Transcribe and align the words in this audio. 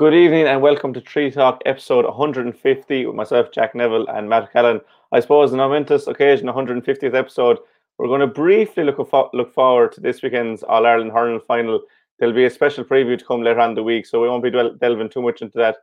Good 0.00 0.14
evening 0.14 0.46
and 0.46 0.62
welcome 0.62 0.94
to 0.94 1.00
Tree 1.02 1.30
Talk 1.30 1.60
episode 1.66 2.06
150 2.06 3.04
with 3.04 3.14
myself, 3.14 3.52
Jack 3.52 3.74
Neville, 3.74 4.08
and 4.08 4.30
Matt 4.30 4.50
Callan. 4.50 4.80
I 5.12 5.20
suppose, 5.20 5.52
an 5.52 5.58
momentous 5.58 6.06
occasion, 6.06 6.46
150th 6.46 7.12
episode. 7.12 7.58
We're 7.98 8.06
going 8.06 8.22
to 8.22 8.26
briefly 8.26 8.82
look, 8.84 8.96
look 9.34 9.52
forward 9.52 9.92
to 9.92 10.00
this 10.00 10.22
weekend's 10.22 10.62
All 10.62 10.86
Ireland 10.86 11.12
hurling 11.12 11.42
final. 11.46 11.82
There'll 12.18 12.32
be 12.32 12.46
a 12.46 12.50
special 12.50 12.82
preview 12.82 13.18
to 13.18 13.24
come 13.26 13.42
later 13.42 13.60
on 13.60 13.74
the 13.74 13.82
week, 13.82 14.06
so 14.06 14.22
we 14.22 14.28
won't 14.30 14.42
be 14.42 14.50
delving 14.50 15.10
too 15.10 15.20
much 15.20 15.42
into 15.42 15.58
that. 15.58 15.76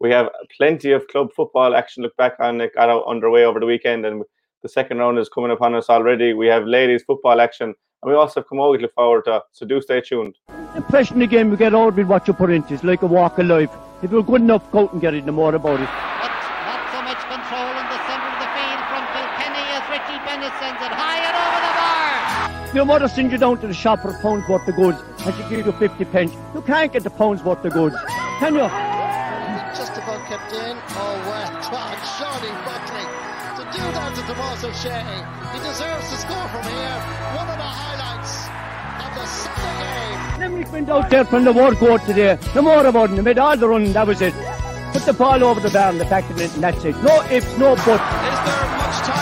We 0.00 0.10
have 0.10 0.28
plenty 0.54 0.92
of 0.92 1.08
club 1.08 1.32
football 1.34 1.74
action. 1.74 2.02
Look 2.02 2.14
back 2.18 2.34
on 2.40 2.60
it 2.60 2.74
got 2.74 2.90
out 2.90 3.06
underway 3.06 3.44
over 3.44 3.58
the 3.58 3.64
weekend, 3.64 4.04
and 4.04 4.22
the 4.62 4.68
second 4.68 4.98
round 4.98 5.18
is 5.18 5.28
coming 5.28 5.50
upon 5.50 5.74
us 5.74 5.90
already. 5.90 6.32
We 6.32 6.46
have 6.46 6.64
ladies 6.64 7.02
football 7.02 7.40
action 7.40 7.74
and 8.02 8.10
we 8.10 8.14
also 8.14 8.40
have 8.40 8.48
Camogie 8.48 8.76
to 8.76 8.82
look 8.82 8.94
forward 8.94 9.24
to. 9.24 9.42
So 9.52 9.66
do 9.66 9.80
stay 9.80 10.00
tuned. 10.00 10.36
Impression 10.76 11.18
the 11.18 11.26
game 11.26 11.50
we 11.50 11.56
get 11.56 11.74
out 11.74 11.96
with 11.96 12.06
what 12.06 12.26
you 12.26 12.34
put 12.34 12.50
into 12.50 12.74
it's 12.74 12.84
like 12.84 13.02
a 13.02 13.06
walk 13.06 13.38
of 13.38 13.46
life. 13.46 13.70
If 14.02 14.10
you're 14.10 14.22
good 14.22 14.40
enough, 14.40 14.68
go 14.70 14.84
out 14.84 14.92
and 14.92 15.00
get 15.00 15.14
it, 15.14 15.24
no 15.24 15.32
more 15.32 15.54
about 15.54 15.80
it. 15.80 15.86
But 15.86 16.32
not 16.66 16.82
so 16.94 17.02
much 17.02 17.22
control 17.26 17.70
in 17.70 17.86
the 17.90 17.98
centre 18.06 18.30
of 18.30 18.38
the 18.38 18.50
field 18.54 18.82
from 18.90 19.02
Kilkenny 19.14 19.64
as 19.74 19.84
Richie 19.90 20.20
Bennett 20.26 20.54
sends 20.58 20.82
it 20.82 20.92
high 20.94 21.22
and 21.26 21.36
over 21.42 21.60
the 21.66 21.72
bar. 21.78 22.74
Your 22.74 22.86
mother 22.86 23.08
sends 23.08 23.32
you 23.32 23.38
down 23.38 23.60
to 23.60 23.66
the 23.66 23.74
shop 23.74 24.00
for 24.00 24.10
a 24.10 24.18
pound's 24.22 24.48
worth 24.48 24.66
of 24.66 24.76
goods 24.76 24.98
and 25.26 25.34
she 25.34 25.42
gives 25.54 25.66
you 25.66 25.72
50 25.72 26.04
pence. 26.06 26.32
You 26.54 26.62
can't 26.62 26.92
get 26.92 27.02
the 27.02 27.10
pound's 27.10 27.42
worth 27.42 27.64
of 27.64 27.72
goods, 27.72 27.96
can 28.38 28.54
you? 28.54 28.68
Just 29.76 29.92
about 29.92 30.26
kept 30.26 30.52
in. 30.52 30.76
Oh, 30.90 31.22
well, 31.26 31.70
God, 31.70 31.98
Tomas 34.62 34.78
O'Shea, 34.78 35.02
he 35.52 35.58
deserves 35.58 36.08
to 36.10 36.16
score 36.16 36.48
from 36.48 36.62
here. 36.62 36.98
One 37.34 37.48
of 37.48 37.56
the 37.56 37.64
highlights 37.64 38.46
of 39.02 39.10
the 39.18 39.26
Sunday 39.26 39.74
game. 39.82 40.40
Limerick 40.40 40.72
went 40.72 40.88
out 40.88 41.10
there 41.10 41.24
from 41.24 41.44
the 41.44 41.52
word 41.52 41.76
court 41.78 42.04
today. 42.04 42.38
No 42.54 42.62
more 42.62 42.86
about 42.86 43.10
it. 43.10 43.16
They 43.16 43.22
made 43.22 43.38
all 43.38 43.56
the 43.56 43.68
running. 43.68 43.92
That 43.92 44.06
was 44.06 44.22
it. 44.22 44.34
Put 44.92 45.02
the 45.02 45.14
ball 45.14 45.42
over 45.42 45.58
the 45.58 45.70
bar 45.70 45.90
and 45.90 46.00
the 46.00 46.04
back 46.04 46.30
of 46.30 46.40
it, 46.40 46.54
and 46.54 46.62
that's 46.62 46.84
it. 46.84 46.96
No 47.02 47.22
ifs, 47.30 47.58
no 47.58 47.74
buts. 47.74 47.88
Is 47.88 47.88
there 47.88 48.68
much 48.78 48.98
time 49.02 49.21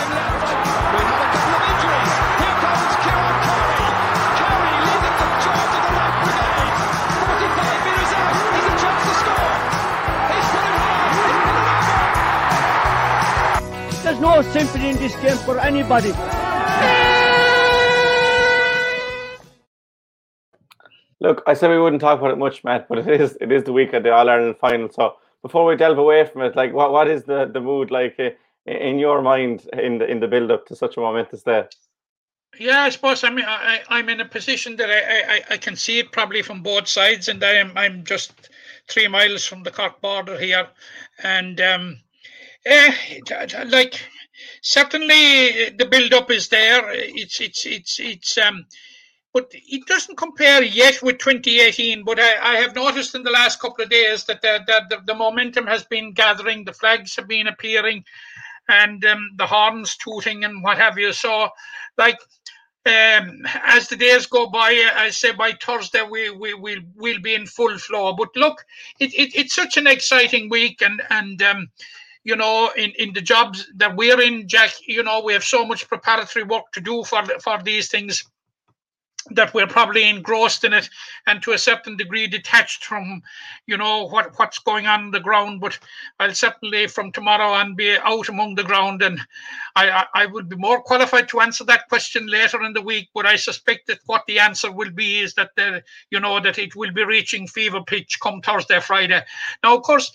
no 14.31 14.41
sympathy 14.41 14.89
in 14.89 14.95
this 14.95 15.15
game 15.17 15.35
for 15.37 15.59
anybody. 15.59 16.11
Look, 21.19 21.43
I 21.45 21.53
said 21.53 21.69
we 21.69 21.79
wouldn't 21.79 22.01
talk 22.01 22.19
about 22.19 22.31
it 22.31 22.37
much, 22.37 22.63
Matt, 22.63 22.87
but 22.87 22.99
it 22.99 23.21
is 23.21 23.37
it 23.41 23.51
is 23.51 23.63
the 23.65 23.73
week 23.73 23.93
of 23.93 24.03
the 24.03 24.11
All 24.11 24.29
Ireland 24.29 24.57
final. 24.57 24.89
So 24.89 25.17
before 25.41 25.65
we 25.65 25.75
delve 25.75 25.97
away 25.97 26.25
from 26.25 26.43
it, 26.43 26.55
like 26.55 26.73
what 26.73 26.93
what 26.93 27.09
is 27.09 27.25
the, 27.25 27.45
the 27.53 27.59
mood 27.59 27.91
like 27.91 28.15
uh, 28.19 28.29
in 28.65 28.99
your 28.99 29.21
mind 29.21 29.67
in 29.73 29.97
the 29.97 30.05
in 30.09 30.21
the 30.21 30.27
build 30.27 30.49
up 30.49 30.65
to 30.67 30.75
such 30.75 30.95
a 30.95 31.01
momentous 31.01 31.43
day? 31.43 31.65
Yeah, 32.57 32.81
I 32.81 32.89
suppose 32.89 33.23
I'm 33.25 33.37
I, 33.37 33.81
I'm 33.89 34.07
in 34.07 34.21
a 34.21 34.25
position 34.25 34.77
that 34.77 34.89
I, 34.89 35.35
I, 35.35 35.41
I 35.55 35.57
can 35.57 35.75
see 35.75 35.99
it 35.99 36.11
probably 36.13 36.41
from 36.41 36.63
both 36.63 36.87
sides, 36.87 37.27
and 37.27 37.43
I'm 37.43 37.77
I'm 37.77 38.05
just 38.05 38.49
three 38.87 39.09
miles 39.09 39.45
from 39.45 39.63
the 39.63 39.71
Cork 39.71 39.99
border 39.99 40.39
here, 40.39 40.67
and 41.21 41.59
um, 41.59 41.97
eh, 42.65 42.93
like 43.67 44.01
certainly 44.61 45.71
the 45.71 45.87
build 45.89 46.13
up 46.13 46.31
is 46.31 46.47
there. 46.49 46.91
It's 46.91 47.41
it's 47.41 47.65
it's 47.65 47.99
it's 47.99 48.37
um 48.37 48.65
but 49.33 49.49
it 49.53 49.85
doesn't 49.87 50.17
compare 50.17 50.61
yet 50.61 51.01
with 51.01 51.17
2018. 51.19 52.03
But 52.03 52.19
I, 52.19 52.53
I 52.53 52.55
have 52.55 52.75
noticed 52.75 53.15
in 53.15 53.23
the 53.23 53.31
last 53.31 53.59
couple 53.59 53.83
of 53.83 53.89
days 53.89 54.25
that 54.25 54.41
the, 54.41 54.59
the, 54.67 54.97
the, 55.07 55.15
momentum 55.15 55.67
has 55.67 55.85
been 55.85 56.11
gathering, 56.11 56.65
the 56.65 56.73
flags 56.73 57.15
have 57.15 57.27
been 57.27 57.47
appearing, 57.47 58.03
and 58.67 59.03
um, 59.05 59.29
the 59.37 59.47
horns 59.47 59.95
tooting 59.97 60.43
and 60.43 60.61
what 60.61 60.77
have 60.77 60.97
you. 60.97 61.13
So, 61.13 61.49
like, 61.97 62.19
um, 62.85 63.45
as 63.63 63.87
the 63.87 63.95
days 63.95 64.25
go 64.25 64.49
by, 64.49 64.89
I 64.95 65.09
say 65.11 65.31
by 65.31 65.53
Thursday 65.53 66.01
we 66.01 66.31
we 66.31 66.53
will 66.55 66.79
we'll 66.95 67.21
be 67.21 67.35
in 67.35 67.45
full 67.45 67.77
flow. 67.77 68.13
But 68.13 68.35
look, 68.35 68.65
it, 68.99 69.13
it 69.13 69.35
it's 69.35 69.53
such 69.53 69.77
an 69.77 69.87
exciting 69.87 70.49
week, 70.49 70.81
and 70.81 71.01
and 71.09 71.41
um, 71.43 71.67
you 72.23 72.35
know, 72.35 72.71
in, 72.77 72.91
in 72.99 73.13
the 73.13 73.21
jobs 73.21 73.67
that 73.75 73.95
we're 73.95 74.21
in, 74.21 74.47
Jack, 74.47 74.71
you 74.87 75.03
know, 75.03 75.21
we 75.21 75.33
have 75.33 75.43
so 75.43 75.65
much 75.65 75.87
preparatory 75.87 76.43
work 76.43 76.71
to 76.73 76.81
do 76.81 77.03
for 77.03 77.23
for 77.39 77.61
these 77.63 77.89
things 77.89 78.23
that 79.29 79.53
we're 79.53 79.67
probably 79.67 80.09
engrossed 80.09 80.63
in 80.63 80.73
it 80.73 80.89
and 81.27 81.43
to 81.43 81.51
a 81.51 81.57
certain 81.57 81.95
degree 81.95 82.25
detached 82.25 82.83
from 82.83 83.21
you 83.67 83.77
know 83.77 84.07
what 84.07 84.31
what's 84.37 84.57
going 84.59 84.87
on, 84.87 85.05
on 85.05 85.11
the 85.11 85.19
ground. 85.19 85.61
But 85.61 85.77
i'll 86.19 86.33
certainly 86.33 86.87
from 86.87 87.11
tomorrow 87.11 87.51
on 87.51 87.75
be 87.75 87.97
out 87.97 88.29
among 88.29 88.55
the 88.55 88.63
ground 88.63 89.03
and 89.03 89.19
I, 89.75 89.89
I 89.89 90.05
i 90.15 90.25
would 90.25 90.49
be 90.49 90.55
more 90.55 90.81
qualified 90.81 91.29
to 91.29 91.41
answer 91.41 91.63
that 91.65 91.87
question 91.87 92.25
later 92.27 92.63
in 92.63 92.73
the 92.73 92.81
week. 92.81 93.09
But 93.13 93.25
i 93.27 93.35
suspect 93.35 93.87
that 93.87 93.99
what 94.07 94.23
the 94.27 94.39
answer 94.39 94.71
will 94.71 94.91
be 94.91 95.19
is 95.19 95.35
that 95.35 95.51
the 95.55 95.83
you 96.09 96.19
know 96.19 96.39
that 96.39 96.57
it 96.57 96.75
will 96.75 96.91
be 96.91 97.03
reaching 97.03 97.47
fever 97.47 97.81
pitch 97.85 98.19
come 98.21 98.41
thursday 98.41 98.79
friday. 98.79 99.21
Now 99.63 99.77
of 99.77 99.83
course 99.83 100.11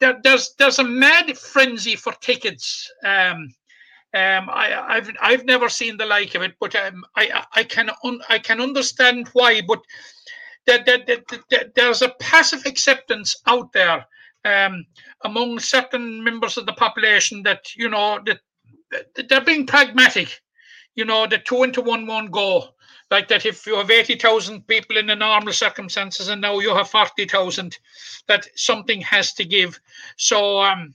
there, 0.00 0.18
there's 0.22 0.54
there's 0.58 0.78
a 0.78 0.84
mad 0.84 1.36
frenzy 1.36 1.96
for 1.96 2.12
tickets 2.20 2.90
um 3.04 3.48
um, 4.14 4.50
I, 4.50 4.96
have 4.96 5.10
I've 5.22 5.44
never 5.46 5.70
seen 5.70 5.96
the 5.96 6.04
like 6.04 6.34
of 6.34 6.42
it, 6.42 6.52
but 6.60 6.76
um, 6.76 7.02
I 7.16 7.44
I 7.54 7.64
can 7.64 7.90
un, 8.04 8.20
I 8.28 8.38
can 8.38 8.60
understand 8.60 9.28
why. 9.32 9.62
But 9.66 9.80
that, 10.66 10.84
that, 10.84 11.06
that 11.50 11.74
there's 11.74 12.02
a 12.02 12.10
passive 12.20 12.66
acceptance 12.66 13.34
out 13.46 13.72
there 13.72 14.04
um, 14.44 14.84
among 15.24 15.58
certain 15.60 16.22
members 16.22 16.58
of 16.58 16.66
the 16.66 16.74
population 16.74 17.42
that 17.44 17.74
you 17.74 17.88
know 17.88 18.20
that, 18.26 18.40
that 19.14 19.30
they're 19.30 19.40
being 19.40 19.66
pragmatic. 19.66 20.42
You 20.94 21.06
know, 21.06 21.26
the 21.26 21.38
two 21.38 21.62
into 21.62 21.80
one 21.80 22.06
won't 22.06 22.30
go. 22.30 22.74
Like 23.12 23.28
that, 23.28 23.44
if 23.44 23.66
you 23.66 23.76
have 23.76 23.90
eighty 23.90 24.16
thousand 24.16 24.66
people 24.66 24.96
in 24.96 25.06
the 25.06 25.14
normal 25.14 25.52
circumstances, 25.52 26.28
and 26.28 26.40
now 26.40 26.60
you 26.60 26.74
have 26.74 26.88
forty 26.88 27.26
thousand, 27.26 27.78
that 28.26 28.48
something 28.56 29.02
has 29.02 29.34
to 29.34 29.44
give. 29.44 29.78
So 30.16 30.62
um, 30.62 30.94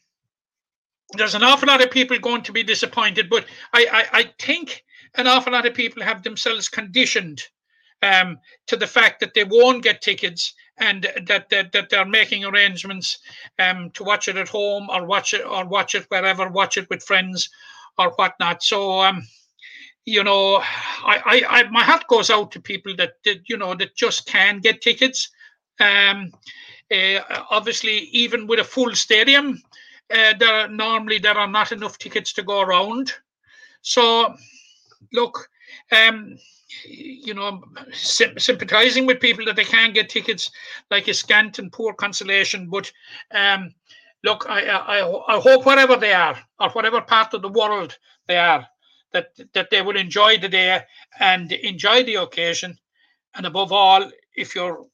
there's 1.14 1.36
an 1.36 1.44
awful 1.44 1.68
lot 1.68 1.84
of 1.84 1.92
people 1.92 2.18
going 2.18 2.42
to 2.42 2.52
be 2.52 2.64
disappointed, 2.64 3.30
but 3.30 3.46
I, 3.72 3.86
I, 3.92 4.20
I 4.20 4.34
think 4.40 4.84
an 5.14 5.28
awful 5.28 5.54
lot 5.54 5.68
of 5.68 5.76
people 5.76 6.02
have 6.02 6.24
themselves 6.24 6.68
conditioned 6.70 7.44
um, 8.02 8.40
to 8.66 8.76
the 8.76 8.88
fact 8.88 9.20
that 9.20 9.34
they 9.36 9.44
won't 9.44 9.84
get 9.84 10.02
tickets 10.02 10.56
and 10.80 11.08
that 11.28 11.50
that, 11.50 11.72
that 11.72 11.90
they're 11.90 12.06
making 12.06 12.46
arrangements 12.46 13.20
um, 13.60 13.92
to 13.92 14.04
watch 14.04 14.28
it 14.28 14.38
at 14.38 14.50
home 14.50 14.90
or 14.90 15.06
watch 15.06 15.36
it 15.36 15.46
or 15.46 15.66
watch 15.66 15.94
it 15.94 16.06
wherever, 16.10 16.50
watch 16.50 16.78
it 16.78 16.90
with 16.90 17.04
friends 17.04 17.50
or 18.00 18.10
whatnot. 18.12 18.64
So 18.64 19.02
um, 19.02 19.22
you 20.08 20.24
know, 20.24 20.56
I, 21.06 21.22
I, 21.26 21.44
I 21.50 21.64
my 21.70 21.84
heart 21.84 22.08
goes 22.08 22.30
out 22.30 22.50
to 22.54 22.62
people 22.62 22.96
that, 22.96 23.16
that 23.26 23.42
you 23.50 23.58
know 23.58 23.76
that 23.76 23.96
just 23.96 24.26
can 24.26 24.60
get 24.60 24.82
tickets. 24.82 25.30
Um, 25.82 26.32
uh, 26.90 27.20
obviously, 27.52 28.08
even 28.14 28.48
with 28.48 28.62
a 28.62 28.64
full 28.64 28.96
stadium, 28.96 29.62
uh, 30.10 30.34
there 30.40 30.70
normally 30.70 31.20
there 31.20 31.38
are 31.38 31.48
not 31.48 31.74
enough 31.74 31.98
tickets 31.98 32.32
to 32.34 32.42
go 32.42 32.62
around. 32.62 33.12
So, 33.82 34.34
look, 35.12 35.50
um, 35.92 36.38
you 36.86 37.34
know, 37.34 37.62
sympathizing 37.92 39.06
with 39.06 39.20
people 39.20 39.44
that 39.44 39.58
they 39.58 39.66
can't 39.66 39.94
get 39.94 40.08
tickets, 40.08 40.50
like 40.90 41.10
a 41.10 41.14
scant 41.14 41.60
and 41.60 41.70
poor 41.70 41.94
consolation. 41.94 42.70
But 42.70 42.90
um, 43.32 43.74
look, 44.24 44.46
I, 44.48 44.68
I 44.70 45.36
I 45.36 45.42
hope 45.42 45.66
wherever 45.66 45.98
they 45.98 46.14
are 46.14 46.38
or 46.62 46.70
whatever 46.70 47.02
part 47.02 47.34
of 47.34 47.42
the 47.42 47.50
world 47.50 47.98
they 48.30 48.38
are, 48.38 48.66
that 49.14 49.32
that 49.54 49.70
they 49.70 49.82
will 49.82 49.98
enjoy 49.98 50.38
the 50.38 50.50
day 50.50 50.82
and 51.20 51.52
enjoy 51.52 52.04
the 52.04 52.16
occasion, 52.16 52.78
and 53.36 53.46
above 53.46 53.72
all, 53.72 54.10
if 54.36 54.56
you're 54.56 54.86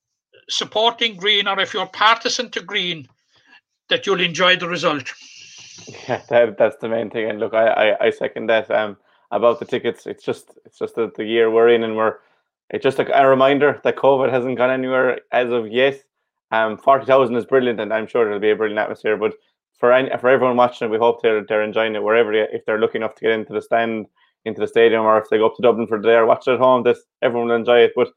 supporting 0.50 1.16
Green 1.16 1.48
or 1.48 1.60
if 1.60 1.74
you're 1.74 1.88
partisan 1.88 2.50
to 2.52 2.62
Green, 2.62 3.08
that 3.90 4.06
you'll 4.06 4.22
enjoy 4.22 4.56
the 4.56 4.68
result. 4.68 5.14
Yeah, 6.08 6.22
that, 6.30 6.58
that's 6.58 6.78
the 6.78 6.90
main 6.90 7.10
thing. 7.10 7.30
And 7.30 7.40
look, 7.40 7.54
I, 7.54 7.68
I, 7.68 8.06
I 8.06 8.10
second 8.12 8.48
that. 8.48 8.70
Um, 8.70 8.98
about 9.34 9.60
the 9.60 9.66
tickets, 9.66 10.06
it's 10.06 10.24
just 10.24 10.52
it's 10.66 10.78
just 10.78 10.96
the, 10.96 11.12
the 11.16 11.26
year 11.26 11.50
we're 11.50 11.70
in, 11.70 11.84
and 11.84 11.98
we're 11.98 12.18
it's 12.70 12.84
just 12.84 13.00
a, 13.00 13.20
a 13.20 13.28
reminder 13.28 13.82
that 13.84 13.98
COVID 13.98 14.32
hasn't 14.32 14.58
gone 14.58 14.70
anywhere 14.70 15.20
as 15.32 15.50
of 15.52 15.68
yet. 15.68 16.02
Um, 16.52 16.78
forty 16.78 17.06
thousand 17.06 17.36
is 17.36 17.46
brilliant, 17.46 17.80
and 17.80 17.92
I'm 17.92 18.08
sure 18.08 18.28
it'll 18.28 18.40
be 18.40 18.52
a 18.52 18.56
brilliant 18.56 18.80
atmosphere. 18.80 19.18
But 19.18 19.34
for 19.84 19.92
any, 19.92 20.10
for 20.18 20.30
everyone 20.30 20.56
watching, 20.56 20.90
we 20.90 20.98
hope 20.98 21.22
they're 21.22 21.44
they're 21.44 21.62
enjoying 21.62 21.94
it 21.94 22.02
wherever 22.02 22.32
they, 22.32 22.48
if 22.54 22.64
they're 22.66 22.80
lucky 22.80 23.00
enough 23.00 23.16
to 23.16 23.22
get 23.24 23.32
into 23.32 23.52
the 23.52 23.62
stand, 23.62 24.06
into 24.46 24.62
the 24.62 24.68
stadium, 24.68 25.02
or 25.02 25.18
if 25.18 25.28
they 25.30 25.38
go 25.38 25.48
up 25.48 25.58
to 25.58 25.62
Dublin 25.62 25.88
for 25.88 26.00
the 26.00 26.08
day 26.08 26.16
or 26.16 26.26
watch 26.26 26.48
it 26.48 26.54
at 26.54 26.60
home. 26.60 26.84
This 26.84 27.00
everyone 27.22 27.50
will 27.50 27.58
enjoy 27.58 27.80
it. 27.80 27.92
But 27.94 28.08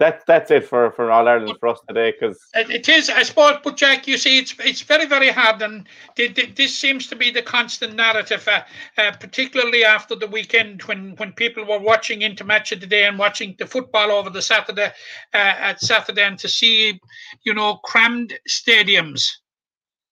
that's 0.00 0.24
that's 0.24 0.50
it 0.50 0.66
for 0.66 0.90
for 0.90 1.12
All 1.12 1.28
Ireland 1.28 1.56
for 1.60 1.68
us 1.68 1.78
today. 1.86 2.10
Because 2.10 2.40
It, 2.54 2.88
is, 2.88 3.08
I 3.08 3.22
suppose, 3.22 3.58
but 3.62 3.76
Jack, 3.76 4.08
you 4.08 4.18
see, 4.18 4.36
it's 4.36 4.52
it's 4.58 4.80
very, 4.80 5.06
very 5.06 5.28
hard, 5.28 5.62
and 5.62 5.86
th- 6.16 6.34
th- 6.34 6.56
this 6.56 6.76
seems 6.76 7.06
to 7.06 7.14
be 7.14 7.30
the 7.30 7.42
constant 7.42 7.94
narrative, 7.94 8.48
uh, 8.48 8.62
uh, 8.98 9.12
particularly 9.12 9.84
after 9.84 10.16
the 10.16 10.26
weekend 10.26 10.82
when 10.88 11.14
when 11.18 11.32
people 11.34 11.64
were 11.64 11.78
watching 11.78 12.22
into 12.22 12.42
match 12.42 12.72
of 12.72 12.80
the 12.80 12.86
day 12.88 13.06
and 13.06 13.16
watching 13.16 13.54
the 13.60 13.66
football 13.68 14.10
over 14.10 14.28
the 14.28 14.42
Saturday 14.42 14.90
uh, 15.34 15.54
at 15.68 15.80
Saturday, 15.80 16.24
and 16.24 16.40
to 16.40 16.48
see, 16.48 17.00
you 17.44 17.54
know, 17.54 17.76
crammed 17.84 18.34
stadiums, 18.48 19.28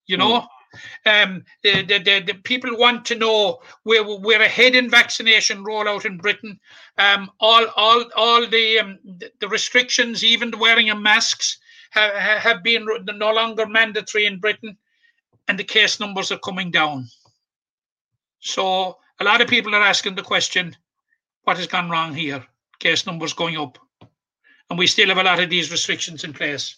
you 0.06 0.16
know. 0.16 0.46
Um, 1.04 1.44
the, 1.62 1.82
the, 1.82 1.98
the, 1.98 2.20
the 2.20 2.34
people 2.44 2.76
want 2.76 3.04
to 3.06 3.14
know 3.14 3.60
where 3.82 4.04
we're 4.04 4.42
ahead 4.42 4.74
in 4.74 4.88
vaccination 4.88 5.64
rollout 5.64 6.04
in 6.04 6.16
Britain. 6.16 6.60
Um, 6.98 7.30
all 7.40 7.66
all 7.76 8.04
all 8.16 8.46
the 8.46 8.78
um, 8.78 8.98
the 9.40 9.48
restrictions, 9.48 10.22
even 10.22 10.50
the 10.50 10.58
wearing 10.58 10.90
of 10.90 10.98
masks, 10.98 11.58
have, 11.90 12.14
have 12.14 12.62
been 12.62 12.86
no 13.16 13.32
longer 13.32 13.66
mandatory 13.66 14.26
in 14.26 14.38
Britain, 14.38 14.76
and 15.48 15.58
the 15.58 15.64
case 15.64 15.98
numbers 15.98 16.30
are 16.30 16.38
coming 16.38 16.70
down. 16.70 17.06
So 18.40 18.98
a 19.18 19.24
lot 19.24 19.40
of 19.40 19.48
people 19.48 19.74
are 19.74 19.82
asking 19.82 20.14
the 20.14 20.22
question, 20.22 20.76
what 21.44 21.56
has 21.56 21.66
gone 21.66 21.90
wrong 21.90 22.14
here? 22.14 22.44
Case 22.78 23.06
numbers 23.06 23.32
going 23.32 23.56
up, 23.56 23.78
and 24.70 24.78
we 24.78 24.86
still 24.86 25.08
have 25.08 25.18
a 25.18 25.22
lot 25.22 25.40
of 25.40 25.50
these 25.50 25.70
restrictions 25.70 26.24
in 26.24 26.32
place. 26.32 26.76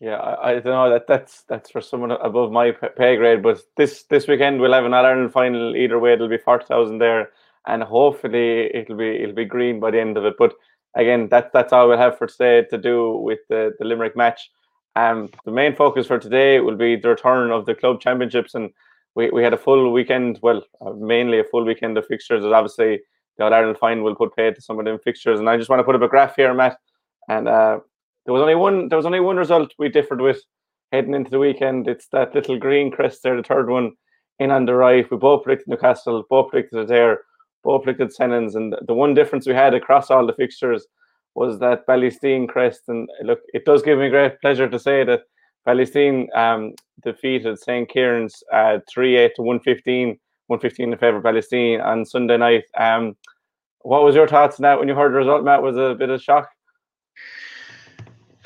Yeah, 0.00 0.16
I, 0.16 0.50
I 0.50 0.52
don't 0.54 0.64
know 0.66 0.90
that 0.90 1.06
that's 1.06 1.42
that's 1.48 1.70
for 1.70 1.80
someone 1.80 2.10
above 2.10 2.52
my 2.52 2.72
pay 2.72 3.16
grade. 3.16 3.42
But 3.42 3.62
this 3.76 4.04
this 4.04 4.28
weekend 4.28 4.60
we'll 4.60 4.72
have 4.72 4.84
an 4.84 4.94
Ireland 4.94 5.32
final. 5.32 5.74
Either 5.74 5.98
way, 5.98 6.12
it'll 6.12 6.28
be 6.28 6.38
forty 6.38 6.66
thousand 6.66 6.98
there, 6.98 7.30
and 7.66 7.82
hopefully 7.82 8.74
it'll 8.74 8.96
be 8.96 9.22
it'll 9.22 9.34
be 9.34 9.44
green 9.44 9.80
by 9.80 9.90
the 9.90 10.00
end 10.00 10.16
of 10.16 10.24
it. 10.24 10.34
But 10.38 10.54
again, 10.94 11.28
that's 11.30 11.50
that's 11.52 11.72
all 11.72 11.88
we'll 11.88 11.98
have 11.98 12.18
for 12.18 12.26
today 12.26 12.64
to 12.68 12.78
do 12.78 13.16
with 13.16 13.40
the 13.48 13.72
the 13.78 13.84
Limerick 13.84 14.16
match. 14.16 14.50
Um, 14.96 15.30
the 15.44 15.50
main 15.50 15.76
focus 15.76 16.06
for 16.06 16.18
today 16.18 16.60
will 16.60 16.76
be 16.76 16.96
the 16.96 17.10
return 17.10 17.50
of 17.50 17.66
the 17.66 17.74
club 17.74 18.00
championships, 18.00 18.54
and 18.54 18.70
we, 19.14 19.30
we 19.30 19.42
had 19.42 19.54
a 19.54 19.58
full 19.58 19.92
weekend. 19.92 20.40
Well, 20.42 20.62
uh, 20.80 20.92
mainly 20.92 21.38
a 21.38 21.44
full 21.44 21.64
weekend 21.64 21.96
of 21.96 22.06
fixtures. 22.06 22.44
As 22.44 22.52
obviously 22.52 23.00
the 23.38 23.44
All 23.44 23.52
Ireland 23.52 23.78
final 23.78 24.04
will 24.04 24.14
put 24.14 24.36
pay 24.36 24.50
to 24.50 24.60
some 24.60 24.78
of 24.78 24.84
them 24.84 24.98
fixtures, 24.98 25.38
and 25.38 25.48
I 25.48 25.56
just 25.56 25.70
want 25.70 25.80
to 25.80 25.84
put 25.84 25.94
up 25.94 26.02
a 26.02 26.08
graph 26.08 26.36
here, 26.36 26.52
Matt. 26.54 26.78
And 27.28 27.48
uh, 27.48 27.80
there 28.26 28.34
was 28.34 28.42
only 28.42 28.56
one. 28.56 28.88
There 28.88 28.98
was 28.98 29.06
only 29.06 29.20
one 29.20 29.36
result 29.36 29.72
we 29.78 29.88
differed 29.88 30.20
with 30.20 30.42
heading 30.92 31.14
into 31.14 31.30
the 31.30 31.38
weekend. 31.38 31.88
It's 31.88 32.08
that 32.08 32.34
little 32.34 32.58
green 32.58 32.90
crest 32.90 33.22
there, 33.22 33.36
the 33.36 33.42
third 33.42 33.70
one 33.70 33.92
in 34.38 34.50
on 34.50 34.66
the 34.66 34.74
right. 34.74 35.08
We 35.10 35.16
both 35.16 35.44
predicted 35.44 35.68
Newcastle, 35.68 36.24
both 36.28 36.50
predicted 36.50 36.88
there, 36.88 37.20
both 37.62 37.84
predicted 37.84 38.12
Sennons, 38.12 38.56
and 38.56 38.74
the 38.86 38.94
one 38.94 39.14
difference 39.14 39.46
we 39.46 39.54
had 39.54 39.74
across 39.74 40.10
all 40.10 40.26
the 40.26 40.34
fixtures 40.34 40.86
was 41.34 41.58
that 41.60 41.86
Ballysteen 41.86 42.48
crest. 42.48 42.82
And 42.88 43.08
look, 43.22 43.40
it 43.54 43.64
does 43.64 43.82
give 43.82 43.98
me 43.98 44.08
great 44.10 44.40
pleasure 44.40 44.68
to 44.68 44.78
say 44.78 45.04
that 45.04 45.22
Ballysteen 45.66 46.26
um, 46.36 46.74
defeated 47.04 47.58
St. 47.58 47.88
Kieran's 47.88 48.42
uh, 48.52 48.78
3 48.90 49.16
8 49.16 49.32
to 49.36 49.42
115, 49.42 50.18
115 50.48 50.92
in 50.92 50.98
favour 50.98 51.18
of 51.18 51.24
Ballysteen 51.24 51.84
on 51.84 52.04
Sunday 52.04 52.36
night. 52.36 52.64
Um, 52.76 53.16
what 53.82 54.02
was 54.02 54.16
your 54.16 54.26
thoughts 54.26 54.58
on 54.58 54.64
that 54.64 54.80
when 54.80 54.88
you 54.88 54.96
heard 54.96 55.12
the 55.12 55.18
result, 55.18 55.44
Matt? 55.44 55.62
Was 55.62 55.76
it 55.76 55.90
a 55.90 55.94
bit 55.94 56.10
of 56.10 56.20
shock? 56.20 56.48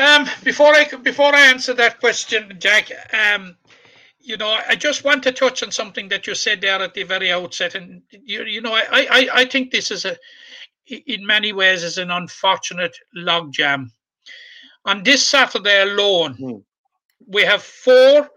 Um, 0.00 0.26
before 0.42 0.74
I 0.74 0.84
before 1.02 1.34
I 1.34 1.42
answer 1.48 1.74
that 1.74 2.00
question, 2.00 2.56
Jack, 2.58 2.90
um, 3.12 3.54
you 4.18 4.38
know, 4.38 4.58
I 4.66 4.74
just 4.74 5.04
want 5.04 5.22
to 5.24 5.32
touch 5.32 5.62
on 5.62 5.70
something 5.70 6.08
that 6.08 6.26
you 6.26 6.34
said 6.34 6.62
there 6.62 6.80
at 6.80 6.94
the 6.94 7.02
very 7.02 7.30
outset, 7.30 7.74
and 7.74 8.02
you 8.10 8.44
you 8.44 8.62
know, 8.62 8.72
I 8.72 9.06
I 9.10 9.28
I 9.34 9.44
think 9.44 9.70
this 9.70 9.90
is 9.90 10.06
a 10.06 10.16
in 10.86 11.26
many 11.26 11.52
ways 11.52 11.84
is 11.84 11.98
an 11.98 12.10
unfortunate 12.10 12.96
logjam. 13.14 13.90
On 14.86 15.02
this 15.02 15.26
Saturday 15.26 15.82
alone, 15.82 16.34
Hmm. 16.34 16.56
we 17.26 17.42
have 17.42 17.62
four 17.62 18.30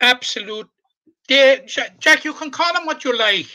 absolute. 0.00 0.68
They, 1.28 1.64
Jack, 2.00 2.24
you 2.24 2.34
can 2.34 2.50
call 2.50 2.72
them 2.74 2.86
what 2.86 3.04
you 3.04 3.16
like, 3.16 3.46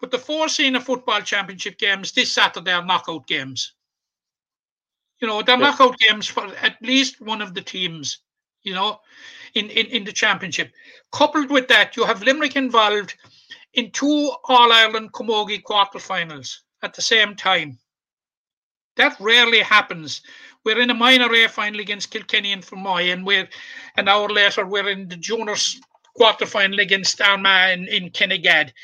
but 0.00 0.10
the 0.10 0.18
four 0.18 0.48
senior 0.48 0.80
football 0.80 1.20
championship 1.20 1.76
games 1.76 2.12
this 2.12 2.32
Saturday 2.32 2.72
are 2.72 2.84
knockout 2.84 3.26
games. 3.26 3.74
You 5.24 5.30
know, 5.30 5.40
they're 5.40 5.56
Yeah. 5.58 5.70
knockout 5.70 5.98
games 6.00 6.26
for 6.26 6.44
at 6.56 6.76
least 6.82 7.18
one 7.18 7.40
of 7.40 7.54
the 7.54 7.62
teams, 7.62 8.18
you 8.62 8.74
know, 8.74 9.00
in, 9.54 9.70
in, 9.70 9.86
in 9.86 10.04
the 10.04 10.12
championship. 10.12 10.70
Coupled 11.12 11.50
with 11.50 11.66
that, 11.68 11.96
you 11.96 12.04
have 12.04 12.22
Limerick 12.22 12.56
involved 12.56 13.14
in 13.72 13.90
two 13.90 14.32
All 14.44 14.70
Ireland 14.70 15.14
Camogie 15.14 15.62
quarterfinals 15.62 16.58
at 16.82 16.92
the 16.92 17.00
same 17.00 17.34
time. 17.36 17.78
That 18.96 19.16
rarely 19.18 19.60
happens. 19.60 20.20
We're 20.62 20.78
in 20.80 20.90
a 20.90 20.94
minor 20.94 21.32
A 21.32 21.48
final 21.48 21.80
against 21.80 22.10
Kilkenny 22.10 22.52
and 22.52 22.62
Fermoy, 22.62 23.10
and 23.10 23.24
we're 23.24 23.48
an 23.96 24.08
hour 24.08 24.28
later 24.28 24.66
we're 24.66 24.90
in 24.90 25.08
the 25.08 25.16
juniors 25.16 25.80
quarterfinal 26.20 26.82
against 26.82 27.22
Armagh 27.22 27.78
in, 27.78 27.88
in 27.88 28.10
Kinnegad. 28.10 28.74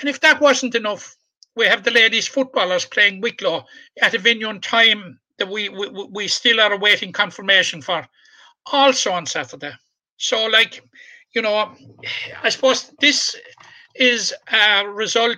And 0.00 0.08
if 0.08 0.18
that 0.20 0.40
wasn't 0.40 0.76
enough, 0.76 1.14
we 1.56 1.66
have 1.66 1.82
the 1.82 1.90
ladies 1.90 2.26
footballers 2.26 2.86
playing 2.86 3.20
Wicklow 3.20 3.66
at 4.00 4.14
a 4.14 4.18
venue 4.18 4.48
and 4.48 4.62
time 4.62 5.20
that 5.38 5.48
we, 5.48 5.68
we 5.68 5.88
we 5.88 6.28
still 6.28 6.60
are 6.60 6.72
awaiting 6.72 7.12
confirmation 7.12 7.82
for, 7.82 8.06
also 8.72 9.12
on 9.12 9.26
Saturday. 9.26 9.72
So, 10.16 10.46
like, 10.46 10.82
you 11.34 11.42
know, 11.42 11.72
I 12.42 12.48
suppose 12.48 12.92
this 13.00 13.36
is 13.94 14.32
a 14.52 14.86
result. 14.86 15.36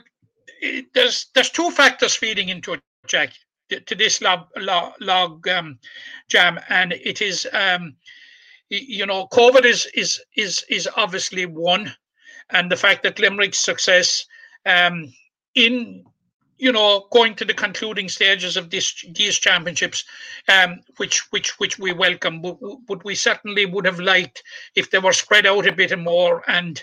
There's 0.94 1.26
there's 1.34 1.50
two 1.50 1.70
factors 1.70 2.14
feeding 2.14 2.48
into 2.48 2.74
it, 2.74 2.80
Jack, 3.06 3.32
to 3.70 3.80
to 3.80 3.94
this 3.94 4.20
log 4.20 4.48
log, 4.56 4.92
log 5.00 5.48
um, 5.48 5.78
jam, 6.28 6.60
and 6.68 6.92
it 6.92 7.22
is 7.22 7.46
um, 7.52 7.96
you 8.68 9.06
know, 9.06 9.26
COVID 9.28 9.64
is 9.64 9.86
is 9.94 10.20
is 10.36 10.64
is 10.68 10.88
obviously 10.96 11.46
one, 11.46 11.94
and 12.50 12.70
the 12.70 12.76
fact 12.76 13.02
that 13.02 13.18
Limerick's 13.18 13.58
success 13.58 14.26
um, 14.64 15.12
in 15.54 16.04
you 16.58 16.72
know 16.72 17.06
going 17.10 17.34
to 17.34 17.44
the 17.44 17.54
concluding 17.54 18.08
stages 18.08 18.56
of 18.56 18.70
this 18.70 19.04
these 19.12 19.38
championships 19.38 20.04
um 20.48 20.80
which 20.96 21.30
which 21.30 21.58
which 21.58 21.78
we 21.78 21.92
welcome. 21.92 22.42
But, 22.42 22.58
but 22.86 23.04
we 23.04 23.14
certainly 23.14 23.66
would 23.66 23.84
have 23.84 24.00
liked 24.00 24.42
if 24.74 24.90
they 24.90 24.98
were 24.98 25.12
spread 25.12 25.46
out 25.46 25.66
a 25.66 25.72
bit 25.72 25.96
more. 25.98 26.42
And 26.48 26.82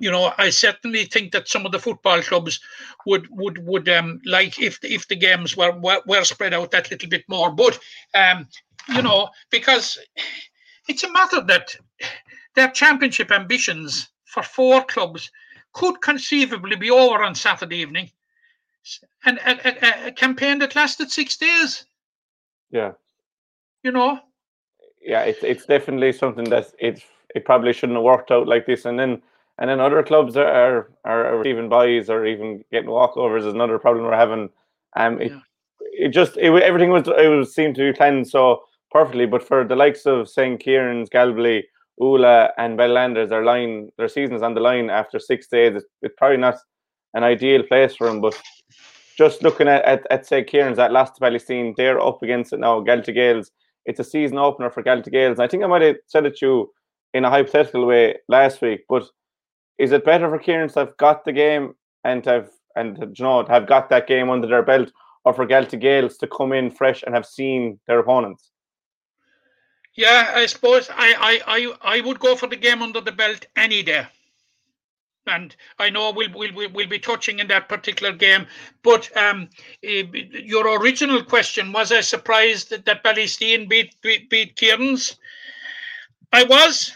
you 0.00 0.10
know 0.12 0.32
i 0.38 0.48
certainly 0.48 1.04
think 1.04 1.32
that 1.32 1.48
some 1.48 1.66
of 1.66 1.72
the 1.72 1.78
football 1.78 2.22
clubs 2.22 2.60
would 3.04 3.26
would 3.30 3.58
would 3.66 3.88
um 3.88 4.20
like 4.24 4.60
if 4.60 4.78
if 4.84 5.08
the 5.08 5.16
games 5.16 5.56
were 5.56 5.72
were, 5.72 6.00
were 6.06 6.24
spread 6.24 6.54
out 6.54 6.70
that 6.70 6.90
little 6.90 7.08
bit 7.08 7.24
more. 7.28 7.50
But 7.50 7.78
um 8.14 8.46
you 8.94 9.02
know 9.02 9.28
because 9.50 9.98
it's 10.88 11.04
a 11.04 11.12
matter 11.12 11.40
that 11.42 11.76
their 12.54 12.70
championship 12.70 13.30
ambitions 13.30 14.08
for 14.24 14.42
four 14.42 14.84
clubs 14.84 15.30
could 15.72 16.00
conceivably 16.00 16.76
be 16.76 16.90
over 16.90 17.22
on 17.22 17.34
saturday 17.34 17.76
evening 17.76 18.10
and 19.24 19.38
a, 19.38 19.68
a, 19.68 20.08
a 20.08 20.12
campaign 20.12 20.58
that 20.58 20.74
lasted 20.76 21.10
six 21.10 21.36
days 21.36 21.84
Yeah. 22.70 22.92
you 23.82 23.92
know 23.92 24.20
yeah, 25.00 25.22
it's 25.22 25.42
it's 25.42 25.64
definitely 25.64 26.12
something 26.12 26.48
that 26.50 26.72
it 26.78 27.02
it 27.34 27.44
probably 27.44 27.72
shouldn't 27.72 27.96
have 27.96 28.04
worked 28.04 28.30
out 28.30 28.46
like 28.46 28.66
this. 28.66 28.84
And 28.84 28.98
then 28.98 29.22
and 29.58 29.70
then 29.70 29.80
other 29.80 30.02
clubs 30.02 30.36
are 30.36 30.90
are, 31.04 31.26
are 31.26 31.46
even 31.46 31.68
buys 31.68 32.10
or 32.10 32.26
even 32.26 32.62
getting 32.72 32.90
walkovers 32.90 33.46
is 33.46 33.54
another 33.54 33.78
problem 33.78 34.04
we're 34.04 34.16
having. 34.16 34.50
Um, 34.96 35.20
it, 35.20 35.32
Yeah. 35.32 35.40
it 35.80 36.08
just 36.10 36.36
it, 36.36 36.52
everything 36.62 36.90
was 36.90 37.06
it 37.08 37.28
was 37.28 37.54
seemed 37.54 37.76
to 37.76 37.90
be 37.90 37.96
planned 37.96 38.28
so 38.28 38.64
perfectly. 38.90 39.24
But 39.26 39.42
for 39.46 39.64
the 39.64 39.76
likes 39.76 40.04
of 40.04 40.28
St. 40.28 40.60
Kieran's, 40.60 41.08
Galway, 41.08 41.64
Ula, 41.98 42.50
and 42.58 42.78
Ballylanders, 42.78 43.28
their 43.30 43.44
line 43.44 43.90
their 43.96 44.08
seasons 44.08 44.42
on 44.42 44.54
the 44.54 44.60
line 44.60 44.90
after 44.90 45.18
six 45.18 45.46
days. 45.46 45.76
It's, 45.76 45.86
it's 46.02 46.14
probably 46.18 46.38
not 46.38 46.56
an 47.14 47.22
ideal 47.24 47.62
place 47.62 47.94
for 47.96 48.08
them, 48.08 48.20
but. 48.20 48.36
Just 49.18 49.42
looking 49.42 49.68
at, 49.68 49.84
at, 49.84 50.06
at 50.10 50.26
St. 50.26 50.46
Kieran's, 50.46 50.76
that 50.76 50.92
last 50.92 51.20
Ballysteen, 51.20 51.74
they're 51.76 52.00
up 52.00 52.22
against 52.22 52.52
it 52.52 52.60
now, 52.60 52.80
Galtee 52.80 53.14
Gales 53.14 53.50
it's 53.88 53.98
a 53.98 54.04
season 54.04 54.36
opener 54.36 54.68
for 54.70 54.82
Galtee 54.82 55.10
Gales. 55.10 55.40
I 55.40 55.48
think 55.48 55.64
I 55.64 55.66
might 55.66 55.80
have 55.80 55.96
said 56.06 56.26
it 56.26 56.36
to 56.38 56.46
you 56.46 56.72
in 57.14 57.24
a 57.24 57.30
hypothetical 57.30 57.86
way 57.86 58.16
last 58.28 58.60
week, 58.60 58.84
but 58.86 59.08
is 59.78 59.92
it 59.92 60.04
better 60.04 60.28
for 60.28 60.38
Kieran's 60.38 60.74
to 60.74 60.80
have 60.80 60.96
got 60.98 61.24
the 61.24 61.32
game 61.32 61.74
and 62.04 62.22
to 62.24 62.30
have 62.30 62.50
and 62.76 62.98
you 62.98 63.24
know 63.24 63.44
have 63.46 63.66
got 63.66 63.88
that 63.88 64.06
game 64.06 64.28
under 64.28 64.46
their 64.46 64.62
belt, 64.62 64.92
or 65.24 65.32
for 65.32 65.46
Galtee 65.46 65.80
Gales 65.80 66.18
to 66.18 66.26
come 66.26 66.52
in 66.52 66.70
fresh 66.70 67.02
and 67.02 67.14
have 67.14 67.24
seen 67.24 67.80
their 67.86 67.98
opponents? 67.98 68.50
Yeah, 69.94 70.32
I 70.34 70.44
suppose 70.44 70.90
I, 70.90 71.40
I, 71.46 71.56
I, 71.82 71.96
I 71.96 72.00
would 72.02 72.20
go 72.20 72.36
for 72.36 72.46
the 72.46 72.56
game 72.56 72.82
under 72.82 73.00
the 73.00 73.10
belt 73.10 73.46
any 73.56 73.82
day. 73.82 74.06
And 75.28 75.54
I 75.78 75.90
know 75.90 76.10
we'll, 76.10 76.30
we'll, 76.34 76.70
we'll 76.70 76.88
be 76.88 76.98
touching 76.98 77.38
in 77.38 77.48
that 77.48 77.68
particular 77.68 78.12
game. 78.12 78.46
But 78.82 79.14
um, 79.16 79.48
eh, 79.82 80.04
your 80.32 80.80
original 80.80 81.22
question 81.22 81.72
was 81.72 81.92
I 81.92 82.00
surprised 82.00 82.70
that, 82.70 82.84
that 82.86 83.04
Ballysteen 83.04 83.68
beat, 83.68 83.94
beat, 84.02 84.30
beat 84.30 84.56
Kieran's? 84.56 85.16
I 86.32 86.44
was, 86.44 86.92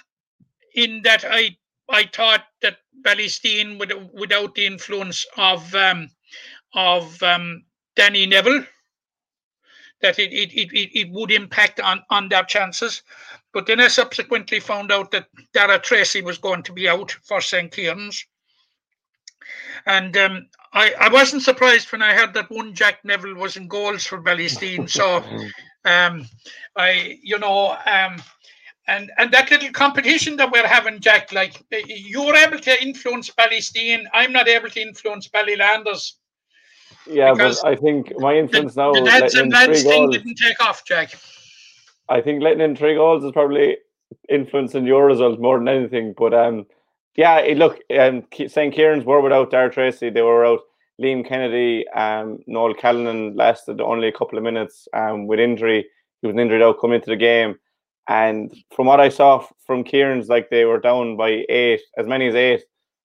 in 0.75 1.03
that 1.03 1.25
I 1.29 1.57
I 1.89 2.05
thought 2.05 2.45
that 2.63 2.79
Ballysteen, 3.03 3.79
would, 3.79 4.11
without 4.13 4.55
the 4.55 4.67
influence 4.67 5.27
of 5.37 5.75
um, 5.75 6.11
of 6.75 7.23
um, 7.23 7.65
Danny 7.97 8.27
Neville, 8.27 8.65
that 10.01 10.19
it, 10.19 10.33
it, 10.33 10.53
it 10.55 10.99
it 10.99 11.11
would 11.11 11.31
impact 11.31 11.81
on, 11.81 12.03
on 12.11 12.29
their 12.29 12.45
chances. 12.45 13.03
But 13.53 13.67
then 13.67 13.81
I 13.81 13.89
subsequently 13.89 14.61
found 14.61 14.91
out 14.91 15.11
that 15.11 15.27
Dara 15.53 15.79
Tracy 15.79 16.23
was 16.23 16.39
going 16.39 16.63
to 16.65 16.73
be 16.73 16.89
out 16.89 17.13
for 17.23 17.41
St. 17.41 17.71
Kieran's. 17.71 18.25
And 19.87 20.17
um, 20.17 20.47
I, 20.73 20.95
I 20.99 21.09
wasn't 21.09 21.43
surprised 21.43 21.91
when 21.93 22.03
I 22.03 22.15
heard 22.15 22.35
that 22.35 22.51
one 22.51 22.75
Jack 22.75 23.05
Neville 23.05 23.35
was 23.35 23.57
in 23.57 23.69
goals 23.69 24.07
for 24.07 24.23
Ballysteen. 24.23 24.89
So 24.89 25.17
um, 25.85 26.27
I, 26.77 27.19
you 27.23 27.39
know, 27.39 27.77
um, 27.87 28.23
and 28.89 29.11
and 29.19 29.31
that 29.33 29.51
little 29.51 29.71
competition 29.71 30.37
that 30.37 30.51
we're 30.51 30.67
having, 30.67 31.01
Jack, 31.01 31.33
like 31.33 31.63
you're 31.71 32.35
able 32.35 32.59
to 32.59 32.83
influence 32.83 33.31
Ballysteen. 33.31 34.05
I'm 34.13 34.33
not 34.33 34.49
able 34.49 34.71
to 34.71 34.81
influence 34.81 35.29
Ballylanders. 35.29 36.13
Yeah, 37.07 37.33
Because 37.33 37.61
but 37.61 37.69
I 37.69 37.77
think 37.77 38.13
my 38.19 38.37
influence 38.37 38.77
now 38.77 38.93
The 38.93 39.01
lads 39.01 39.35
and 39.35 39.53
lads 39.53 39.83
thing 39.83 40.11
didn't 40.11 40.37
take 40.37 40.61
off, 40.61 40.85
Jack. 40.85 41.15
I 42.09 42.21
think 42.21 42.43
letting 42.43 42.61
in 42.61 42.77
three 42.77 42.95
goals 42.95 43.25
is 43.25 43.33
probably 43.33 43.79
influencing 44.29 44.87
your 44.87 45.07
result 45.07 45.41
more 45.41 45.59
than 45.59 45.69
anything. 45.69 46.15
But 46.17 46.35
um, 46.35 46.67
yeah, 47.17 47.41
look, 47.57 47.79
um, 47.99 48.25
St. 48.33 48.75
Kieran's 48.75 49.05
were 49.05 49.21
without 49.21 49.51
Dar 49.51 49.71
Tracy. 49.71 50.11
They 50.11 50.23
were 50.23 50.45
out 50.45 50.61
Liam 51.01 51.27
Kennedy. 51.27 51.87
Um, 51.89 52.39
Noel 52.47 52.75
Callanan 52.75 53.37
lasted 53.37 53.81
only 53.81 54.09
a 54.09 54.13
couple 54.13 54.39
of 54.39 54.45
minutes 54.45 54.89
um, 54.95 55.27
with 55.27 55.41
injury. 55.41 55.87
He 56.21 56.29
was 56.29 56.37
injured 56.37 56.63
out 56.63 56.81
coming 56.81 56.97
into 56.97 57.11
the 57.11 57.17
game. 57.17 57.57
And 58.09 58.53
from 58.75 58.87
what 58.87 59.01
I 59.01 59.09
saw 59.09 59.47
from 59.67 59.85
Kieran's, 59.85 60.29
like 60.29 60.51
they 60.51 60.65
were 60.65 60.81
down 60.81 61.17
by 61.17 61.45
eight, 61.49 61.81
as 61.97 62.07
many 62.07 62.29
as 62.29 62.35
eight, 62.35 62.63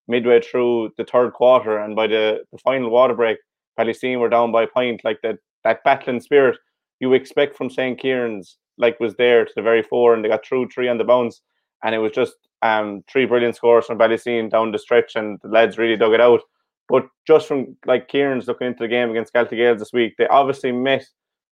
midway 0.07 0.41
through 0.41 0.93
the 0.97 1.05
third 1.05 1.33
quarter. 1.33 1.77
And 1.77 1.95
by 1.95 2.07
the, 2.07 2.43
the 2.51 2.57
final 2.59 2.89
water 2.89 3.13
break, 3.13 3.37
Ballysteen 3.79 4.19
were 4.19 4.29
down 4.29 4.51
by 4.51 4.63
a 4.63 4.67
point. 4.67 5.01
Like 5.03 5.21
that, 5.21 5.37
that 5.63 5.83
battling 5.83 6.21
spirit 6.21 6.57
you 6.99 7.13
expect 7.13 7.55
from 7.55 7.69
St. 7.69 7.99
Kieran's, 7.99 8.57
like 8.77 8.99
was 8.99 9.15
there 9.15 9.45
to 9.45 9.51
the 9.55 9.61
very 9.61 9.83
fore, 9.83 10.13
and 10.13 10.23
they 10.23 10.29
got 10.29 10.45
through 10.45 10.69
three 10.69 10.87
on 10.87 10.97
the 10.97 11.03
bounce. 11.03 11.41
And 11.83 11.93
it 11.93 11.99
was 11.99 12.11
just 12.11 12.35
um, 12.61 13.03
three 13.09 13.25
brilliant 13.25 13.55
scores 13.55 13.85
from 13.85 13.97
Ballysteen 13.97 14.49
down 14.49 14.71
the 14.71 14.79
stretch, 14.79 15.15
and 15.15 15.39
the 15.43 15.49
lads 15.49 15.77
really 15.77 15.97
dug 15.97 16.13
it 16.13 16.21
out. 16.21 16.41
But 16.89 17.07
just 17.25 17.47
from 17.47 17.75
like 17.85 18.07
Kieran's 18.07 18.47
looking 18.47 18.67
into 18.67 18.83
the 18.83 18.87
game 18.87 19.09
against 19.11 19.33
Galtee 19.33 19.57
Gales 19.57 19.79
this 19.79 19.93
week, 19.93 20.13
they 20.17 20.27
obviously 20.27 20.71
met 20.71 21.05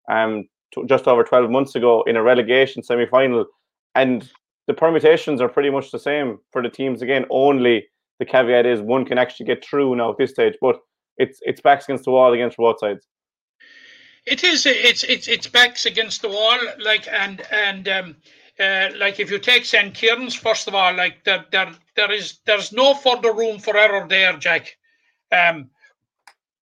um, 0.09 0.47
t- 0.73 0.83
just 0.87 1.07
over 1.07 1.23
12 1.23 1.49
months 1.49 1.75
ago 1.75 2.03
in 2.03 2.15
a 2.15 2.23
relegation 2.23 2.83
semi 2.83 3.05
final. 3.07 3.45
And 3.95 4.29
the 4.67 4.73
permutations 4.73 5.41
are 5.41 5.49
pretty 5.49 5.69
much 5.69 5.91
the 5.91 5.99
same 5.99 6.39
for 6.51 6.61
the 6.61 6.69
teams 6.69 7.01
again. 7.01 7.25
Only 7.29 7.85
the 8.19 8.25
caveat 8.25 8.65
is 8.65 8.81
one 8.81 9.05
can 9.05 9.17
actually 9.17 9.47
get 9.47 9.65
through 9.65 9.95
now 9.95 10.11
at 10.11 10.17
this 10.17 10.31
stage, 10.31 10.55
but 10.61 10.77
it's 11.17 11.39
it's 11.41 11.61
backs 11.61 11.85
against 11.85 12.05
the 12.05 12.11
wall 12.11 12.33
against 12.33 12.57
both 12.57 12.79
sides. 12.79 13.07
It 14.25 14.43
is. 14.43 14.65
It's 14.65 15.03
it's 15.03 15.27
it's 15.27 15.47
backs 15.47 15.85
against 15.85 16.21
the 16.21 16.29
wall, 16.29 16.59
like 16.79 17.07
and 17.07 17.41
and 17.51 17.87
um, 17.89 18.15
uh, 18.59 18.89
like 18.97 19.19
if 19.19 19.29
you 19.29 19.39
take 19.39 19.65
St. 19.65 19.93
Kieran's 19.93 20.35
first 20.35 20.67
of 20.67 20.75
all, 20.75 20.93
like 20.93 21.23
there 21.25 21.45
there 21.51 21.71
there 21.95 22.11
is 22.11 22.39
there's 22.45 22.71
no 22.71 22.93
further 22.93 23.33
room 23.33 23.59
for 23.59 23.75
error 23.75 24.07
there, 24.07 24.37
Jack. 24.37 24.77
Um, 25.31 25.69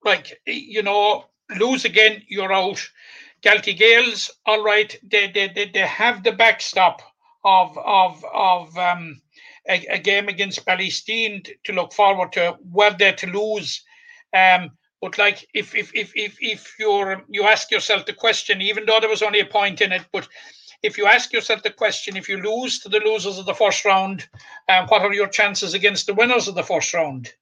like 0.04 0.42
you 0.48 0.82
know, 0.82 1.26
lose 1.58 1.86
again, 1.86 2.24
you're 2.28 2.54
out. 2.54 2.82
Galtee 3.44 3.78
Gales, 3.78 4.30
all 4.46 4.64
right, 4.64 4.96
they 5.04 5.32
they 5.32 5.48
they, 5.50 5.66
they 5.66 5.80
have 5.88 6.24
the 6.24 6.32
backstop 6.32 7.02
of 7.44 7.78
of 7.78 8.24
of 8.34 8.78
um 8.78 9.22
a, 9.70 9.86
a 9.88 10.00
game 10.00 10.28
against 10.30 10.66
Ballysteen 10.66 11.48
to 11.64 11.74
look 11.74 11.94
forward 11.94 12.32
to. 12.34 12.58
Were 12.72 12.96
they're 12.98 13.16
to 13.16 13.28
lose, 13.28 13.84
um, 14.34 14.72
but 15.02 15.18
like 15.18 15.48
if 15.54 15.74
if 15.76 15.92
if 15.96 16.12
if 16.16 16.38
if 16.40 16.76
you're 16.80 17.24
you 17.28 17.44
ask 17.44 17.72
yourself 17.72 18.06
the 18.06 18.14
question, 18.14 18.62
even 18.62 18.86
though 18.86 19.00
there 19.00 19.10
was 19.10 19.24
only 19.24 19.40
a 19.40 19.46
point 19.46 19.82
in 19.82 19.92
it, 19.92 20.06
but 20.14 20.28
if 20.84 20.98
you 20.98 21.08
ask 21.08 21.34
yourself 21.34 21.64
the 21.64 21.72
question, 21.72 22.16
if 22.16 22.30
you 22.30 22.38
lose 22.38 22.80
to 22.80 22.90
the 22.90 23.00
losers 23.00 23.40
of 23.40 23.46
the 23.46 23.54
first 23.54 23.84
round, 23.84 24.28
uh, 24.70 24.86
what 24.88 25.02
are 25.02 25.14
your 25.14 25.28
chances 25.28 25.74
against 25.74 26.06
the 26.06 26.14
winners 26.14 26.48
of 26.48 26.56
the 26.56 26.64
first 26.64 26.94
round? 26.94 27.34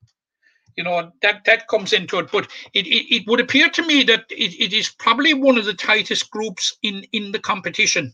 You 0.77 0.85
know 0.85 1.11
that 1.21 1.43
that 1.43 1.67
comes 1.67 1.91
into 1.91 2.19
it, 2.19 2.31
but 2.31 2.49
it, 2.73 2.87
it, 2.87 3.13
it 3.13 3.27
would 3.27 3.41
appear 3.41 3.67
to 3.69 3.85
me 3.85 4.03
that 4.03 4.25
it, 4.29 4.53
it 4.57 4.71
is 4.71 4.89
probably 4.89 5.33
one 5.33 5.57
of 5.57 5.65
the 5.65 5.73
tightest 5.73 6.31
groups 6.31 6.77
in 6.81 7.05
in 7.11 7.33
the 7.33 7.39
competition 7.39 8.13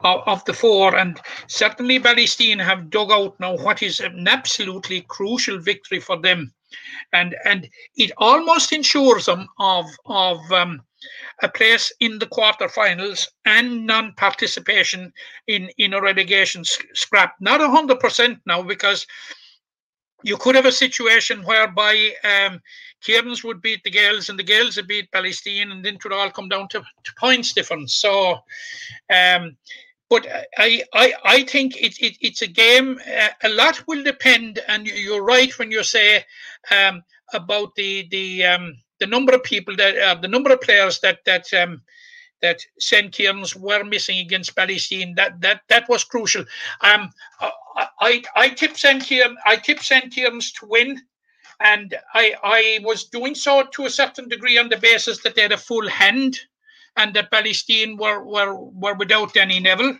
of, 0.00 0.22
of 0.26 0.44
the 0.46 0.52
four, 0.52 0.96
and 0.96 1.20
certainly 1.46 2.00
Ballysteen 2.00 2.60
have 2.60 2.90
dug 2.90 3.12
out 3.12 3.38
now 3.38 3.56
what 3.56 3.84
is 3.84 4.00
an 4.00 4.26
absolutely 4.26 5.02
crucial 5.02 5.60
victory 5.60 6.00
for 6.00 6.20
them 6.20 6.52
and 7.12 7.34
and 7.44 7.68
it 7.96 8.12
almost 8.18 8.72
ensures 8.72 9.26
them 9.26 9.48
of 9.58 9.86
of 10.06 10.38
um, 10.52 10.82
a 11.42 11.48
place 11.48 11.92
in 12.00 12.18
the 12.18 12.26
quarterfinals 12.26 13.28
and 13.44 13.86
non-participation 13.86 15.12
in 15.46 15.70
in 15.78 15.94
a 15.94 16.00
relegation 16.00 16.64
scrap. 16.64 17.34
Not 17.40 17.60
a 17.60 17.68
hundred 17.68 18.00
percent 18.00 18.38
now 18.46 18.62
because 18.62 19.06
you 20.22 20.38
could 20.38 20.54
have 20.54 20.66
a 20.66 20.72
situation 20.72 21.42
whereby 21.44 22.12
um, 22.24 22.60
Kieran's 23.02 23.44
would 23.44 23.60
beat 23.60 23.84
the 23.84 23.90
Gales 23.90 24.30
and 24.30 24.38
the 24.38 24.42
Gales 24.42 24.76
would 24.76 24.88
beat 24.88 25.10
Ballysteen, 25.10 25.70
and 25.70 25.84
then 25.84 25.96
it 25.96 26.04
would 26.04 26.14
all 26.14 26.30
come 26.30 26.48
down 26.48 26.66
to, 26.68 26.80
to 26.80 27.12
points 27.18 27.52
difference. 27.52 27.94
So. 27.96 28.38
Um, 29.10 29.56
but 30.10 30.26
I, 30.58 30.84
I, 30.94 31.14
I 31.24 31.44
think 31.44 31.76
it, 31.76 31.98
it, 32.00 32.16
it's 32.20 32.42
a 32.42 32.46
game. 32.46 33.00
Uh, 33.18 33.28
a 33.44 33.48
lot 33.50 33.86
will 33.88 34.02
depend, 34.04 34.60
and 34.68 34.86
you- 34.86 34.94
you're 34.94 35.24
right 35.24 35.56
when 35.58 35.70
you 35.70 35.82
say 35.84 36.24
um, 36.70 37.02
about 37.34 37.74
the 37.76 38.06
the 38.10 38.44
um, 38.44 38.74
the 39.00 39.06
number 39.06 39.34
of 39.34 39.42
people 39.44 39.76
that 39.76 39.98
uh, 39.98 40.14
the 40.16 40.28
number 40.28 40.52
of 40.52 40.60
players 40.60 41.00
that 41.00 41.20
that 41.26 41.52
um, 41.54 41.82
that 42.42 42.60
St. 42.78 43.12
Kieran's 43.12 43.56
were 43.56 43.84
missing 43.84 44.18
against 44.20 44.56
Ballysteen. 44.56 45.16
That 45.16 45.40
that 45.42 45.62
that 45.68 45.88
was 45.88 46.04
crucial. 46.04 46.44
Um, 46.82 47.10
I 48.00 48.22
I, 48.36 48.50
tipped 48.50 48.78
St. 48.78 49.02
Kieran. 49.02 49.36
I 49.46 49.56
tipped 49.56 49.84
St. 49.84 50.12
Kieran's 50.12 50.52
to 50.54 50.66
win. 50.66 51.00
And 51.60 51.94
I, 52.14 52.34
I 52.44 52.80
was 52.84 53.04
doing 53.04 53.34
so 53.34 53.64
to 53.64 53.86
a 53.86 53.90
certain 53.90 54.28
degree 54.28 54.58
on 54.58 54.68
the 54.68 54.76
basis 54.78 55.22
that 55.22 55.34
they 55.34 55.42
had 55.42 55.52
a 55.52 55.58
full 55.58 55.88
hand 55.88 56.38
and 56.96 57.14
that 57.14 57.30
Ballysteen 57.30 57.98
were, 57.98 58.22
were, 58.24 58.54
were 58.54 58.94
without 58.94 59.34
Danny 59.34 59.60
Neville. 59.60 59.98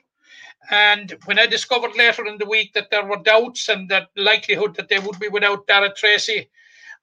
And 0.71 1.15
when 1.27 1.39
I 1.39 1.47
discovered 1.47 1.97
later 1.97 2.27
in 2.27 2.39
the 2.39 2.47
week 2.47 2.73
that 2.73 2.91
there 2.91 3.05
were 3.05 3.19
doubts 3.19 3.69
and 3.69 3.89
that 3.91 4.09
likelihood 4.17 4.75
that 4.77 4.89
they 4.89 4.99
would 4.99 5.19
be 5.19 5.29
without 5.29 5.67
Dara 5.67 5.93
Tracy, 5.95 6.49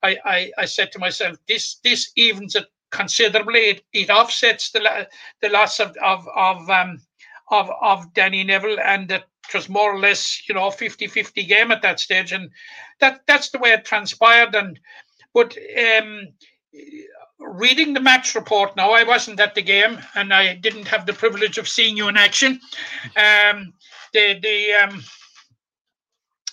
I, 0.03 0.17
I, 0.25 0.51
I 0.57 0.65
said 0.65 0.91
to 0.93 1.00
myself, 1.00 1.38
this 1.48 1.75
this 1.83 2.12
evens 2.15 2.55
it 2.55 2.65
considerably. 2.89 3.60
It, 3.69 3.83
it 3.93 4.10
offsets 4.10 4.71
the 4.71 5.07
the 5.41 5.50
loss 5.50 5.79
of 5.79 5.95
of 5.98 6.27
of 6.36 6.69
um 6.69 7.01
of 7.50 7.69
of 7.81 8.13
Danny 8.13 8.43
Neville, 8.43 8.79
and 8.79 9.12
it 9.12 9.24
was 9.53 9.69
more 9.69 9.93
or 9.93 10.00
less 10.00 10.48
you 10.48 10.55
know 10.55 10.69
50-50 10.69 11.48
game 11.48 11.71
at 11.71 11.81
that 11.81 12.00
stage, 12.00 12.31
and 12.31 12.50
that 13.00 13.21
that's 13.27 13.50
the 13.50 13.60
way 13.60 13.71
it 13.71 13.86
transpired. 13.86 14.55
And 14.55 14.79
but 15.33 15.55
um, 15.98 16.27
reading 17.41 17.93
the 17.93 18.00
match 18.00 18.36
report 18.36 18.75
now, 18.75 18.91
I 18.91 19.03
wasn't 19.03 19.39
at 19.39 19.55
the 19.55 19.62
game, 19.62 20.00
and 20.15 20.33
I 20.33 20.55
didn't 20.55 20.88
have 20.88 21.05
the 21.05 21.13
privilege 21.13 21.57
of 21.57 21.67
seeing 21.67 21.98
you 21.98 22.07
in 22.07 22.17
action. 22.17 22.60
Um, 23.17 23.74
the 24.13 24.39
the 24.41 24.74
um, 24.74 25.03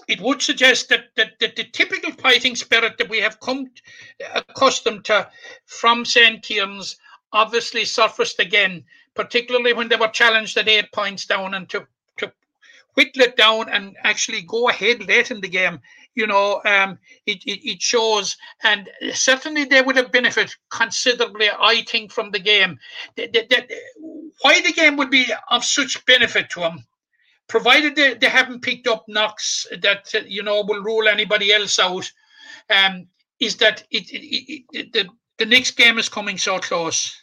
it 0.09 0.21
would 0.23 0.41
suggest 0.41 0.89
that, 0.89 1.05
that, 1.17 1.39
that 1.39 1.55
the 1.55 1.65
typical 1.65 2.11
fighting 2.13 2.57
spirit 2.57 2.97
that 2.97 3.11
we 3.11 3.21
have 3.21 3.39
come 3.41 3.71
accustomed 4.35 5.05
to 5.05 5.29
from 5.67 6.05
St. 6.05 6.43
Kieran's 6.43 6.97
obviously 7.33 7.85
surfaced 7.85 8.41
again, 8.41 8.83
particularly 9.15 9.75
when 9.75 9.89
they 9.89 9.97
were 9.97 10.09
challenged 10.09 10.57
at 10.57 10.67
eight 10.67 10.91
points 10.93 11.27
down 11.27 11.53
and 11.53 11.69
to, 11.69 11.87
to 12.17 12.33
whittle 12.95 13.23
it 13.23 13.37
down 13.37 13.69
and 13.69 13.97
actually 14.03 14.41
go 14.43 14.71
ahead 14.71 15.07
late 15.07 15.31
in 15.31 15.43
the 15.43 15.49
game. 15.49 15.79
You 16.15 16.27
know, 16.27 16.61
um, 16.65 16.99
it, 17.27 17.45
it, 17.45 17.65
it 17.69 17.83
shows, 17.83 18.37
and 18.65 18.89
certainly 19.13 19.65
they 19.65 19.83
would 19.83 19.97
have 19.97 20.11
benefited 20.13 20.55
considerably, 20.71 21.49
I 21.51 21.83
think, 21.83 22.13
from 22.13 22.31
the 22.33 22.41
game. 22.41 22.79
The- 23.17 23.29
the- 23.29 23.47
the- 23.49 24.33
why 24.43 24.61
the 24.61 24.73
game 24.73 24.97
would 24.97 25.11
be 25.11 25.27
of 25.51 25.65
such 25.65 26.05
benefit 26.07 26.51
to 26.51 26.61
them 26.61 26.87
provided 27.49 27.97
they, 27.97 28.15
they 28.15 28.29
haven't 28.29 28.63
picked 28.63 28.87
up 28.87 29.05
knocks 29.09 29.67
that 29.83 30.15
uh, 30.15 30.21
you 30.27 30.43
know 30.43 30.63
will 30.67 30.83
rule 30.83 31.09
anybody 31.09 31.53
else 31.53 31.79
out, 31.79 32.11
um, 32.71 33.09
is 33.41 33.57
that 33.59 33.85
it, 33.91 34.11
it, 34.11 34.65
it 34.73 34.93
the 34.93 35.09
the 35.39 35.47
next 35.47 35.73
game 35.73 35.99
is 35.99 36.09
coming 36.09 36.39
so 36.39 36.59
close, 36.59 37.17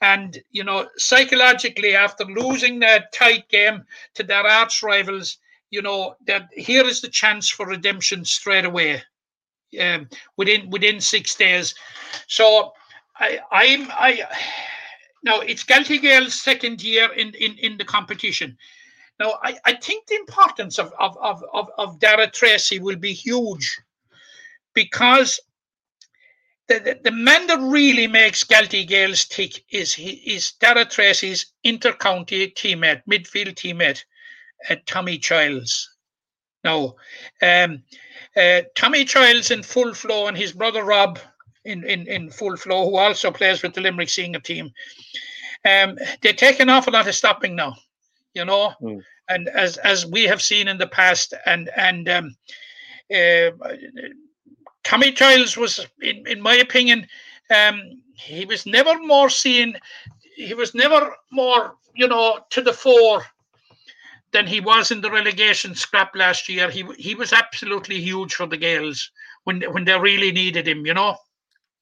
and 0.00 0.38
you 0.50 0.64
know 0.64 0.88
psychologically 0.96 1.94
after 1.94 2.24
losing 2.24 2.80
that 2.80 3.12
tight 3.12 3.48
game 3.48 3.84
to 4.14 4.22
their 4.22 4.46
arch 4.46 4.82
rivals, 4.82 5.38
you 5.70 5.82
know 5.82 6.14
that 6.26 6.48
here 6.52 6.84
is 6.84 7.00
the 7.00 7.08
chance 7.08 7.48
for 7.50 7.66
redemption 7.66 8.24
straight 8.24 8.64
away, 8.64 9.02
um, 9.80 10.08
within 10.36 10.70
within 10.70 11.00
six 11.00 11.34
days. 11.34 11.74
So 12.26 12.72
I 13.16 13.40
I'm 13.52 13.88
I. 13.90 14.24
Now 15.22 15.40
it's 15.40 15.64
Galtee 15.64 16.00
Gale's 16.00 16.40
second 16.40 16.82
year 16.82 17.12
in, 17.12 17.34
in, 17.34 17.58
in 17.58 17.76
the 17.76 17.84
competition. 17.84 18.56
Now, 19.18 19.38
I, 19.42 19.58
I 19.64 19.72
think 19.74 20.06
the 20.06 20.14
importance 20.14 20.78
of, 20.78 20.92
of, 20.98 21.16
of, 21.20 21.42
of, 21.52 21.68
of 21.76 21.98
Dara 21.98 22.30
Tracy 22.30 22.78
will 22.78 22.96
be 22.96 23.12
huge 23.12 23.80
because 24.74 25.40
the, 26.68 26.78
the, 26.78 27.00
the 27.02 27.10
man 27.10 27.46
that 27.48 27.58
really 27.58 28.06
makes 28.06 28.44
Galtee 28.44 28.86
Gales 28.86 29.24
tick 29.24 29.64
is 29.70 29.92
he 29.92 30.10
is 30.10 30.52
Dara 30.52 30.84
Tracy's 30.84 31.46
inter-county 31.64 32.50
teammate, 32.50 33.02
midfield 33.10 33.54
teammate, 33.54 34.04
uh, 34.70 34.76
Tommy 34.86 35.18
Childs. 35.18 35.88
Now, 36.64 36.94
um, 37.42 37.82
uh, 38.36 38.62
Tommy 38.74 39.04
Childs 39.04 39.50
in 39.50 39.62
full 39.62 39.94
flow 39.94 40.26
and 40.26 40.36
his 40.36 40.52
brother 40.52 40.84
Rob 40.84 41.18
in, 41.64 41.84
in, 41.84 42.06
in 42.06 42.30
full 42.30 42.56
flow, 42.56 42.88
who 42.90 42.96
also 42.96 43.30
plays 43.30 43.62
with 43.62 43.74
the 43.74 43.80
Limerick 43.80 44.08
senior 44.08 44.40
team. 44.40 44.70
Um, 45.64 45.98
they 46.22 46.32
take 46.32 46.60
an 46.60 46.70
awful 46.70 46.92
lot 46.92 47.08
of 47.08 47.14
stopping 47.14 47.56
now, 47.56 47.74
you 48.34 48.44
know, 48.44 48.74
Mm. 48.80 49.02
and 49.28 49.48
as 49.48 49.76
as 49.78 50.06
we 50.06 50.24
have 50.24 50.40
seen 50.40 50.68
in 50.68 50.78
the 50.78 50.86
past, 50.86 51.34
and 51.46 51.68
and 51.76 52.08
um, 52.08 52.36
uh, 53.14 53.50
Tommy 54.84 55.12
Childs 55.12 55.56
was, 55.56 55.86
in, 56.00 56.26
in 56.26 56.40
my 56.40 56.54
opinion, 56.56 57.06
um, 57.54 58.02
he 58.14 58.44
was 58.44 58.66
never 58.66 58.98
more 59.00 59.28
seen. 59.28 59.76
He 60.36 60.54
was 60.54 60.74
never 60.74 61.14
more, 61.30 61.74
you 61.94 62.08
know, 62.08 62.40
to 62.50 62.62
the 62.62 62.72
fore 62.72 63.24
than 64.32 64.46
he 64.46 64.60
was 64.60 64.90
in 64.90 65.00
the 65.00 65.10
relegation 65.10 65.74
scrap 65.74 66.14
last 66.14 66.48
year. 66.48 66.70
He 66.70 66.84
he 66.98 67.14
was 67.14 67.32
absolutely 67.32 68.00
huge 68.00 68.34
for 68.34 68.46
the 68.46 68.56
Gales 68.56 69.10
when 69.44 69.62
when 69.72 69.84
they 69.84 69.98
really 69.98 70.32
needed 70.32 70.66
him, 70.68 70.86
you 70.86 70.94
know. 70.94 71.16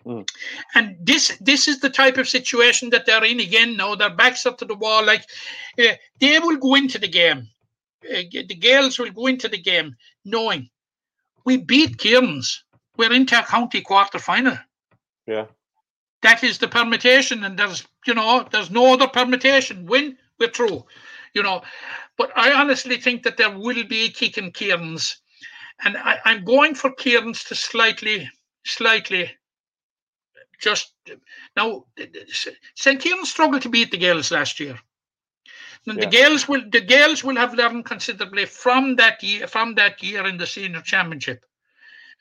Mm. 0.05 0.29
And 0.75 0.97
this 1.01 1.37
this 1.41 1.67
is 1.67 1.81
the 1.81 1.91
type 1.91 2.17
of 2.17 2.29
situation 2.29 2.91
that 2.91 3.07
they're 3.07 3.25
in 3.25 3.41
again 3.41 3.77
now. 3.77 3.95
Their 3.95 4.15
backs 4.15 4.47
up 4.47 4.59
to 4.59 4.65
the 4.65 4.77
wall. 4.77 5.05
Like 5.05 5.25
uh, 5.79 5.95
they 6.21 6.39
will 6.39 6.57
go 6.57 6.77
into 6.77 6.99
the 6.99 7.09
game. 7.09 7.49
Uh, 8.05 8.23
the 8.31 8.55
Gales 8.55 8.99
will 8.99 9.11
go 9.11 9.27
into 9.27 9.49
the 9.49 9.59
game 9.59 9.97
knowing 10.25 10.71
we 11.45 11.57
beat 11.57 11.99
Kieran's. 11.99 12.63
We're 12.97 13.13
into 13.13 13.39
a 13.39 13.43
county 13.43 13.81
quarter 13.81 14.19
final. 14.19 14.57
Yeah. 15.27 15.47
That 16.23 16.45
is 16.45 16.59
the 16.59 16.69
permutation, 16.69 17.45
and 17.45 17.59
there's 17.59 17.87
you 18.07 18.15
know 18.15 18.47
there's 18.51 18.71
no 18.71 18.95
other 18.95 19.09
permutation. 19.09 19.87
Win, 19.87 20.17
we're 20.39 20.51
through. 20.51 20.85
You 21.37 21.43
know, 21.43 21.61
but 22.17 22.33
I 22.35 22.51
honestly 22.55 22.97
think 22.97 23.23
that 23.25 23.37
there 23.37 23.51
will 23.51 23.85
be 23.85 24.07
a 24.07 24.09
kick 24.09 24.39
in 24.39 24.53
Kieran's, 24.53 25.21
and 25.85 25.99
I, 25.99 26.19
I'm 26.25 26.47
going 26.47 26.75
for 26.75 26.91
Kieran's 26.95 27.45
to 27.45 27.55
slightly, 27.55 28.31
slightly. 28.65 29.31
Just 30.59 30.95
now, 31.55 31.85
St. 32.75 32.99
Kieran 32.99 33.27
struggled 33.27 33.61
to 33.61 33.69
beat 33.69 33.91
the 33.91 33.99
Gales 33.99 34.31
last 34.31 34.59
year. 34.59 34.79
And 35.87 35.99
Yeah. 35.99 36.07
The 36.07 36.11
Gales 36.11 36.49
will 36.49 36.63
the 36.71 36.81
Gales 36.81 37.23
will 37.23 37.37
have 37.37 37.53
learned 37.53 37.85
considerably 37.85 38.47
from 38.47 38.97
that 38.97 39.23
year 39.23 39.47
from 39.47 39.75
that 39.75 40.03
year 40.03 40.27
in 40.27 40.39
the 40.39 40.47
senior 40.47 40.81
championship. 40.81 41.45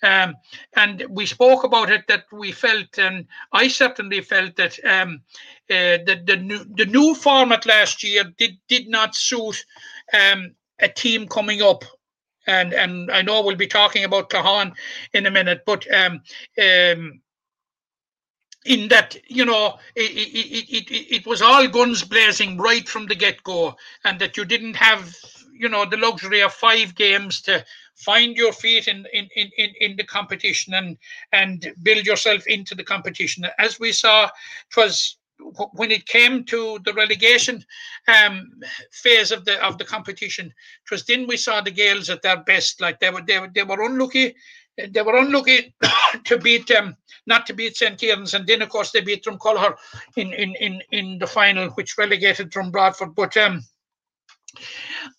Um, 0.03 0.35
and 0.75 1.05
we 1.09 1.25
spoke 1.25 1.63
about 1.63 1.89
it 1.89 2.07
that 2.07 2.25
we 2.31 2.51
felt, 2.51 2.97
and 2.97 3.25
I 3.53 3.67
certainly 3.67 4.21
felt 4.21 4.55
that 4.57 4.77
um, 4.85 5.21
uh, 5.69 6.03
the 6.05 6.21
the 6.25 6.35
new 6.35 6.65
the 6.75 6.85
new 6.85 7.15
format 7.15 7.65
last 7.65 8.03
year 8.03 8.23
did 8.37 8.57
did 8.67 8.87
not 8.87 9.15
suit 9.15 9.65
um, 10.13 10.53
a 10.79 10.87
team 10.87 11.27
coming 11.27 11.61
up. 11.61 11.83
And 12.47 12.73
and 12.73 13.09
I 13.09 13.21
know 13.21 13.41
we'll 13.41 13.55
be 13.55 13.67
talking 13.67 14.03
about 14.03 14.29
Claughaun 14.29 14.73
in 15.13 15.25
a 15.25 15.31
minute, 15.31 15.63
but 15.65 15.91
um, 15.91 16.21
um, 16.61 17.21
in 18.65 18.87
that 18.89 19.15
you 19.27 19.45
know 19.45 19.77
it, 19.95 20.11
it, 20.11 20.69
it, 20.69 20.91
it, 20.91 21.15
it 21.15 21.27
was 21.27 21.41
all 21.41 21.67
guns 21.67 22.03
blazing 22.03 22.57
right 22.57 22.87
from 22.87 23.05
the 23.05 23.15
get-go 23.15 23.75
and 24.03 24.19
that 24.19 24.35
you 24.35 24.43
didn't 24.43 24.75
have 24.75 25.15
you 25.57 25.69
know 25.69 25.85
the 25.85 25.97
luxury 25.97 26.41
of 26.41 26.53
five 26.53 26.93
games 26.95 27.41
to 27.41 27.63
find 27.95 28.35
your 28.35 28.53
feet 28.53 28.87
in 28.87 29.05
in, 29.13 29.27
in, 29.35 29.49
in 29.57 29.69
in 29.79 29.95
the 29.95 30.03
competition 30.03 30.73
and 30.73 30.97
and 31.31 31.73
build 31.83 32.05
yourself 32.05 32.45
into 32.47 32.75
the 32.75 32.83
competition 32.83 33.45
as 33.57 33.79
we 33.79 33.91
saw 33.91 34.25
it 34.25 34.77
was 34.77 35.17
when 35.73 35.91
it 35.91 36.05
came 36.05 36.45
to 36.45 36.79
the 36.85 36.93
relegation 36.93 37.63
um, 38.07 38.49
phase 38.91 39.31
of 39.31 39.43
the 39.45 39.63
of 39.65 39.77
the 39.77 39.83
competition 39.83 40.47
it 40.47 40.91
was 40.91 41.05
then 41.05 41.27
we 41.27 41.37
saw 41.37 41.61
the 41.61 41.71
Gales 41.71 42.09
at 42.09 42.21
their 42.21 42.37
best 42.43 42.81
like 42.81 42.99
they 42.99 43.09
were 43.09 43.21
they 43.21 43.39
were, 43.39 43.49
they 43.53 43.63
were 43.63 43.83
unlucky 43.83 44.35
they 44.89 45.01
were 45.01 45.17
unlucky 45.17 45.73
to 46.25 46.37
beat 46.37 46.69
um, 46.71 46.95
not 47.27 47.45
to 47.47 47.53
beat 47.53 47.77
St. 47.77 47.97
Kieran's, 47.97 48.33
and 48.33 48.45
then 48.45 48.61
of 48.61 48.69
course 48.69 48.91
they 48.91 49.01
beat 49.01 49.23
Dromcollogher 49.23 49.75
in 50.17 50.33
in 50.33 50.53
in 50.55 50.81
in 50.91 51.17
the 51.17 51.27
final, 51.27 51.69
which 51.69 51.97
relegated 51.97 52.49
Drom-Broadford. 52.49 53.15
But 53.15 53.35
um, 53.37 53.63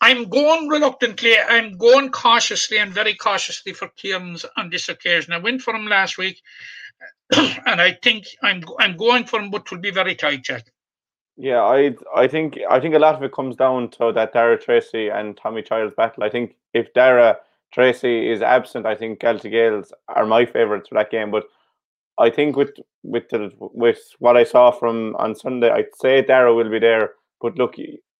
I'm 0.00 0.28
going 0.28 0.68
reluctantly. 0.68 1.34
I'm 1.38 1.76
going 1.76 2.10
cautiously 2.10 2.78
and 2.78 2.92
very 2.92 3.14
cautiously 3.14 3.72
for 3.72 3.88
Kieran's 3.96 4.44
on 4.56 4.70
this 4.70 4.88
occasion. 4.88 5.32
I 5.32 5.38
went 5.38 5.62
for 5.62 5.74
him 5.74 5.86
last 5.86 6.18
week, 6.18 6.42
and 7.36 7.80
I 7.80 7.92
think 8.02 8.26
I'm 8.42 8.62
I'm 8.78 8.96
going 8.96 9.24
for 9.24 9.40
him, 9.40 9.50
but 9.50 9.62
it 9.62 9.70
will 9.70 9.78
be 9.78 9.90
very 9.90 10.14
tight, 10.14 10.42
Jack. 10.42 10.66
Yeah, 11.36 11.62
I 11.62 11.94
I 12.14 12.26
think 12.28 12.58
I 12.70 12.80
think 12.80 12.94
a 12.94 12.98
lot 12.98 13.14
of 13.14 13.22
it 13.22 13.32
comes 13.32 13.56
down 13.56 13.90
to 13.92 14.12
that 14.12 14.32
Dara 14.32 14.58
Tracy 14.58 15.08
and 15.08 15.36
Tommy 15.36 15.62
Childs 15.62 15.94
battle. 15.96 16.24
I 16.24 16.30
think 16.30 16.56
if 16.72 16.92
Dara 16.94 17.38
Tracy 17.72 18.30
is 18.30 18.40
absent, 18.40 18.86
I 18.86 18.94
think 18.94 19.20
Galtee 19.20 19.50
Gales 19.50 19.92
are 20.08 20.24
my 20.24 20.46
favourites 20.46 20.88
for 20.88 20.94
that 20.94 21.10
game. 21.10 21.30
But 21.30 21.44
I 22.18 22.30
think 22.30 22.56
with 22.56 22.70
with 23.02 23.28
the 23.28 23.50
with 23.58 24.00
what 24.18 24.36
I 24.36 24.44
saw 24.44 24.70
from 24.70 25.14
on 25.16 25.34
Sunday, 25.34 25.70
I'd 25.70 25.94
say 25.94 26.22
Dara 26.22 26.54
will 26.54 26.70
be 26.70 26.78
there. 26.78 27.12
But 27.40 27.58
look, 27.58 27.74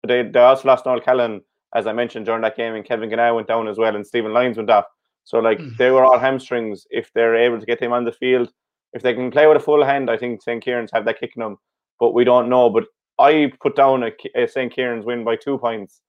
they, 0.06 0.22
they 0.22 0.40
also 0.40 0.68
lost 0.68 0.86
Noel 0.86 1.00
Callan, 1.00 1.42
as 1.74 1.86
I 1.86 1.92
mentioned 1.92 2.26
during 2.26 2.42
that 2.42 2.56
game, 2.56 2.74
and 2.74 2.84
Kevin 2.84 3.10
Ganna 3.10 3.34
went 3.34 3.48
down 3.48 3.68
as 3.68 3.78
well, 3.78 3.94
and 3.94 4.06
Stephen 4.06 4.32
Lyons 4.32 4.56
went 4.56 4.70
off. 4.70 4.86
So 5.24 5.38
like 5.38 5.58
Mm. 5.58 5.76
they 5.76 5.90
were 5.90 6.04
all 6.04 6.18
hamstrings. 6.18 6.86
If 6.90 7.12
they're 7.12 7.34
able 7.36 7.58
to 7.60 7.66
get 7.66 7.80
him 7.82 7.92
on 7.92 8.04
the 8.04 8.12
field, 8.12 8.50
if 8.92 9.02
they 9.02 9.12
can 9.14 9.30
play 9.30 9.46
with 9.46 9.56
a 9.56 9.60
full 9.60 9.84
hand, 9.84 10.08
I 10.10 10.16
think 10.16 10.40
St. 10.42 10.62
Kieran's 10.62 10.90
have 10.92 11.04
that 11.04 11.18
kicking 11.20 11.42
them. 11.42 11.58
But 11.98 12.14
we 12.14 12.24
don't 12.24 12.48
know. 12.48 12.70
But 12.70 12.84
I 13.18 13.52
put 13.60 13.74
down 13.76 14.04
a, 14.04 14.12
a 14.36 14.46
St. 14.46 14.72
Kieran's 14.72 15.04
win 15.04 15.24
by 15.24 15.36
two 15.36 15.58
points. 15.58 16.00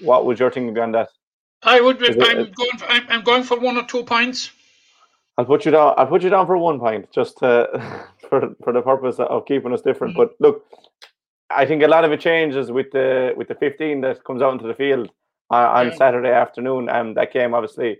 What 0.00 0.26
would 0.26 0.38
your 0.38 0.50
thinking 0.50 0.74
be 0.74 0.80
on 0.80 0.92
that? 0.92 1.08
I 1.62 1.80
would. 1.80 2.00
It- 2.02 2.16
I'm 2.22 2.52
going. 2.52 2.78
For, 2.78 2.86
I'm, 2.86 3.06
I'm 3.08 3.22
going 3.24 3.42
for 3.42 3.58
one 3.58 3.76
or 3.76 3.84
two 3.84 4.04
points. 4.04 4.50
I'll 5.38 5.44
put 5.44 5.64
you 5.64 5.70
down. 5.72 5.94
I'll 5.98 6.06
put 6.06 6.22
you 6.22 6.30
down 6.30 6.46
for 6.46 6.56
one 6.56 6.78
point, 6.78 7.10
just 7.12 7.38
to, 7.38 8.06
for 8.30 8.54
for 8.62 8.72
the 8.72 8.82
purpose 8.82 9.18
of 9.18 9.44
keeping 9.46 9.72
us 9.72 9.82
different. 9.82 10.14
Mhm. 10.14 10.18
But 10.18 10.30
look, 10.38 10.64
I 11.50 11.64
think 11.66 11.82
a 11.82 11.88
lot 11.88 12.04
of 12.04 12.12
it 12.12 12.20
changes 12.20 12.70
with 12.72 12.90
the 12.92 13.32
with 13.36 13.48
the 13.48 13.54
15 13.54 14.00
that 14.00 14.24
comes 14.24 14.42
out 14.42 14.52
into 14.52 14.66
the 14.66 14.74
field 14.74 15.10
uh, 15.50 15.68
on 15.78 15.88
Yeah. 15.88 15.94
Saturday 15.96 16.32
afternoon. 16.32 16.88
Um, 16.88 17.14
that 17.14 17.32
game 17.32 17.54
obviously 17.54 17.98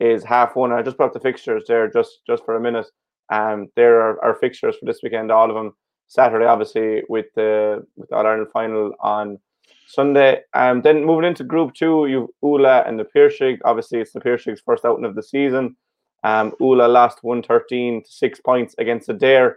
is 0.00 0.24
half 0.24 0.56
one. 0.56 0.72
I 0.72 0.82
just 0.82 0.96
brought 0.96 1.08
up 1.08 1.12
the 1.14 1.20
fixtures 1.20 1.64
there 1.68 1.88
just 1.90 2.20
just 2.26 2.44
for 2.44 2.56
a 2.56 2.60
minute. 2.60 2.86
Um, 3.30 3.68
there 3.76 4.00
are 4.00 4.24
our 4.24 4.34
fixtures 4.34 4.76
for 4.76 4.86
this 4.86 5.00
weekend, 5.02 5.30
all 5.30 5.48
of 5.50 5.54
them. 5.54 5.74
Saturday, 6.08 6.46
obviously, 6.46 7.02
with 7.08 7.26
the 7.34 7.84
with 7.96 8.08
the 8.08 8.16
All 8.16 8.26
Ireland 8.26 8.48
final 8.52 8.92
on 9.00 9.38
Sunday. 9.86 10.40
Um, 10.54 10.80
then 10.82 11.04
moving 11.04 11.26
into 11.28 11.44
Group 11.44 11.74
Two, 11.74 12.06
you've 12.06 12.30
Ula 12.42 12.82
and 12.86 12.98
the 12.98 13.04
Piarsaigh. 13.04 13.58
Obviously, 13.64 14.00
it's 14.00 14.12
the 14.12 14.20
Piarsaigh's 14.20 14.62
first 14.64 14.84
outing 14.84 15.04
of 15.04 15.14
the 15.14 15.22
season. 15.22 15.76
Um, 16.24 16.52
Ula 16.60 16.88
lost 16.88 17.18
113 17.22 18.02
to 18.04 18.10
six 18.10 18.40
points 18.40 18.74
against 18.78 19.08
Adare. 19.08 19.54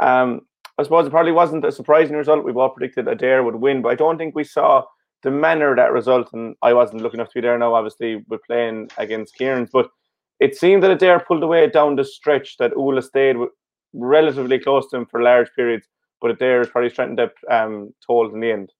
Um, 0.00 0.42
I 0.78 0.84
suppose 0.84 1.06
it 1.06 1.10
probably 1.10 1.32
wasn't 1.32 1.64
a 1.64 1.72
surprising 1.72 2.16
result. 2.16 2.44
We've 2.44 2.56
all 2.56 2.70
predicted 2.70 3.06
Adare 3.06 3.44
would 3.44 3.56
win, 3.56 3.82
but 3.82 3.88
I 3.90 3.96
don't 3.96 4.16
think 4.16 4.34
we 4.34 4.44
saw 4.44 4.84
the 5.24 5.30
manner 5.30 5.70
of 5.70 5.76
that 5.76 5.92
result. 5.92 6.30
And 6.32 6.54
I 6.62 6.72
wasn't 6.72 7.02
looking 7.02 7.18
enough 7.18 7.32
to 7.32 7.34
be 7.34 7.40
there 7.40 7.58
now, 7.58 7.74
obviously, 7.74 8.24
we're 8.28 8.38
playing 8.46 8.88
against 8.96 9.36
Kieran's. 9.36 9.70
But 9.72 9.88
it 10.38 10.56
seemed 10.56 10.84
that 10.84 10.96
Adare 10.96 11.26
pulled 11.26 11.42
away 11.42 11.68
down 11.68 11.96
the 11.96 12.04
stretch, 12.04 12.56
that 12.58 12.76
Ula 12.76 13.02
stayed 13.02 13.36
relatively 13.92 14.60
close 14.60 14.88
to 14.90 14.98
him 14.98 15.06
for 15.06 15.20
large 15.20 15.48
periods. 15.56 15.86
But 16.20 16.38
Adare 16.38 16.70
probably 16.70 16.90
strengthened 16.90 17.20
up 17.20 17.34
um, 17.50 17.92
told 18.06 18.32
in 18.32 18.40
the 18.40 18.52
end. 18.52 18.72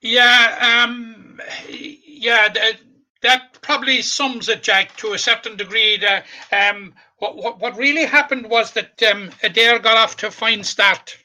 Yeah, 0.00 0.84
um, 0.84 1.40
yeah, 1.68 2.48
that, 2.52 2.76
that 3.22 3.58
probably 3.62 4.02
sums 4.02 4.48
it, 4.48 4.62
Jack, 4.62 4.96
to 4.96 5.12
a 5.12 5.18
certain 5.18 5.56
degree. 5.56 5.96
That, 5.98 6.26
um, 6.52 6.94
what, 7.24 7.36
what 7.36 7.60
what 7.60 7.76
really 7.78 8.04
happened 8.04 8.50
was 8.50 8.72
that 8.72 9.02
um, 9.04 9.30
Adare 9.42 9.82
got 9.82 9.96
off 9.96 10.16
to 10.18 10.26
a 10.28 10.30
fine 10.30 10.62
start, 10.62 11.16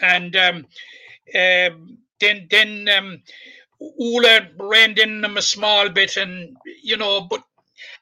and 0.00 0.34
um, 0.36 0.56
um, 1.34 1.98
then 2.20 2.46
then 2.50 2.88
um, 2.88 3.22
Ula 3.98 4.48
reined 4.58 4.98
in 4.98 5.20
them 5.20 5.36
a 5.36 5.42
small 5.42 5.90
bit, 5.90 6.16
and 6.16 6.56
you 6.82 6.96
know, 6.96 7.20
but 7.20 7.42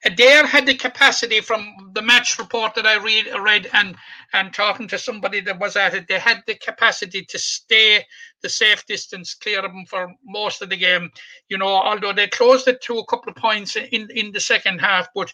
Adare 0.04 0.46
had 0.46 0.66
the 0.66 0.74
capacity 0.74 1.40
from 1.40 1.90
the 1.94 2.02
match 2.02 2.38
report 2.38 2.74
that 2.74 2.86
I 2.86 2.96
read 2.96 3.26
read 3.40 3.68
and 3.72 3.96
and 4.32 4.52
talking 4.52 4.88
to 4.88 4.98
somebody 4.98 5.40
that 5.40 5.58
was 5.58 5.76
at 5.76 5.94
it, 5.94 6.08
they 6.08 6.18
had 6.18 6.42
the 6.46 6.54
capacity 6.54 7.24
to 7.24 7.38
stay 7.38 8.04
the 8.42 8.48
safe 8.48 8.84
distance 8.86 9.34
clear 9.34 9.60
of 9.64 9.72
them 9.72 9.84
for 9.86 10.12
most 10.24 10.62
of 10.62 10.70
the 10.70 10.76
game. 10.76 11.10
You 11.48 11.58
know, 11.58 11.68
although 11.68 12.12
they 12.12 12.28
closed 12.28 12.68
it 12.68 12.80
to 12.82 12.98
a 12.98 13.06
couple 13.06 13.30
of 13.30 13.36
points 13.36 13.76
in 13.76 14.08
in 14.10 14.32
the 14.32 14.40
second 14.40 14.80
half, 14.80 15.08
but 15.14 15.32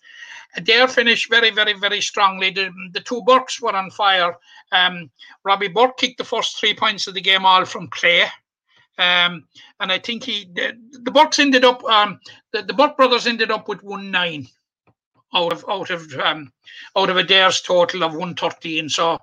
Adare 0.56 0.90
finished 0.90 1.30
very, 1.30 1.50
very, 1.50 1.72
very 1.72 2.00
strongly. 2.00 2.50
The, 2.50 2.70
the 2.92 3.00
two 3.00 3.22
Burkes 3.22 3.60
were 3.60 3.74
on 3.74 3.90
fire. 3.90 4.36
Um, 4.70 5.10
Robbie 5.44 5.68
Burke 5.68 5.96
kicked 5.96 6.18
the 6.18 6.24
first 6.24 6.58
three 6.58 6.74
points 6.74 7.06
of 7.06 7.14
the 7.14 7.20
game 7.20 7.46
all 7.46 7.64
from 7.64 7.88
play. 7.88 8.26
Um, 8.98 9.46
and 9.80 9.90
I 9.90 9.98
think 9.98 10.24
he 10.24 10.48
the, 10.52 10.78
the 10.92 11.10
Burkes 11.10 11.38
ended 11.38 11.64
up 11.64 11.82
um, 11.84 12.20
the, 12.52 12.62
the 12.62 12.74
Burke 12.74 12.96
brothers 12.96 13.26
ended 13.26 13.50
up 13.50 13.68
with 13.68 13.82
one 13.82 14.10
nine 14.10 14.48
out 15.34 15.52
of 15.52 15.64
out 15.68 15.90
of 15.90 16.12
um, 16.14 16.52
out 16.96 17.10
of 17.10 17.16
a 17.16 17.20
Adare's 17.20 17.62
total 17.62 18.04
of 18.04 18.12
113. 18.12 18.88
So 18.88 19.18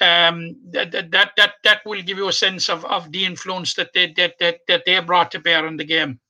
um, 0.00 0.56
that, 0.70 0.92
that 0.92 1.32
that 1.36 1.52
that 1.64 1.80
will 1.84 2.02
give 2.02 2.18
you 2.18 2.28
a 2.28 2.32
sense 2.32 2.68
of, 2.68 2.84
of 2.84 3.10
the 3.12 3.24
influence 3.24 3.74
that 3.74 3.92
they 3.94 4.12
that, 4.12 4.34
that 4.40 4.60
that 4.68 4.82
they 4.84 5.00
brought 5.00 5.30
to 5.32 5.38
bear 5.38 5.66
in 5.66 5.76
the 5.76 5.84
game. 5.84 6.20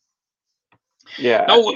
Yeah. 1.16 1.44
Now, 1.48 1.72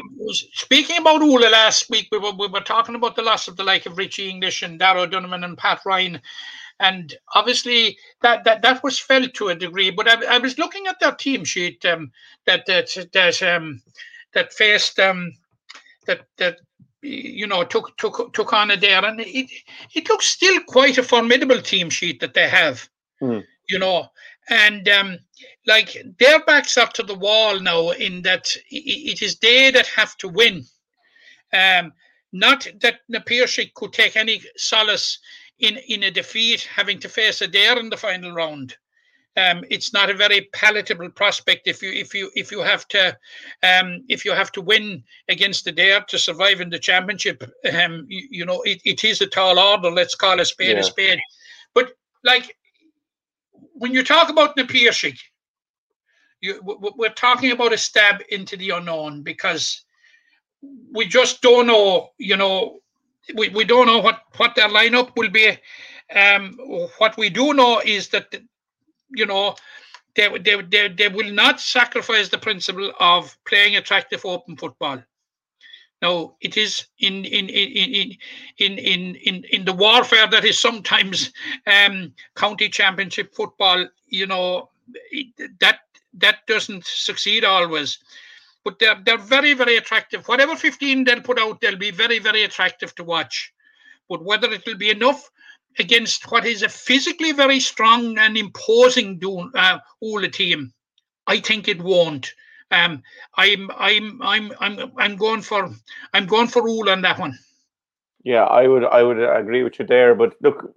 speaking 0.52 0.98
about 0.98 1.22
Ula 1.22 1.48
last 1.48 1.88
week, 1.88 2.08
we 2.12 2.18
were, 2.18 2.32
we 2.32 2.48
were 2.48 2.60
talking 2.60 2.94
about 2.94 3.16
the 3.16 3.22
loss 3.22 3.48
of 3.48 3.56
the 3.56 3.64
like 3.64 3.86
of 3.86 3.96
Richie 3.96 4.28
English 4.28 4.62
and 4.62 4.78
Darragh 4.78 5.10
Donovan 5.10 5.44
and 5.44 5.56
Pat 5.56 5.80
Ryan. 5.86 6.20
And 6.80 7.14
obviously 7.34 7.96
that, 8.22 8.44
that, 8.44 8.62
that 8.62 8.82
was 8.82 8.98
felt 8.98 9.34
to 9.34 9.48
a 9.48 9.54
degree. 9.54 9.90
But 9.90 10.08
I, 10.08 10.36
I 10.36 10.38
was 10.38 10.58
looking 10.58 10.86
at 10.86 10.98
their 11.00 11.12
team 11.12 11.44
sheet 11.44 11.84
um, 11.84 12.10
that 12.46 12.66
that 12.66 12.88
that 13.12 13.42
um, 13.42 13.82
that 14.34 14.52
faced 14.52 14.98
um, 14.98 15.32
that 16.06 16.26
that 16.38 16.58
you 17.02 17.46
know 17.46 17.64
took 17.64 17.96
took 17.98 18.32
took 18.32 18.52
on 18.52 18.70
Adare, 18.70 19.04
and 19.04 19.20
it 19.20 19.50
it 19.94 20.08
looks 20.08 20.26
still 20.26 20.60
quite 20.66 20.98
a 20.98 21.02
formidable 21.02 21.60
team 21.60 21.90
sheet 21.90 22.20
that 22.20 22.34
they 22.34 22.48
have. 22.48 22.88
Mm. 23.20 23.44
You 23.68 23.78
know, 23.78 24.08
and 24.48 24.88
um, 24.88 25.18
like 25.66 25.96
their 26.18 26.44
backs 26.44 26.76
are 26.76 26.88
to 26.88 27.02
the 27.02 27.14
wall 27.14 27.60
now 27.60 27.90
in 27.90 28.22
that 28.22 28.48
it 28.70 29.22
is 29.22 29.38
they 29.38 29.70
that 29.70 29.86
have 29.86 30.16
to 30.18 30.28
win. 30.28 30.64
Um, 31.52 31.92
not 32.32 32.66
that 32.80 33.00
Na 33.08 33.20
Piarsaigh 33.20 33.72
could 33.74 33.92
take 33.92 34.16
any 34.16 34.42
solace 34.56 35.18
in 35.58 35.76
in 35.88 36.04
a 36.04 36.10
defeat, 36.10 36.62
having 36.62 36.98
to 37.00 37.08
face 37.08 37.40
Adare 37.40 37.78
in 37.78 37.90
the 37.90 37.96
final 37.96 38.32
round. 38.32 38.76
Um, 39.34 39.64
it's 39.70 39.94
not 39.94 40.10
a 40.10 40.14
very 40.14 40.42
palatable 40.52 41.08
prospect 41.08 41.66
if 41.66 41.82
you 41.82 41.90
if 41.90 42.12
you 42.14 42.30
if 42.34 42.52
you 42.52 42.60
have 42.60 42.86
to 42.88 43.16
um, 43.62 44.04
if 44.10 44.26
you 44.26 44.32
have 44.32 44.52
to 44.52 44.60
win 44.60 45.02
against 45.28 45.64
Adare 45.66 46.06
to 46.08 46.18
survive 46.18 46.60
in 46.60 46.68
the 46.68 46.78
championship. 46.78 47.42
Um, 47.72 48.04
you, 48.08 48.28
you 48.30 48.44
know 48.44 48.60
it, 48.62 48.82
it 48.84 49.04
is 49.04 49.22
a 49.22 49.26
tall 49.26 49.58
order. 49.58 49.90
Let's 49.90 50.14
call 50.14 50.38
a 50.40 50.44
spade 50.44 50.72
Yeah. 50.74 50.80
a 50.80 50.82
spade. 50.82 51.18
But 51.74 51.92
like 52.24 52.54
when 53.72 53.94
you 53.94 54.04
talk 54.04 54.28
about 54.28 54.54
Na 54.56 54.64
Piarsaigh, 54.66 55.16
you 56.42 56.60
we're 56.62 57.08
talking 57.08 57.52
about 57.52 57.72
a 57.72 57.78
stab 57.78 58.20
into 58.28 58.56
the 58.58 58.70
unknown 58.70 59.22
because 59.22 59.82
we 60.92 61.06
just 61.06 61.40
don't 61.40 61.66
know. 61.68 62.10
You 62.18 62.36
know, 62.36 62.81
we, 63.34 63.48
we 63.50 63.64
don't 63.64 63.86
know 63.86 63.98
what 63.98 64.22
what 64.36 64.54
their 64.54 64.68
lineup 64.68 65.16
will 65.16 65.30
be. 65.30 65.56
Um, 66.14 66.58
what 66.98 67.16
we 67.16 67.30
do 67.30 67.54
know 67.54 67.80
is 67.84 68.08
that 68.08 68.34
you 69.10 69.26
know 69.26 69.54
they, 70.14 70.28
they, 70.38 70.60
they, 70.62 70.88
they 70.88 71.08
will 71.08 71.30
not 71.32 71.60
sacrifice 71.60 72.28
the 72.28 72.38
principle 72.38 72.92
of 73.00 73.36
playing 73.46 73.76
attractive 73.76 74.24
open 74.24 74.56
football. 74.56 75.02
Now 76.02 76.34
it 76.40 76.56
is 76.56 76.86
in 76.98 77.24
in 77.24 77.48
in 77.48 77.70
in 77.70 78.12
in 78.58 78.78
in 78.78 79.14
in, 79.14 79.44
in 79.50 79.64
the 79.64 79.72
warfare 79.72 80.26
that 80.26 80.44
is 80.44 80.58
sometimes 80.58 81.32
um, 81.66 82.12
county 82.34 82.68
championship 82.68 83.34
football. 83.34 83.86
You 84.08 84.26
know 84.26 84.70
that 85.60 85.78
that 86.14 86.38
doesn't 86.46 86.84
succeed 86.84 87.44
always, 87.44 87.98
but 88.64 88.78
they're 88.78 89.00
they're 89.04 89.18
very 89.18 89.54
very 89.54 89.76
attractive. 89.76 90.26
Whatever 90.26 90.56
fifteen 90.56 91.04
they'll 91.04 91.20
put 91.20 91.38
out, 91.38 91.60
they'll 91.60 91.76
be 91.76 91.90
very 91.90 92.18
very 92.18 92.44
attractive 92.44 92.94
to 92.96 93.04
watch. 93.04 93.52
But 94.08 94.24
whether 94.24 94.52
it 94.52 94.64
will 94.66 94.76
be 94.76 94.90
enough 94.90 95.30
against 95.78 96.30
what 96.30 96.44
is 96.44 96.62
a 96.62 96.68
physically 96.68 97.32
very 97.32 97.60
strong 97.60 98.18
and 98.18 98.36
imposing 98.36 99.18
Doon, 99.18 99.50
uh, 99.54 99.78
Ula 100.00 100.28
team, 100.28 100.72
I 101.26 101.40
think 101.40 101.68
it 101.68 101.80
won't. 101.80 102.34
Um, 102.70 103.02
I'm 103.36 103.70
I'm 103.76 104.20
I'm 104.22 104.52
I'm 104.60 104.92
I'm 104.96 105.16
going 105.16 105.42
for 105.42 105.70
I'm 106.14 106.26
going 106.26 106.48
for 106.48 106.68
Ula 106.68 106.92
on 106.92 107.02
that 107.02 107.18
one. 107.18 107.38
Yeah, 108.24 108.44
I 108.44 108.66
would 108.66 108.84
I 108.84 109.02
would 109.02 109.18
agree 109.18 109.62
with 109.62 109.78
you 109.78 109.86
there. 109.86 110.14
But 110.14 110.36
look, 110.40 110.72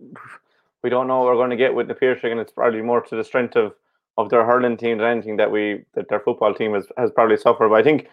we 0.84 0.90
don't 0.90 1.08
know 1.08 1.20
what 1.20 1.28
we're 1.28 1.36
going 1.36 1.52
to 1.52 1.56
get 1.56 1.74
with 1.74 1.88
the 1.88 1.96
Piarsaigh, 1.96 2.32
and 2.32 2.40
it's 2.40 2.52
probably 2.52 2.82
more 2.82 3.02
to 3.02 3.16
the 3.16 3.24
strength 3.24 3.56
of 3.56 3.74
of 4.18 4.30
their 4.30 4.46
hurling 4.46 4.78
team 4.78 4.98
than 4.98 5.08
anything 5.08 5.38
that 5.38 5.52
we 5.52 5.84
that 5.94 6.08
their 6.10 6.20
football 6.20 6.54
team 6.54 6.74
has, 6.74 6.88
has 6.98 7.12
probably 7.12 7.38
suffered. 7.38 7.70
But 7.70 7.76
I 7.76 7.84
think 7.84 8.08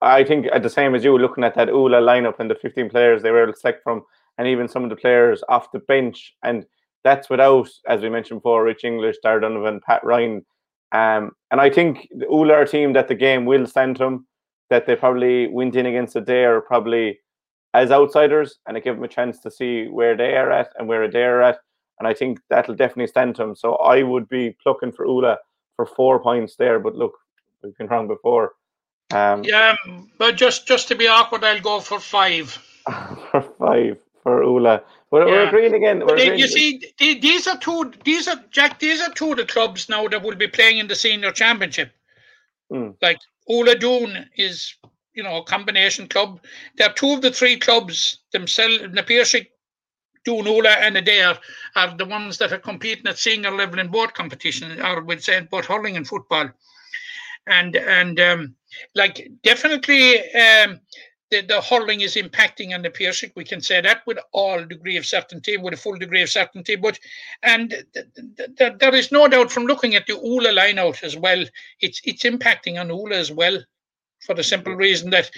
I 0.00 0.24
think 0.24 0.46
at 0.52 0.62
the 0.62 0.70
same 0.70 0.94
as 0.94 1.04
you 1.04 1.18
looking 1.18 1.44
at 1.44 1.54
that 1.56 1.68
Ula 1.68 2.00
lineup 2.00 2.38
and 2.38 2.50
the 2.50 2.54
15 2.54 2.88
players 2.88 3.22
they 3.22 3.30
were 3.30 3.42
able 3.42 3.52
to 3.52 3.58
select 3.58 3.82
from, 3.82 4.02
and 4.38 4.46
even 4.46 4.68
some 4.68 4.84
of 4.84 4.90
the 4.90 4.96
players 4.96 5.42
off 5.48 5.72
the 5.72 5.80
bench, 5.80 6.34
and 6.42 6.64
that's 7.04 7.28
without, 7.28 7.68
as 7.88 8.02
we 8.02 8.10
mentioned 8.10 8.40
before, 8.40 8.64
Rich 8.64 8.84
English, 8.84 9.16
Dar 9.22 9.40
Donovan, 9.40 9.80
Pat 9.84 10.04
Ryan. 10.04 10.44
Um, 10.92 11.32
and 11.50 11.60
I 11.60 11.70
think 11.70 12.08
the 12.16 12.26
Ula 12.26 12.54
are 12.54 12.64
team 12.64 12.92
that 12.92 13.08
the 13.08 13.14
game 13.14 13.44
will 13.44 13.66
send 13.66 13.96
them, 13.96 14.26
that 14.70 14.86
they 14.86 14.96
probably 14.96 15.48
went 15.48 15.76
in 15.76 15.86
against 15.86 16.16
a 16.16 16.20
day 16.20 16.44
or 16.44 16.60
probably 16.60 17.18
as 17.74 17.90
outsiders, 17.90 18.58
and 18.66 18.76
it 18.76 18.84
give 18.84 18.94
them 18.94 19.04
a 19.04 19.08
chance 19.08 19.40
to 19.40 19.50
see 19.50 19.86
where 19.88 20.16
they 20.16 20.36
are 20.36 20.50
at 20.50 20.70
and 20.78 20.88
where 20.88 21.10
they 21.10 21.24
are 21.24 21.42
at. 21.42 21.58
And 21.98 22.06
I 22.06 22.14
think 22.14 22.40
that'll 22.48 22.76
definitely 22.76 23.08
stand 23.08 23.36
them. 23.36 23.56
So 23.56 23.74
I 23.76 24.02
would 24.02 24.28
be 24.28 24.56
plucking 24.62 24.92
for 24.92 25.04
Ula 25.06 25.38
for 25.78 25.86
four 25.86 26.18
points 26.20 26.56
there. 26.56 26.80
But 26.80 26.96
look, 26.96 27.12
we've 27.62 27.76
been 27.78 27.86
wrong 27.86 28.08
before. 28.08 28.52
Um, 29.14 29.44
Yeah, 29.44 29.76
but 30.18 30.36
just 30.36 30.66
just 30.66 30.88
to 30.88 30.96
be 30.96 31.06
awkward, 31.06 31.44
I'll 31.44 31.60
go 31.60 31.80
for 31.80 32.00
five. 32.00 32.50
for 33.30 33.42
five 33.58 33.98
for 34.22 34.42
Ula. 34.42 34.82
We're, 35.10 35.24
we're 35.26 35.46
agreeing 35.46 35.74
again. 35.74 36.00
We're 36.00 36.16
agreeing- 36.16 36.38
you 36.38 36.48
see, 36.48 36.80
th- 36.98 37.22
these 37.22 37.46
are 37.46 37.56
two. 37.56 37.92
These 38.04 38.26
are 38.28 38.42
Jack. 38.50 38.80
These 38.80 39.00
are 39.00 39.12
two 39.14 39.30
of 39.30 39.38
the 39.38 39.46
clubs 39.46 39.88
now 39.88 40.08
that 40.08 40.22
will 40.22 40.34
be 40.34 40.48
playing 40.48 40.78
in 40.78 40.88
the 40.88 40.96
senior 40.96 41.30
championship. 41.32 41.92
Mm. 42.72 42.96
Like 43.00 43.18
Ula 43.48 43.76
Doon 43.76 44.26
is, 44.36 44.74
you 45.14 45.22
know, 45.22 45.38
a 45.38 45.44
combination 45.44 46.08
club. 46.08 46.40
They're 46.76 46.92
two 46.92 47.12
of 47.12 47.22
the 47.22 47.30
three 47.30 47.56
clubs 47.58 48.18
themselves. 48.32 48.82
Na 48.90 49.02
Doon, 50.28 50.46
Ula, 50.46 50.70
and 50.70 50.96
Adare 50.96 51.38
are 51.74 51.96
the 51.96 52.04
ones 52.04 52.36
that 52.36 52.52
are 52.52 52.58
competing 52.58 53.06
at 53.06 53.18
senior 53.18 53.50
level 53.50 53.78
in 53.78 53.88
both 53.88 54.12
competition, 54.12 54.78
or 54.82 55.02
we'd 55.02 55.22
say 55.22 55.40
both 55.50 55.64
hurling 55.64 55.96
and 55.96 56.06
football. 56.06 56.50
And 57.46 57.76
and 57.76 58.20
um, 58.20 58.54
like 58.94 59.30
definitely 59.42 60.18
um, 60.34 60.80
the, 61.30 61.40
the 61.42 61.62
hurling 61.62 62.02
is 62.02 62.16
impacting 62.16 62.74
on 62.74 62.82
the 62.82 62.90
Piarsaigh. 62.90 63.32
We 63.36 63.44
can 63.44 63.62
say 63.62 63.80
that 63.80 64.02
with 64.06 64.18
all 64.32 64.64
degree 64.64 64.98
of 64.98 65.06
certainty, 65.06 65.56
with 65.56 65.72
a 65.72 65.78
full 65.78 65.96
degree 65.96 66.22
of 66.22 66.28
certainty. 66.28 66.76
But 66.76 66.98
and 67.42 67.70
th- 67.70 68.06
th- 68.36 68.56
th- 68.58 68.78
there 68.78 68.94
is 68.94 69.10
no 69.10 69.28
doubt 69.28 69.50
from 69.50 69.64
looking 69.64 69.94
at 69.94 70.06
the 70.06 70.14
Ula 70.14 70.52
line 70.52 70.78
out 70.78 71.02
as 71.02 71.16
well, 71.16 71.42
it's 71.80 72.02
it's 72.04 72.24
impacting 72.24 72.78
on 72.78 72.88
Ula 72.88 73.16
as 73.16 73.32
well, 73.32 73.58
for 74.20 74.34
the 74.34 74.44
simple 74.44 74.74
reason 74.74 75.10
that 75.10 75.30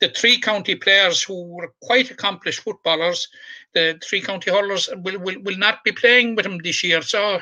the 0.00 0.08
three 0.08 0.38
county 0.40 0.74
players 0.74 1.22
who 1.22 1.42
were 1.54 1.72
quite 1.82 2.10
accomplished 2.10 2.60
footballers, 2.60 3.28
the 3.74 4.00
three 4.08 4.20
county 4.20 4.50
hurlers 4.50 4.88
will, 5.02 5.18
will, 5.18 5.40
will 5.42 5.58
not 5.58 5.82
be 5.84 5.92
playing 5.92 6.36
with 6.36 6.44
them 6.44 6.58
this 6.58 6.84
year. 6.84 7.02
So 7.02 7.40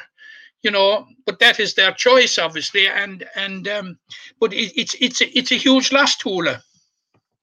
you 0.62 0.70
know, 0.70 1.06
but 1.26 1.38
that 1.38 1.61
is 1.61 1.74
their 1.74 1.92
choice, 1.92 2.38
obviously, 2.38 2.88
and 2.88 3.24
and 3.37 3.68
um, 3.68 3.98
but 4.40 4.52
it, 4.52 4.72
it's 4.74 4.96
it's 5.00 5.20
a, 5.20 5.38
it's 5.38 5.52
a 5.52 5.56
huge 5.56 5.92
loss 5.92 6.16
to 6.16 6.30
Ula. 6.30 6.62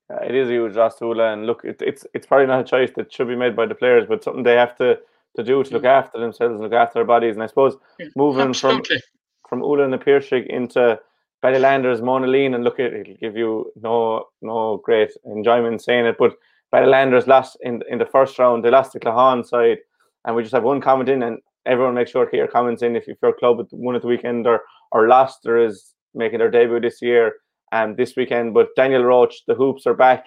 Uh, 0.09 0.25
it 0.27 0.35
is 0.35 0.49
a 0.49 0.51
huge 0.51 0.75
loss 0.75 0.97
to 0.99 1.05
Ula, 1.05 1.31
and 1.31 1.45
look, 1.45 1.63
it, 1.63 1.81
it's 1.81 2.05
it's 2.13 2.27
probably 2.27 2.47
not 2.47 2.61
a 2.61 2.63
choice 2.63 2.91
that 2.95 3.13
should 3.13 3.27
be 3.27 3.35
made 3.35 3.55
by 3.55 3.65
the 3.65 3.75
players, 3.75 4.05
but 4.09 4.23
something 4.23 4.43
they 4.43 4.55
have 4.55 4.75
to 4.77 4.99
to 5.37 5.43
do 5.43 5.63
to 5.63 5.73
look 5.73 5.85
after 5.85 6.19
themselves 6.19 6.53
and 6.53 6.61
look 6.61 6.73
after 6.73 6.95
their 6.95 7.05
bodies. 7.05 7.35
And 7.35 7.43
I 7.43 7.47
suppose 7.47 7.77
moving 8.15 8.53
from 8.53 8.79
Absolutely. 8.79 9.01
from 9.47 9.59
Ula 9.59 9.85
and 9.85 9.93
the 9.93 9.97
Piarsaigh 9.97 10.47
into 10.49 10.99
Ballylanders, 11.43 11.99
Monaleen, 11.99 12.55
and 12.55 12.63
look 12.63 12.79
at 12.79 12.93
it'll 12.93 13.15
give 13.15 13.35
you 13.35 13.71
no 13.81 14.27
no 14.41 14.77
great 14.77 15.11
enjoyment 15.25 15.81
saying 15.81 16.05
it, 16.05 16.15
but 16.17 16.33
Ballylanders 16.73 17.27
lost 17.27 17.57
in 17.61 17.83
in 17.89 17.99
the 17.99 18.05
first 18.05 18.39
round. 18.39 18.63
They 18.63 18.69
lost 18.69 18.93
to 18.93 18.99
Claughaun 18.99 19.45
side, 19.45 19.79
and 20.25 20.35
we 20.35 20.43
just 20.43 20.53
have 20.53 20.63
one 20.63 20.81
comment 20.81 21.09
in, 21.09 21.21
and 21.23 21.39
everyone 21.65 21.95
make 21.95 22.07
sure 22.07 22.25
to 22.25 22.31
get 22.31 22.37
your 22.37 22.47
comments 22.47 22.81
in 22.81 22.95
if, 22.95 23.07
your 23.21 23.33
club 23.33 23.67
won 23.71 23.95
at 23.95 24.01
the 24.01 24.07
weekend 24.07 24.47
or 24.47 24.61
or 24.91 25.07
lost 25.07 25.45
or 25.45 25.57
is 25.57 25.93
making 26.13 26.39
their 26.39 26.51
debut 26.51 26.79
this 26.79 27.01
year 27.01 27.33
um 27.73 27.95
this 27.95 28.15
weekend. 28.15 28.53
But 28.53 28.69
Daniel 28.75 29.03
Roach, 29.03 29.43
the 29.47 29.55
hoops 29.55 29.85
are 29.85 29.93
back. 29.93 30.25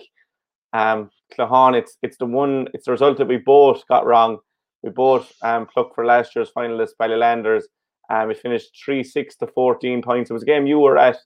Um, 0.73 1.11
Claughaun, 1.33 1.75
it's 1.75 1.97
it's 2.03 2.19
the 2.19 2.27
one, 2.27 2.69
it's 2.75 2.85
the 2.85 2.93
result 2.93 3.17
that 3.19 3.29
we 3.29 3.39
both 3.39 3.87
got 3.89 4.07
wrong. 4.07 4.39
We 4.83 4.91
both 4.91 5.33
um 5.43 5.67
plucked 5.67 5.95
for 5.95 6.05
last 6.05 6.37
year's 6.37 6.53
finalists, 6.53 6.97
Ballylanders. 7.01 7.65
Um, 8.09 8.29
we 8.29 8.35
finished 8.35 8.71
three 8.85 9.03
six 9.03 9.37
to 9.37 9.47
fourteen 9.47 10.03
points. 10.03 10.31
It 10.31 10.35
was 10.35 10.43
a 10.43 10.47
game 10.47 10.67
you 10.67 10.79
were 10.79 10.99
at, 10.99 11.19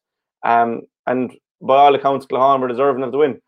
um, 0.44 0.82
and 1.06 1.32
by 1.60 1.76
all 1.76 1.94
accounts, 1.94 2.26
Claughaun 2.26 2.60
were 2.60 2.68
deserving 2.68 3.02
of 3.02 3.12
the 3.12 3.18
win. 3.18 3.40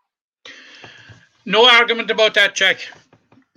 No 1.44 1.68
argument 1.68 2.10
about 2.10 2.34
that, 2.34 2.54
Jack. 2.54 2.86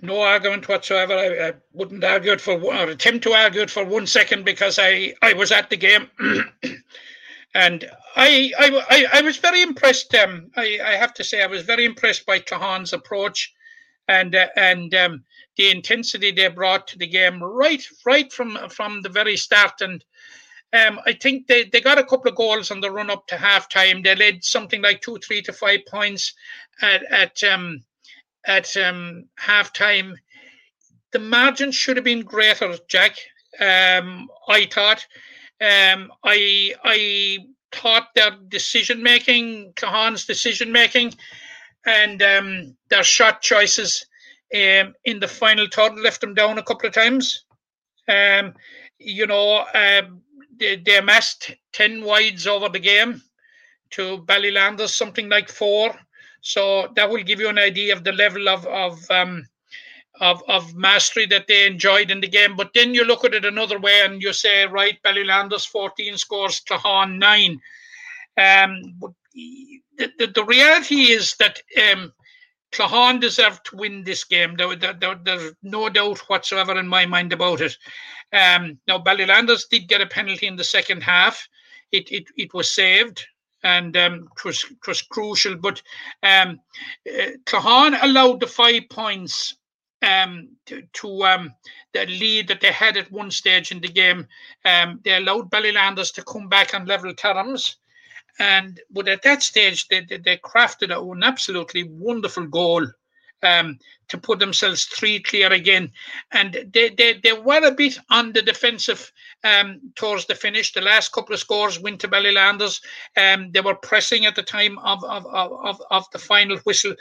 No 0.00 0.20
argument 0.20 0.68
whatsoever. 0.68 1.14
I, 1.14 1.48
I 1.48 1.52
wouldn't 1.72 2.04
argue 2.04 2.32
it 2.32 2.40
for 2.40 2.58
one, 2.58 2.76
or 2.76 2.90
attempt 2.90 3.22
to 3.24 3.32
argue 3.32 3.62
it 3.62 3.70
for 3.70 3.84
one 3.84 4.06
second 4.06 4.44
because 4.44 4.78
I, 4.78 5.14
I 5.22 5.32
was 5.32 5.52
at 5.52 5.70
the 5.70 5.76
game, 5.76 6.10
and 7.54 7.84
I, 8.14 8.52
I 8.58 8.82
I 8.90 9.06
I 9.14 9.20
was 9.22 9.38
very 9.38 9.62
impressed. 9.62 10.14
Um, 10.14 10.50
I, 10.56 10.78
I 10.84 10.92
have 10.92 11.14
to 11.14 11.24
say 11.24 11.42
I 11.42 11.46
was 11.46 11.62
very 11.62 11.84
impressed 11.84 12.26
by 12.26 12.40
Claughaun's 12.40 12.92
approach, 12.92 13.54
and 14.08 14.34
uh, 14.34 14.48
and 14.56 14.94
um, 14.94 15.24
the 15.56 15.70
intensity 15.70 16.30
they 16.30 16.48
brought 16.48 16.86
to 16.88 16.98
the 16.98 17.06
game 17.06 17.42
right 17.42 17.82
right 18.04 18.32
from 18.32 18.58
from 18.68 19.02
the 19.02 19.08
very 19.08 19.36
start. 19.36 19.80
And 19.80 20.04
um, 20.72 21.00
I 21.06 21.12
think 21.12 21.46
they, 21.46 21.64
they 21.64 21.80
got 21.80 21.98
a 21.98 22.04
couple 22.04 22.30
of 22.30 22.36
goals 22.36 22.70
on 22.70 22.80
the 22.80 22.90
run 22.90 23.10
up 23.10 23.26
to 23.28 23.36
half 23.36 23.68
time. 23.68 24.02
They 24.02 24.14
led 24.14 24.44
something 24.44 24.82
like 24.82 25.00
two, 25.00 25.18
three 25.18 25.42
to 25.42 25.52
five 25.52 25.80
points 25.88 26.34
at, 26.82 27.02
at 27.10 27.42
um 27.44 27.82
at 28.46 28.76
um, 28.76 29.28
half 29.36 29.72
time, 29.72 30.16
the 31.12 31.18
margin 31.18 31.72
should 31.72 31.96
have 31.96 32.04
been 32.04 32.22
greater, 32.22 32.76
Jack. 32.88 33.16
Um, 33.60 34.28
I 34.48 34.66
thought. 34.70 35.06
Um, 35.60 36.12
I 36.22 36.74
I 36.84 37.38
thought 37.72 38.08
their 38.14 38.32
decision 38.48 39.02
making, 39.02 39.72
Claughaun's 39.74 40.26
decision 40.26 40.70
making, 40.70 41.14
and 41.86 42.22
um, 42.22 42.76
their 42.88 43.04
shot 43.04 43.40
choices 43.40 44.06
um, 44.54 44.94
in 45.04 45.20
the 45.20 45.28
final 45.28 45.66
third 45.72 45.96
left 45.98 46.20
them 46.20 46.34
down 46.34 46.58
a 46.58 46.62
couple 46.62 46.88
of 46.88 46.94
times. 46.94 47.44
Um, 48.08 48.54
you 48.98 49.26
know, 49.26 49.64
um, 49.74 50.22
they, 50.58 50.76
they 50.76 50.98
amassed 50.98 51.52
10 51.72 52.02
wides 52.02 52.46
over 52.46 52.68
the 52.68 52.78
game 52.78 53.22
to 53.90 54.18
Ballylanders, 54.18 54.90
something 54.90 55.28
like 55.28 55.48
four. 55.48 55.94
So 56.40 56.88
that 56.96 57.08
will 57.08 57.22
give 57.22 57.40
you 57.40 57.48
an 57.48 57.58
idea 57.58 57.94
of 57.94 58.04
the 58.04 58.12
level 58.12 58.48
of, 58.48 58.66
of 58.66 59.10
um, 59.10 59.46
of, 60.20 60.42
of 60.48 60.74
mastery 60.74 61.26
that 61.26 61.46
they 61.46 61.66
enjoyed 61.66 62.10
in 62.10 62.20
the 62.20 62.28
game. 62.28 62.56
But 62.56 62.72
then 62.74 62.94
you 62.94 63.04
look 63.04 63.24
at 63.24 63.34
it 63.34 63.44
another 63.44 63.78
way 63.78 64.02
and 64.04 64.22
you 64.22 64.32
say, 64.32 64.66
right, 64.66 64.98
Ballylanders 65.02 65.66
14 65.66 66.16
scores, 66.16 66.60
Claughaun 66.60 67.18
9. 67.18 67.60
Um, 68.38 69.14
the, 69.36 70.32
the, 70.34 70.44
reality 70.44 71.12
is 71.12 71.34
that 71.36 71.60
um, 71.92 72.12
Claughaun 72.72 73.20
deserved 73.20 73.64
to 73.66 73.76
win 73.76 74.02
this 74.02 74.24
game. 74.24 74.56
There, 74.56 74.74
there, 74.76 74.94
there, 74.94 75.14
there's 75.22 75.52
no 75.62 75.88
doubt 75.88 76.18
whatsoever 76.28 76.78
in 76.78 76.88
my 76.88 77.06
mind 77.06 77.32
about 77.32 77.60
it. 77.60 77.76
Um, 78.32 78.78
now, 78.88 78.98
Ballylanders 78.98 79.68
did 79.68 79.88
get 79.88 80.00
a 80.00 80.06
penalty 80.06 80.46
in 80.46 80.56
the 80.56 80.64
second 80.64 81.02
half. 81.02 81.48
It, 81.92 82.10
it, 82.10 82.24
it 82.36 82.54
was 82.54 82.70
saved 82.70 83.24
and 83.62 83.96
um, 83.96 84.28
it, 84.36 84.44
was, 84.44 84.64
it 84.64 84.86
was 84.86 85.02
crucial. 85.02 85.56
But 85.56 85.82
um, 86.22 86.60
uh, 87.08 87.32
Claughaun 87.44 87.98
allowed 88.02 88.40
the 88.40 88.46
five 88.46 88.82
points 88.90 89.56
um, 90.02 90.48
to, 90.66 90.82
to 90.94 91.24
um, 91.24 91.54
the 91.92 92.06
lead 92.06 92.48
that 92.48 92.60
they 92.60 92.72
had 92.72 92.96
at 92.96 93.10
one 93.10 93.30
stage 93.30 93.72
in 93.72 93.80
the 93.80 93.88
game. 93.88 94.26
Um, 94.64 95.00
they 95.04 95.14
allowed 95.16 95.50
Ballylanders 95.50 96.12
to 96.14 96.24
come 96.24 96.48
back 96.48 96.74
on 96.74 96.86
level 96.86 97.14
terms. 97.14 97.76
And 98.38 98.80
but 98.90 99.08
at 99.08 99.22
that 99.22 99.42
stage, 99.42 99.88
they, 99.88 100.00
they, 100.00 100.18
they 100.18 100.36
crafted 100.38 100.90
an 100.96 101.22
absolutely 101.22 101.84
wonderful 101.84 102.46
goal 102.46 102.86
um, 103.42 103.78
to 104.08 104.18
put 104.18 104.38
themselves 104.38 104.84
three 104.84 105.20
clear 105.20 105.52
again. 105.52 105.90
And 106.32 106.66
they, 106.72 106.90
they, 106.90 107.14
they 107.22 107.32
were 107.32 107.64
a 107.66 107.72
bit 107.72 107.98
on 108.10 108.32
the 108.32 108.42
defensive 108.42 109.10
um, 109.44 109.80
towards 109.94 110.26
the 110.26 110.34
finish. 110.34 110.72
The 110.72 110.80
last 110.80 111.12
couple 111.12 111.34
of 111.34 111.40
scores 111.40 111.80
went 111.80 112.00
to 112.00 112.08
Ballylanders. 112.08 112.80
Um, 113.16 113.50
they 113.52 113.60
were 113.60 113.74
pressing 113.74 114.26
at 114.26 114.36
the 114.36 114.42
time 114.42 114.78
of, 114.78 115.02
of, 115.04 115.26
of, 115.26 115.80
of 115.90 116.04
the 116.12 116.18
final 116.18 116.58
whistle. 116.58 116.94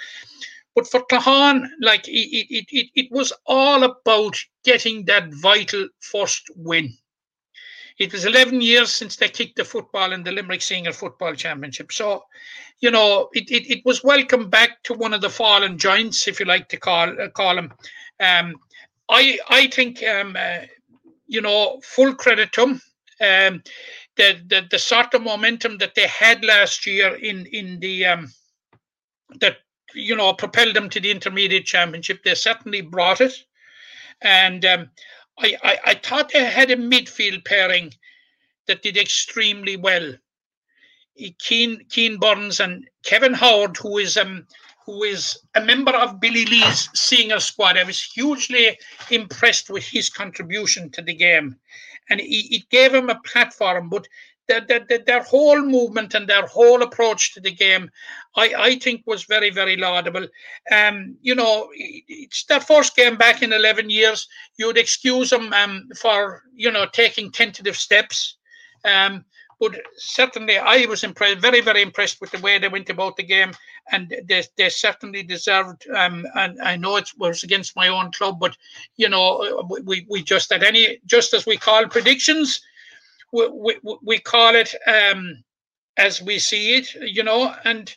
But 0.76 0.88
for 0.88 1.06
Claughaun, 1.06 1.68
like 1.80 2.08
it, 2.08 2.12
it, 2.12 2.66
it, 2.70 2.90
it 2.96 3.12
was 3.12 3.32
all 3.46 3.84
about 3.84 4.36
getting 4.66 5.06
that 5.06 5.34
vital 5.36 5.88
first 6.02 6.50
win. 6.56 6.94
It 7.98 8.12
was 8.12 8.26
11 8.26 8.62
years 8.62 8.94
since 8.94 9.16
they 9.16 9.30
kicked 9.30 9.56
the 9.56 9.64
football 9.64 10.12
in 10.12 10.24
the 10.24 10.32
Limerick 10.32 10.62
Senior 10.62 10.92
Football 10.92 11.34
Championship. 11.34 11.94
So, 11.94 12.24
you 12.80 12.92
know, 12.92 13.30
it, 13.34 13.50
it, 13.50 13.72
it 13.72 13.86
was 13.86 14.04
welcome 14.04 14.50
back 14.50 14.84
to 14.84 14.94
one 14.94 15.14
of 15.14 15.22
the 15.22 15.30
fallen 15.30 15.78
giants, 15.78 16.28
if 16.28 16.40
you 16.40 16.46
like 16.46 16.68
to 16.70 16.78
call 16.78 17.10
uh, 17.10 17.30
call 17.30 17.56
them. 17.56 17.74
Um, 18.20 18.56
I 19.10 19.40
I 19.50 19.68
think 19.68 20.04
um, 20.04 20.36
uh, 20.38 20.66
you 21.28 21.42
know 21.42 21.80
full 21.84 22.14
credit 22.16 22.52
to 22.54 22.62
them. 22.62 22.82
Um, 23.22 23.64
the, 24.18 24.42
the 24.48 24.68
the 24.70 24.80
sort 24.80 25.14
of 25.14 25.24
momentum 25.24 25.78
that 25.78 25.96
they 25.96 26.08
had 26.08 26.44
last 26.44 26.86
year 26.86 27.16
in 27.16 27.46
in 27.48 27.80
the 27.80 28.06
um, 28.06 28.34
that 29.40 29.58
you 29.94 30.16
know 30.16 30.34
propelled 30.34 30.76
them 30.76 30.90
to 30.90 31.00
the 31.00 31.12
intermediate 31.12 31.66
championship. 31.66 32.24
They 32.24 32.36
certainly 32.36 32.82
brought 32.82 33.22
it, 33.22 33.34
and 34.22 34.66
um, 34.66 34.90
I, 35.40 35.58
I, 35.64 35.78
I 35.86 35.94
thought 35.96 36.32
they 36.32 36.46
had 36.46 36.72
a 36.72 36.78
midfield 36.78 37.46
pairing 37.46 37.94
that 38.68 38.82
did 38.82 38.98
extremely 38.98 39.78
well. 39.78 40.14
Keen 41.40 41.86
Keen 41.90 42.18
Burns 42.18 42.60
and 42.60 42.88
Kevin 43.04 43.34
Howard, 43.34 43.78
who 43.78 43.98
is 43.98 44.18
um 44.18 44.46
who 44.86 45.04
is 45.04 45.40
a 45.56 45.62
member 45.62 45.94
of 45.94 46.20
Billy 46.20 46.46
Lee's 46.46 46.90
senior 46.94 47.40
squad. 47.40 47.78
I 47.78 47.84
was 47.84 48.04
hugely 48.04 48.78
impressed 49.10 49.70
with 49.70 49.84
his 49.84 50.10
contribution 50.10 50.92
to 50.92 51.02
the 51.02 51.14
game, 51.14 51.58
and 52.10 52.20
it 52.22 52.70
gave 52.70 52.94
him 52.94 53.10
a 53.10 53.20
platform. 53.22 53.90
But 53.90 54.08
their, 54.48 54.62
their, 54.62 55.00
their 55.06 55.24
whole 55.24 55.62
movement 55.62 56.14
and 56.14 56.28
their 56.28 56.46
whole 56.46 56.82
approach 56.82 57.34
to 57.34 57.40
the 57.40 57.52
game, 57.52 57.90
I, 58.36 58.54
I 58.58 58.80
think 58.80 59.04
was 59.06 59.24
very, 59.24 59.50
very 59.50 59.78
laudable. 59.78 60.28
Um, 60.72 61.18
you 61.22 61.36
know, 61.36 61.70
it's 61.74 62.44
their 62.46 62.60
first 62.60 62.96
game 62.96 63.18
back 63.18 63.42
in 63.42 63.54
11 63.54 63.90
years. 63.90 64.28
You'd 64.58 64.78
excuse 64.78 65.30
them 65.30 65.54
um, 65.54 65.90
for, 66.00 66.44
you 66.54 66.72
know, 66.72 66.86
taking 66.92 67.32
tentative 67.32 67.76
steps. 67.76 68.38
Um, 68.84 69.26
but 69.60 69.80
certainly 69.96 70.58
I 70.58 70.86
was 70.86 71.04
impressed, 71.04 71.40
very, 71.40 71.62
very 71.62 71.82
impressed 71.82 72.20
with 72.20 72.32
the 72.32 72.40
way 72.40 72.58
they 72.58 72.68
went 72.68 72.90
about 72.90 73.16
the 73.16 73.24
game. 73.24 73.52
And 73.92 74.14
they, 74.28 74.44
they 74.58 74.70
certainly 74.70 75.24
deserved, 75.24 75.88
um, 75.96 76.26
and 76.36 76.60
I 76.62 76.76
know 76.76 76.98
it 76.98 77.10
was 77.18 77.44
against 77.44 77.76
my 77.76 77.88
own 77.88 78.12
club, 78.12 78.40
but, 78.40 78.58
you 78.98 79.08
know, 79.08 79.64
we, 79.84 80.06
we 80.10 80.24
just, 80.24 80.52
at 80.52 80.64
any, 80.64 81.00
just 81.06 81.34
as 81.34 81.46
we 81.46 81.56
call 81.56 81.88
predictions, 81.88 82.62
we, 83.32 83.78
we, 83.84 83.98
we 84.04 84.20
call 84.20 84.56
it 84.56 84.74
um, 84.88 85.44
as 85.98 86.22
we 86.22 86.40
see 86.40 86.76
it, 86.76 86.94
you 86.96 87.24
know, 87.24 87.54
and 87.64 87.96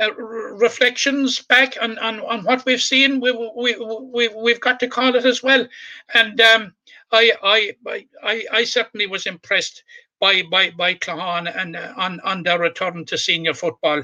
uh, 0.00 0.14
reflections 0.14 1.42
back 1.42 1.76
on, 1.80 1.98
on, 1.98 2.20
on 2.20 2.44
what 2.44 2.64
we've 2.64 2.80
seen, 2.80 3.20
we, 3.20 3.32
we, 3.32 3.76
we, 4.12 4.28
we've 4.28 4.60
got 4.60 4.78
to 4.80 4.86
call 4.86 5.14
it 5.14 5.24
as 5.24 5.42
well. 5.42 5.66
And 6.14 6.40
um, 6.40 6.74
I, 7.10 7.32
I, 7.42 7.76
I, 8.22 8.44
I 8.52 8.64
certainly 8.64 9.06
was 9.06 9.26
impressed 9.26 9.82
by 10.20 10.42
by 10.42 10.70
by 10.70 10.94
Claughaun 10.94 11.46
and 11.54 11.76
uh, 11.76 11.92
on 11.96 12.20
on 12.20 12.42
their 12.42 12.58
return 12.58 13.04
to 13.06 13.18
senior 13.18 13.54
football, 13.54 14.02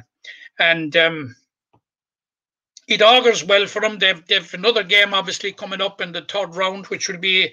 and 0.59 0.97
um, 0.97 1.37
it 2.89 3.03
augurs 3.03 3.45
well 3.45 3.67
for 3.67 3.81
them. 3.81 3.99
They've 3.99 4.25
they've 4.27 4.55
another 4.55 4.85
game 4.85 5.15
obviously 5.15 5.53
coming 5.53 5.81
up 5.81 6.01
in 6.01 6.13
the 6.13 6.23
third 6.23 6.55
round, 6.55 6.87
which 6.87 7.09
will 7.09 7.19
be 7.19 7.53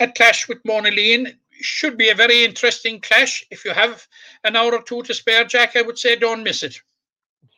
a 0.00 0.08
clash 0.08 0.48
with 0.48 0.62
Monaleen 0.64 1.36
should 1.60 1.96
be 1.96 2.10
a 2.10 2.14
very 2.14 2.44
interesting 2.44 3.00
clash. 3.00 3.44
If 3.50 3.64
you 3.64 3.72
have 3.72 4.06
an 4.44 4.56
hour 4.56 4.74
or 4.74 4.82
two 4.82 5.02
to 5.02 5.14
spare, 5.14 5.44
Jack, 5.44 5.76
I 5.76 5.82
would 5.82 5.98
say 5.98 6.16
don't 6.16 6.44
miss 6.44 6.62
it. 6.62 6.80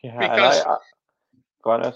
Yeah, 0.03 0.17
because 0.17 0.61
I, 0.61 0.69
I, 0.69 0.77
go 1.63 1.71
on, 1.71 1.93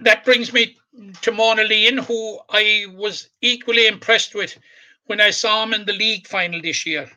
that 0.00 0.24
brings 0.24 0.52
me 0.52 0.76
to 1.22 1.32
Mona 1.32 1.62
Monaleen, 1.62 2.04
who 2.04 2.38
I 2.48 2.86
was 2.94 3.30
equally 3.40 3.86
impressed 3.86 4.34
with 4.34 4.58
when 5.06 5.20
I 5.20 5.30
saw 5.30 5.62
him 5.62 5.74
in 5.74 5.84
the 5.84 5.92
league 5.92 6.26
final 6.26 6.60
this 6.62 6.86
year, 6.86 7.10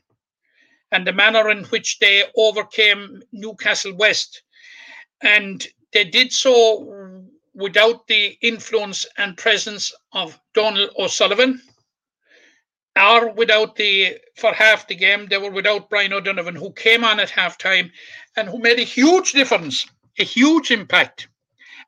and 0.92 1.06
the 1.06 1.14
manner 1.14 1.50
in 1.50 1.66
which 1.66 2.00
they 2.00 2.24
overcame 2.36 3.22
Newcastle 3.32 3.96
West, 3.96 4.44
and 5.22 5.66
they 5.92 6.04
did 6.04 6.32
so 6.32 7.22
without 7.54 8.08
the 8.08 8.38
influence 8.42 9.06
and 9.18 9.38
presence 9.38 9.94
of 10.14 10.40
Donald 10.54 10.90
O'Sullivan 10.98 11.62
or 12.96 13.32
without 13.32 13.76
the 13.76 14.18
for 14.36 14.54
half 14.54 14.88
the 14.88 14.96
game 14.96 15.28
they 15.28 15.38
were 15.38 15.52
without 15.52 15.90
Brian 15.90 16.14
O'Donovan 16.14 16.56
who 16.56 16.72
came 16.74 17.04
on 17.04 17.20
at 17.20 17.30
halftime 17.30 17.92
and 18.36 18.48
who 18.48 18.60
made 18.60 18.80
a 18.80 18.84
huge 18.84 19.32
difference 19.32 19.88
a 20.20 20.24
huge 20.24 20.72
impact 20.72 21.28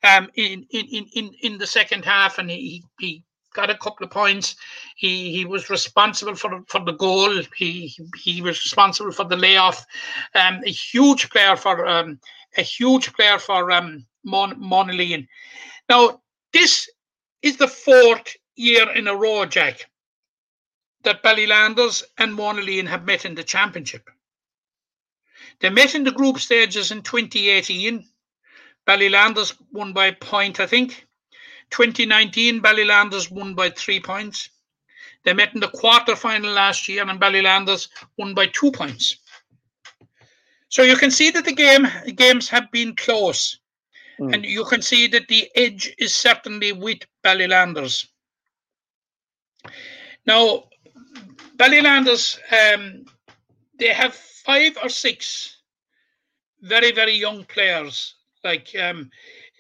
um, 0.03 0.29
in, 0.35 0.65
in 0.71 1.05
in 1.13 1.31
in 1.41 1.57
the 1.57 1.67
second 1.67 2.05
half. 2.05 2.37
And 2.37 2.49
he 2.49 2.83
he 2.99 3.23
got 3.53 3.69
a 3.69 3.77
couple 3.77 4.05
of 4.05 4.11
points. 4.11 4.55
He 4.95 5.31
he 5.31 5.45
was 5.45 5.69
responsible 5.69 6.35
for 6.35 6.63
for 6.67 6.83
the 6.83 6.93
goal. 6.93 7.41
He 7.55 7.93
he 8.17 8.41
was 8.41 8.63
responsible 8.63 9.11
for 9.11 9.25
the 9.25 9.37
layoff. 9.37 9.85
Um, 10.33 10.61
a 10.65 10.71
huge 10.71 11.29
player 11.29 11.55
for 11.55 11.85
um, 11.85 12.19
a 12.57 12.61
huge 12.61 13.13
player 13.13 13.39
for 13.39 13.71
um 13.71 14.05
Mon- 14.23 14.59
Monaleen 14.59 15.27
now 15.89 16.21
this 16.53 16.89
is 17.41 17.57
the 17.57 17.67
fourth 17.67 18.35
year 18.55 18.89
in 18.91 19.07
a 19.07 19.15
row 19.15 19.45
Jack 19.45 19.89
that 21.05 21.23
Ballylanders 21.23 22.03
and 22.17 22.37
Monaleen 22.37 22.87
have 22.87 23.05
met 23.05 23.25
in 23.25 23.35
the 23.35 23.43
championship. 23.43 24.09
They 25.59 25.69
met 25.69 25.95
in 25.95 26.03
the 26.03 26.11
group 26.11 26.39
stages 26.39 26.91
in 26.91 27.01
2018. 27.01 28.05
Ballylanders 28.85 29.55
won 29.71 29.93
by 29.93 30.07
a 30.07 30.13
point, 30.13 30.59
I 30.59 30.67
think. 30.67 31.07
2019, 31.71 32.61
Ballylanders 32.61 33.31
won 33.31 33.55
by 33.55 33.69
three 33.69 33.99
points. 33.99 34.49
They 35.23 35.33
met 35.33 35.55
in 35.55 35.59
the 35.61 35.69
quarter 35.69 36.15
final 36.15 36.51
last 36.51 36.87
year, 36.87 37.07
and 37.07 37.19
Ballylanders 37.19 37.87
won 38.17 38.33
by 38.33 38.47
two 38.47 38.71
points. 38.71 39.17
So 40.69 40.83
you 40.83 40.97
can 40.97 41.09
see 41.09 41.31
that 41.31 41.45
the 41.45 41.53
game 41.53 41.87
games 42.15 42.49
have 42.49 42.69
been 42.71 42.95
close, 42.95 43.59
Mm. 44.19 44.33
and 44.33 44.45
you 44.45 44.63
can 44.65 44.81
see 44.81 45.07
that 45.07 45.27
the 45.27 45.49
edge 45.55 45.93
is 45.97 46.15
certainly 46.15 46.71
with 46.71 46.99
Ballylanders. 47.23 48.07
Now, 50.25 50.69
Ballylanders, 51.55 52.37
um, 52.51 53.05
they 53.79 53.89
have 53.93 54.13
five 54.13 54.77
or 54.83 54.89
six 54.89 55.57
very, 56.61 56.91
very 56.91 57.15
young 57.15 57.45
players. 57.45 58.15
Like 58.43 58.69
um, 58.79 59.09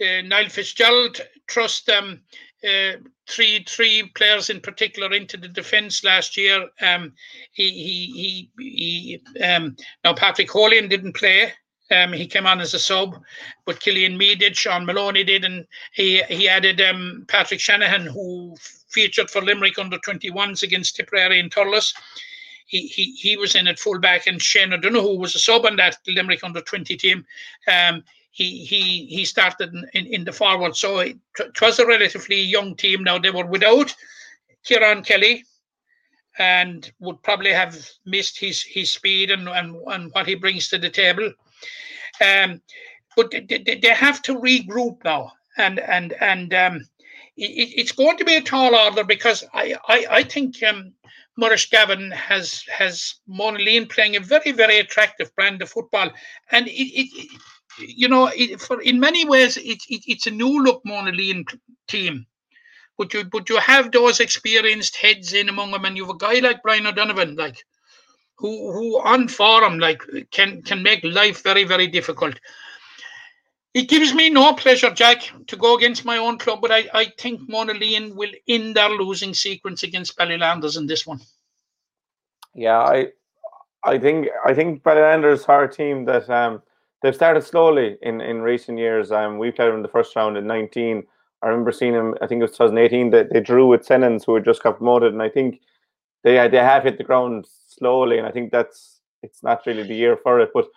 uh, 0.01 0.21
Niall 0.21 0.49
Fitzgerald 0.49 1.21
trust 1.47 1.85
them. 1.85 2.21
uh, 2.65 2.97
three 3.27 3.63
three 3.67 4.11
players 4.15 4.49
in 4.49 4.59
particular 4.61 5.13
into 5.13 5.37
the 5.37 5.47
defence 5.47 6.03
last 6.03 6.37
year. 6.37 6.67
Um, 6.81 7.13
he 7.51 7.69
he 7.69 8.49
he, 8.57 9.21
he 9.37 9.43
um, 9.43 9.75
now 10.03 10.13
Patrick 10.13 10.51
Holian 10.51 10.87
didn't 10.87 11.15
play. 11.15 11.51
Um, 11.91 12.13
he 12.13 12.25
came 12.25 12.47
on 12.47 12.61
as 12.61 12.73
a 12.73 12.79
sub, 12.79 13.21
but 13.65 13.79
Killian 13.79 14.17
Mee 14.17 14.33
did, 14.33 14.57
Sean 14.57 14.85
Maloney 14.87 15.23
did, 15.23 15.45
and 15.45 15.65
he 15.93 16.23
he 16.23 16.49
added 16.49 16.81
um, 16.81 17.25
Patrick 17.27 17.59
Shanahan, 17.59 18.05
who 18.07 18.55
featured 18.95 19.29
for 19.29 19.41
Limerick 19.41 19.77
under 19.77 19.97
21s 19.99 20.63
against 20.63 20.95
Tipperary 20.95 21.39
and 21.39 21.51
Thurles. 21.51 21.93
He, 22.65 22.87
he 22.87 23.11
he 23.11 23.37
was 23.37 23.53
in 23.53 23.67
at 23.67 23.77
fullback, 23.77 24.25
and 24.25 24.41
Shane 24.41 24.73
O'Donoghue 24.73 25.19
was 25.19 25.35
a 25.35 25.39
sub 25.39 25.65
on 25.65 25.75
that 25.75 25.97
Limerick 26.07 26.43
under 26.43 26.61
20 26.61 26.95
team. 26.97 27.25
Um, 27.67 28.03
he 28.31 28.65
he 28.65 29.05
he 29.05 29.23
started 29.23 29.73
in, 29.73 29.85
in, 29.93 30.05
in 30.07 30.23
the 30.23 30.31
forward, 30.31 30.75
so 30.75 30.99
it, 30.99 31.17
it 31.39 31.61
was 31.61 31.77
a 31.77 31.85
relatively 31.85 32.41
young 32.41 32.75
team. 32.75 33.03
Now 33.03 33.19
they 33.19 33.29
were 33.29 33.45
without 33.45 33.93
Kieran 34.63 35.03
Kelly, 35.03 35.43
and 36.39 36.91
would 36.99 37.21
probably 37.21 37.53
have 37.53 37.77
missed 38.05 38.39
his 38.39 38.63
his 38.63 38.91
speed 38.93 39.29
and 39.29 39.47
and, 39.47 39.75
and 39.87 40.11
what 40.13 40.27
he 40.27 40.35
brings 40.35 40.67
to 40.69 40.79
the 40.79 40.89
table. 40.89 41.31
Um, 42.19 42.61
but 43.15 43.31
they, 43.31 43.41
they, 43.41 43.79
they 43.79 43.93
have 43.93 44.21
to 44.23 44.35
regroup 44.35 45.03
now, 45.03 45.31
and 45.57 45.79
and 45.79 46.13
and 46.13 46.53
um, 46.53 46.87
it, 47.37 47.73
it's 47.77 47.91
going 47.91 48.17
to 48.17 48.25
be 48.25 48.35
a 48.35 48.41
tall 48.41 48.75
order 48.75 49.03
because 49.03 49.43
I 49.53 49.75
I, 49.87 50.07
I 50.09 50.23
think 50.23 50.61
um, 50.63 50.93
Maurice 51.37 51.65
Gavin 51.65 52.11
has 52.11 52.63
has 52.71 53.15
Monaleen 53.29 53.89
playing 53.89 54.15
a 54.15 54.19
very 54.19 54.51
very 54.51 54.79
attractive 54.79 55.33
brand 55.35 55.61
of 55.61 55.69
football, 55.69 56.09
and 56.51 56.67
it, 56.67 56.71
it 56.71 57.41
you 57.79 58.07
know 58.07 58.31
for 58.57 58.81
in 58.81 58.99
many 58.99 59.25
ways 59.25 59.57
it, 59.57 59.79
it 59.89 60.03
it's 60.07 60.27
a 60.27 60.31
new 60.31 60.63
look 60.63 60.83
Monaleen 60.85 61.45
team. 61.87 62.25
But 62.97 63.13
you 63.13 63.25
but 63.25 63.49
you 63.49 63.57
have 63.57 63.91
those 63.91 64.21
experienced 64.21 64.95
heads 64.95 65.33
in 65.33 65.49
among 65.49 65.71
them, 65.71 65.83
and 65.83 65.97
you 65.97 66.05
have 66.05 66.15
a 66.15 66.17
guy 66.17 66.39
like 66.39 66.63
Brian 66.63 66.87
O'Donovan, 66.87 67.35
like 67.35 67.65
who 68.37 68.71
who 68.71 69.01
on 69.01 69.27
forum 69.27 69.79
like 69.79 70.01
can 70.31 70.61
can 70.61 70.83
make 70.83 71.03
life 71.03 71.43
very 71.43 71.65
very 71.65 71.87
difficult. 71.87 72.39
It 73.75 73.89
gives 73.89 74.13
me 74.13 74.29
no 74.29 74.53
pleasure, 74.53 74.89
Jack, 74.89 75.29
to 75.47 75.57
go 75.57 75.75
against 75.75 76.05
my 76.05 76.17
own 76.17 76.37
club, 76.37 76.61
but 76.61 76.71
I, 76.71 76.85
I 76.93 77.05
think 77.17 77.41
Monaleen 77.49 78.15
will 78.15 78.31
end 78.47 78.73
their 78.77 78.87
losing 78.89 79.33
sequence 79.33 79.83
against 79.83 80.17
Ballylanders 80.17 80.77
in 80.77 80.87
this 80.87 81.05
one. 81.05 81.19
Yeah, 82.53 82.79
I 82.79 83.07
I 83.83 83.99
think 83.99 84.29
I 84.45 84.53
think 84.53 84.81
Ballylanders 84.81 85.49
are 85.49 85.65
a 85.65 85.71
team 85.71 86.05
that 86.05 86.29
um 86.29 86.61
they've 87.01 87.13
started 87.13 87.43
slowly 87.43 87.97
in, 88.01 88.21
in 88.21 88.41
recent 88.41 88.77
years. 88.77 89.11
Um 89.11 89.37
we 89.37 89.51
played 89.51 89.67
them 89.67 89.75
in 89.75 89.81
the 89.81 89.89
first 89.89 90.15
round 90.15 90.37
in 90.37 90.47
nineteen. 90.47 91.03
I 91.41 91.49
remember 91.49 91.73
seeing 91.73 91.91
them, 91.91 92.15
I 92.21 92.27
think 92.27 92.39
it 92.39 92.43
was 92.43 92.51
2018, 92.51 93.09
that 93.11 93.29
they, 93.29 93.39
they 93.39 93.43
drew 93.43 93.67
with 93.67 93.85
Sennons 93.85 94.23
who 94.23 94.35
had 94.35 94.45
just 94.45 94.63
got 94.63 94.77
promoted, 94.77 95.11
and 95.11 95.21
I 95.21 95.27
think 95.27 95.59
they 96.23 96.47
they 96.47 96.59
have 96.59 96.83
hit 96.83 96.97
the 96.97 97.03
ground 97.03 97.45
slowly, 97.67 98.19
and 98.19 98.25
I 98.25 98.31
think 98.31 98.53
that's 98.53 99.01
it's 99.21 99.43
not 99.43 99.65
really 99.65 99.83
the 99.83 99.95
year 99.95 100.15
for 100.15 100.39
it. 100.39 100.51
But 100.53 100.69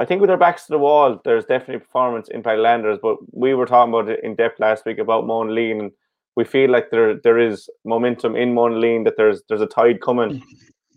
I 0.00 0.06
think 0.06 0.22
with 0.22 0.28
their 0.28 0.38
backs 0.38 0.64
to 0.64 0.72
the 0.72 0.78
wall, 0.78 1.20
there's 1.24 1.44
definitely 1.44 1.80
performance 1.80 2.28
in 2.30 2.42
Landers. 2.42 2.98
But 3.00 3.18
we 3.32 3.52
were 3.52 3.66
talking 3.66 3.92
about 3.92 4.08
it 4.08 4.24
in 4.24 4.34
depth 4.34 4.58
last 4.58 4.86
week 4.86 4.98
about 4.98 5.24
Monaleen, 5.24 5.78
and 5.78 5.90
we 6.36 6.44
feel 6.44 6.70
like 6.70 6.90
there 6.90 7.20
there 7.22 7.38
is 7.38 7.68
momentum 7.84 8.34
in 8.34 8.54
Monaleen 8.54 9.04
that 9.04 9.18
there's 9.18 9.42
there's 9.48 9.60
a 9.60 9.66
tide 9.66 10.00
coming, 10.00 10.42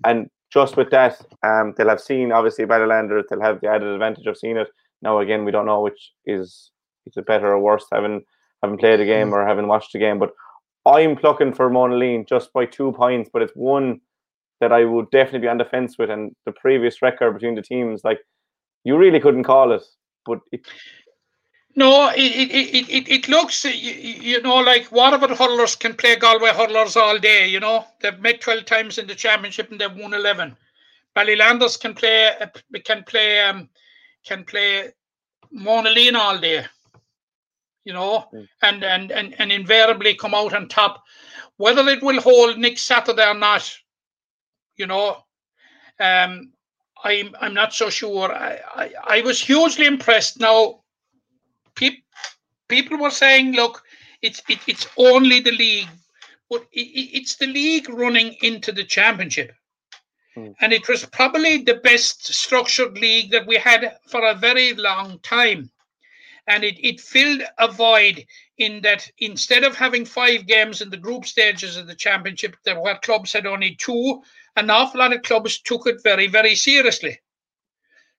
and 0.06 0.30
just 0.52 0.78
with 0.78 0.90
that, 0.92 1.20
um, 1.44 1.74
they'll 1.76 1.90
have 1.90 2.00
seen 2.00 2.32
obviously 2.32 2.66
Landers. 2.66 3.26
They'll 3.30 3.42
have 3.42 3.60
the 3.60 3.68
added 3.68 3.90
advantage 3.90 4.26
of 4.26 4.38
seeing 4.38 4.56
it. 4.56 4.70
Now 5.02 5.20
again, 5.20 5.44
we 5.44 5.52
don't 5.52 5.66
know 5.66 5.82
which 5.82 6.12
is 6.26 6.72
is 7.06 7.18
it 7.18 7.26
better 7.26 7.52
or 7.52 7.60
worse 7.60 7.86
having 7.92 8.24
having 8.64 8.78
played 8.78 9.02
a 9.02 9.06
game 9.06 9.34
or 9.34 9.46
having 9.46 9.68
watched 9.68 9.94
a 9.96 10.00
game, 10.00 10.18
but 10.18 10.32
I'm 10.86 11.18
plucking 11.18 11.54
for 11.56 11.70
Monaleen 11.70 12.26
just 12.28 12.54
by 12.54 12.66
two 12.66 12.94
points, 12.94 13.30
but 13.34 13.42
it's 13.42 13.52
one 13.54 14.00
that 14.62 14.72
I 14.72 14.86
would 14.86 15.12
definitely 15.12 15.40
be 15.40 15.48
on 15.50 15.58
the 15.58 15.66
fence 15.66 15.98
with. 15.98 16.10
And 16.10 16.34
the 16.46 16.54
previous 16.54 17.02
record 17.02 17.34
between 17.34 17.56
the 17.56 17.62
teams, 17.62 18.06
like 18.06 18.20
you 18.84 18.98
really 18.98 19.20
couldn't 19.20 19.44
call 19.44 19.72
it, 19.72 19.84
but 20.26 20.42
it. 20.52 20.62
No, 21.76 22.10
it 22.10 22.20
it, 22.20 22.90
it, 22.90 23.10
it 23.10 23.28
looks, 23.28 23.66
you, 23.66 23.72
you 23.72 24.42
know, 24.42 24.58
like 24.58 24.92
Waterford 24.92 25.32
hurlers 25.32 25.76
can 25.76 25.96
play 25.96 26.16
Galway 26.16 26.52
hurlers 26.52 26.96
all 26.96 27.18
day, 27.18 27.48
you 27.48 27.60
know. 27.60 27.86
They've 28.00 28.20
met 28.20 28.42
12 28.42 28.66
times 28.66 28.98
in 29.00 29.08
the 29.08 29.16
championship 29.16 29.72
and 29.72 29.82
they've 29.82 29.96
won 29.96 30.14
11. 30.14 30.56
Ballylanders 31.16 31.80
can 31.80 31.96
play, 31.96 32.32
can 32.84 33.04
play, 33.04 33.42
um, 33.42 33.70
can 34.24 34.44
play 34.44 34.90
Mona 35.52 35.90
Monaleen 35.90 36.16
all 36.16 36.38
day 36.38 36.66
you 37.86 37.94
know, 37.94 38.26
mm. 38.34 38.48
and, 38.62 38.84
and 38.84 39.12
and 39.12 39.36
and 39.40 39.52
invariably 39.52 40.16
come 40.16 40.34
out 40.34 40.54
on 40.54 40.68
top. 40.68 41.04
Whether 41.58 41.88
it 41.90 42.02
will 42.02 42.22
hold 42.22 42.58
next 42.58 42.84
Saturday 42.84 43.28
or 43.28 43.34
not, 43.34 43.72
you 44.78 44.88
know, 44.88 45.24
um, 46.00 46.52
I'm 47.04 47.36
I'm 47.40 47.54
not 47.54 47.74
so 47.74 47.90
sure. 47.90 48.32
I, 48.32 48.60
I, 48.76 48.92
I 49.18 49.22
was 49.22 49.40
hugely 49.42 49.86
impressed. 49.86 50.40
Now, 50.40 50.82
pe- 51.76 52.04
people 52.68 52.98
were 52.98 53.12
saying, 53.12 53.54
look, 53.54 53.84
it's 54.22 54.42
it, 54.50 54.60
it's 54.68 54.88
only 54.98 55.40
the 55.40 55.52
league, 55.52 55.90
but 56.50 56.62
it, 56.72 56.88
it's 57.20 57.36
the 57.36 57.48
league 57.48 57.90
running 57.90 58.36
into 58.42 58.72
the 58.72 58.84
championship. 58.84 59.54
Hmm. 60.36 60.52
And 60.62 60.74
it 60.74 60.88
was 60.88 61.06
probably 61.06 61.58
the 61.58 61.76
best 61.76 62.34
structured 62.34 62.98
league 62.98 63.32
that 63.32 63.46
we 63.46 63.58
had 63.58 63.98
for 64.08 64.26
a 64.26 64.34
very 64.34 64.74
long 64.74 65.20
time 65.20 65.70
and 66.48 66.64
it, 66.64 66.76
it 66.86 67.00
filled 67.00 67.42
a 67.60 67.72
void 67.72 68.26
in 68.58 68.82
that 68.82 69.10
instead 69.20 69.64
of 69.64 69.76
having 69.76 70.06
five 70.06 70.46
games 70.46 70.82
in 70.82 70.90
the 70.90 70.98
group 70.98 71.26
stages 71.26 71.78
of 71.78 71.88
the 71.88 71.96
championship, 71.96 72.56
there 72.64 72.80
were 72.80 72.98
clubs 73.02 73.34
had 73.34 73.46
only 73.46 73.76
two. 73.76 74.22
An 74.56 74.70
awful 74.70 75.00
lot 75.00 75.24
clubs 75.24 75.60
took 75.60 75.88
it 75.88 76.04
very, 76.04 76.28
very 76.28 76.56
seriously. 76.56 77.20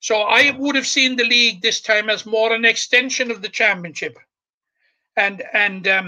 So 0.00 0.22
I 0.22 0.50
would 0.58 0.74
have 0.74 0.86
seen 0.86 1.16
the 1.16 1.24
league 1.24 1.62
this 1.62 1.80
time 1.80 2.10
as 2.10 2.26
more 2.26 2.52
an 2.52 2.64
extension 2.64 3.30
of 3.30 3.40
the 3.40 3.48
championship, 3.48 4.18
and 5.16 5.42
and 5.52 5.88
um, 5.88 6.06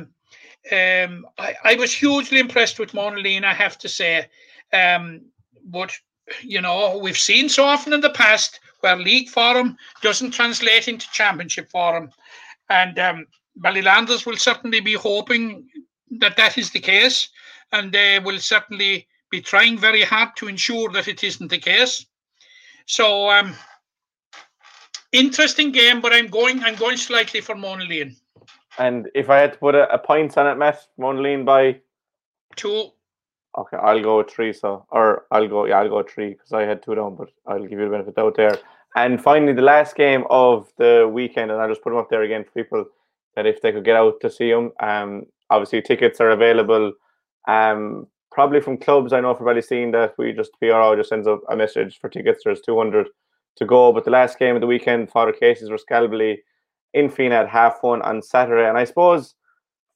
um, 0.70 1.26
I, 1.38 1.54
I, 1.64 1.74
was 1.76 1.94
hugely 1.94 2.40
impressed 2.40 2.78
with 2.78 2.92
Monaleen, 2.92 3.44
I 3.44 3.54
have 3.54 3.78
to 3.78 3.88
say. 3.88 4.28
Um, 4.72 5.22
but 5.64 5.96
you 6.42 6.60
know, 6.60 6.98
we've 6.98 7.16
seen 7.16 7.48
so 7.48 7.64
often 7.64 7.92
in 7.92 8.00
the 8.00 8.10
past 8.10 8.60
where 8.80 8.96
league 8.96 9.28
forum 9.28 9.76
doesn't 10.02 10.32
translate 10.32 10.88
into 10.88 11.10
championship 11.12 11.70
forum, 11.70 12.10
And 12.68 12.98
um, 12.98 13.26
Ballylanders 13.58 14.26
will 14.26 14.36
certainly 14.36 14.80
be 14.80 14.94
hoping 14.94 15.68
that 16.18 16.36
that 16.36 16.58
is 16.58 16.70
the 16.70 16.80
case, 16.80 17.28
and 17.72 17.92
they 17.92 18.18
will 18.18 18.38
certainly 18.38 19.06
be 19.30 19.40
trying 19.40 19.78
very 19.78 20.02
hard 20.02 20.30
to 20.36 20.48
ensure 20.48 20.90
that 20.92 21.08
it 21.08 21.24
isn't 21.24 21.48
the 21.48 21.58
case. 21.58 22.06
So, 22.86 23.28
um, 23.30 23.54
interesting 25.12 25.72
game, 25.72 26.00
but 26.00 26.12
I'm 26.12 26.28
going. 26.28 26.62
I'm 26.62 26.76
going 26.76 26.96
slightly 26.96 27.40
for 27.40 27.54
Monaleen. 27.54 28.16
And 28.78 29.08
if 29.14 29.30
I 29.30 29.38
had 29.38 29.54
to 29.54 29.58
put 29.58 29.74
a, 29.74 29.92
a 29.92 29.98
point 29.98 30.36
on 30.38 30.46
it, 30.46 30.56
Matt, 30.56 30.86
Monaleen 30.98 31.44
by 31.44 31.80
two. 32.54 32.90
Okay, 33.58 33.76
I'll 33.78 34.02
go 34.02 34.18
with 34.18 34.30
three. 34.30 34.52
So, 34.52 34.86
or 34.90 35.24
I'll 35.30 35.48
go. 35.48 35.66
Yeah, 35.66 35.80
I'll 35.80 35.88
go 35.88 36.02
three 36.02 36.34
because 36.34 36.52
I 36.52 36.62
had 36.62 36.82
two 36.82 36.94
down, 36.94 37.16
but 37.16 37.30
I'll 37.46 37.62
give 37.62 37.72
you 37.72 37.86
the 37.86 37.90
benefit 37.90 38.18
out 38.18 38.36
there. 38.36 38.58
And 38.94 39.22
finally, 39.22 39.52
the 39.52 39.62
last 39.62 39.96
game 39.96 40.24
of 40.30 40.72
the 40.78 41.10
weekend, 41.12 41.50
and 41.50 41.60
I'll 41.60 41.68
just 41.68 41.82
put 41.82 41.90
them 41.90 41.98
up 41.98 42.10
there 42.10 42.22
again 42.22 42.44
for 42.44 42.50
people 42.50 42.84
that 43.34 43.46
if 43.46 43.60
they 43.60 43.72
could 43.72 43.84
get 43.84 43.96
out 43.96 44.20
to 44.20 44.30
see 44.30 44.50
them. 44.50 44.72
Um, 44.80 45.26
obviously, 45.50 45.82
tickets 45.82 46.20
are 46.20 46.30
available. 46.30 46.92
Um, 47.48 48.06
probably 48.36 48.60
from 48.60 48.76
clubs. 48.76 49.14
I 49.14 49.20
know 49.20 49.34
for 49.34 49.62
seeing 49.62 49.92
that 49.92 50.12
we 50.18 50.30
just 50.34 50.52
PRO 50.60 50.94
just 50.94 51.08
sends 51.08 51.26
up 51.26 51.40
a 51.48 51.56
message 51.56 51.98
for 51.98 52.10
tickets. 52.10 52.42
There's 52.44 52.60
200 52.60 53.08
to 53.56 53.64
go. 53.64 53.94
But 53.94 54.04
the 54.04 54.10
last 54.10 54.38
game 54.38 54.54
of 54.54 54.60
the 54.60 54.66
weekend, 54.66 55.10
Father 55.10 55.32
Casey's 55.32 55.70
were 55.70 55.80
Galbally 55.90 56.36
in 56.92 57.08
Feenagh 57.08 57.44
at 57.44 57.48
half 57.48 57.78
one 57.80 58.02
on 58.02 58.20
Saturday. 58.20 58.68
And 58.68 58.76
I 58.76 58.84
suppose 58.84 59.34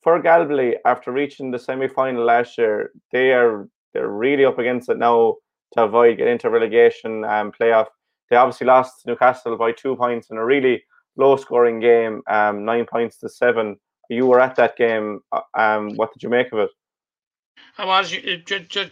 for 0.02 0.22
Galbally, 0.22 0.76
after 0.86 1.12
reaching 1.12 1.50
the 1.50 1.58
semi 1.58 1.86
final 1.86 2.24
last 2.24 2.56
year, 2.56 2.92
they 3.12 3.32
are 3.32 3.68
they're 3.92 4.08
really 4.08 4.46
up 4.46 4.58
against 4.58 4.88
it 4.88 4.96
now 4.96 5.36
to 5.74 5.82
avoid 5.82 6.16
getting 6.16 6.32
into 6.32 6.48
relegation 6.48 7.24
and 7.24 7.54
playoff 7.54 7.88
they 8.30 8.36
obviously 8.36 8.66
lost 8.66 9.06
Newcastle 9.06 9.56
by 9.56 9.72
two 9.72 9.96
points 9.96 10.30
in 10.30 10.38
a 10.38 10.44
really 10.44 10.84
low 11.16 11.36
scoring 11.36 11.80
game, 11.80 12.22
um, 12.30 12.64
nine 12.64 12.86
points 12.86 13.18
to 13.18 13.28
seven. 13.28 13.76
You 14.08 14.26
were 14.26 14.40
at 14.40 14.56
that 14.56 14.76
game. 14.76 15.20
Uh, 15.32 15.40
um, 15.58 15.96
what 15.96 16.12
did 16.12 16.22
you 16.22 16.28
make 16.28 16.52
of 16.52 16.60
it? 16.60 16.70
I 17.78 17.84
was 17.84 18.10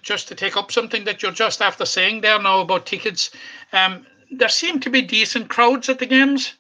just 0.02 0.28
to 0.28 0.34
take 0.34 0.56
up 0.56 0.72
something 0.72 1.04
that 1.04 1.22
you're 1.22 1.32
just 1.32 1.60
after 1.60 1.84
saying 1.84 2.22
there 2.22 2.40
now 2.40 2.60
about 2.60 2.86
tickets. 2.86 3.30
Um, 3.72 4.06
there 4.30 4.48
seemed 4.48 4.82
to 4.82 4.90
be 4.90 5.02
decent 5.02 5.48
crowds 5.48 5.88
at 5.88 5.98
the 5.98 6.06
games. 6.06 6.54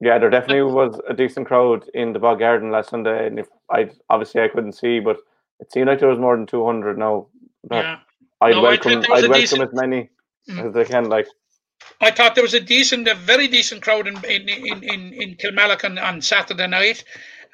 Yeah, 0.00 0.18
there 0.18 0.30
definitely 0.30 0.62
was 0.62 1.00
a 1.08 1.14
decent 1.14 1.46
crowd 1.46 1.84
in 1.94 2.12
the 2.12 2.18
Bog 2.18 2.38
Garden 2.38 2.70
last 2.70 2.90
Sunday, 2.90 3.26
and 3.26 3.38
if 3.38 3.48
I 3.70 3.90
obviously 4.10 4.42
I 4.42 4.48
couldn't 4.48 4.72
see, 4.72 5.00
but 5.00 5.18
it 5.60 5.72
seemed 5.72 5.88
like 5.88 5.98
there 5.98 6.08
was 6.08 6.18
more 6.18 6.36
than 6.36 6.46
two 6.46 6.64
hundred 6.64 6.98
now. 6.98 7.26
Yeah. 7.70 7.98
I'd 8.40 8.52
no, 8.52 8.62
welcome. 8.62 8.92
I'd 8.92 9.08
welcome 9.08 9.32
decent... 9.32 9.62
as 9.62 9.72
many 9.72 10.10
mm. 10.48 10.66
as 10.68 10.72
they 10.72 10.84
can. 10.84 11.08
Like 11.08 11.26
I 12.00 12.10
thought 12.10 12.34
there 12.34 12.44
was 12.44 12.54
a 12.54 12.60
decent, 12.60 13.08
a 13.08 13.14
very 13.14 13.48
decent 13.48 13.82
crowd 13.82 14.06
in 14.06 14.16
in 14.24 14.48
in 14.48 14.82
in, 14.82 15.12
in 15.12 15.34
Kilmallock 15.36 15.84
on, 15.84 15.98
on 15.98 16.22
Saturday 16.22 16.66
night, 16.66 17.04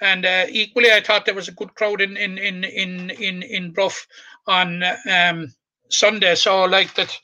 and 0.00 0.26
uh, 0.26 0.46
equally, 0.48 0.92
I 0.92 1.00
thought 1.00 1.24
there 1.24 1.34
was 1.34 1.48
a 1.48 1.52
good 1.52 1.74
crowd 1.74 2.00
in 2.00 2.16
in 2.16 2.38
in 2.38 2.64
in 2.64 3.10
in, 3.10 3.42
in 3.42 3.72
Bruff 3.72 4.06
on 4.46 4.82
um, 5.10 5.52
Sunday. 5.88 6.34
So, 6.34 6.64
like 6.64 6.94
that, 6.94 7.16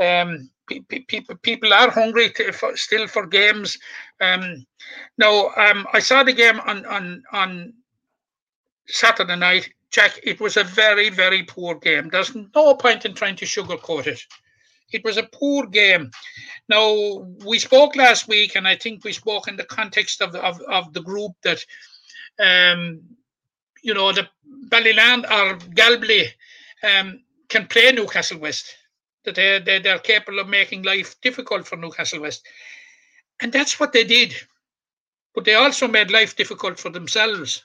um, 0.00 0.50
people 1.08 1.36
people 1.36 1.72
are 1.72 1.90
hungry 1.90 2.30
to, 2.30 2.52
for, 2.52 2.76
still 2.76 3.06
for 3.06 3.26
games. 3.26 3.78
Um, 4.20 4.66
now, 5.18 5.50
um, 5.56 5.86
I 5.92 5.98
saw 5.98 6.22
the 6.22 6.32
game 6.32 6.60
on 6.60 6.86
on 6.86 7.22
on 7.32 7.74
Saturday 8.86 9.36
night. 9.36 9.70
Jack, 9.90 10.18
it 10.22 10.40
was 10.40 10.56
a 10.56 10.64
very 10.64 11.10
very 11.10 11.42
poor 11.42 11.74
game. 11.74 12.08
There's 12.08 12.34
no 12.34 12.74
point 12.74 13.04
in 13.04 13.14
trying 13.14 13.36
to 13.36 13.44
sugarcoat 13.44 14.06
it. 14.06 14.22
It 14.94 15.04
was 15.04 15.16
a 15.16 15.28
poor 15.32 15.66
game. 15.66 16.10
Now 16.68 17.26
we 17.44 17.58
spoke 17.58 17.96
last 17.96 18.28
week, 18.28 18.56
and 18.56 18.68
I 18.68 18.76
think 18.76 19.04
we 19.04 19.12
spoke 19.12 19.48
in 19.48 19.56
the 19.56 19.64
context 19.64 20.22
of 20.22 20.34
of, 20.34 20.60
of 20.62 20.92
the 20.92 21.02
group 21.02 21.32
that, 21.42 21.64
um, 22.38 23.00
you 23.82 23.94
know, 23.94 24.12
the 24.12 24.28
Ballyland 24.68 25.24
or 25.24 25.58
Galbally 25.74 26.28
um, 26.82 27.22
can 27.48 27.66
play 27.66 27.92
Newcastle 27.92 28.38
West. 28.38 28.76
That 29.24 29.36
they, 29.36 29.60
they 29.60 29.78
they're 29.78 29.98
capable 29.98 30.40
of 30.40 30.48
making 30.48 30.82
life 30.82 31.20
difficult 31.20 31.66
for 31.66 31.76
Newcastle 31.76 32.20
West, 32.20 32.44
and 33.40 33.52
that's 33.52 33.78
what 33.78 33.92
they 33.92 34.04
did. 34.04 34.34
But 35.34 35.44
they 35.44 35.54
also 35.54 35.88
made 35.88 36.10
life 36.10 36.34
difficult 36.36 36.78
for 36.78 36.90
themselves, 36.90 37.64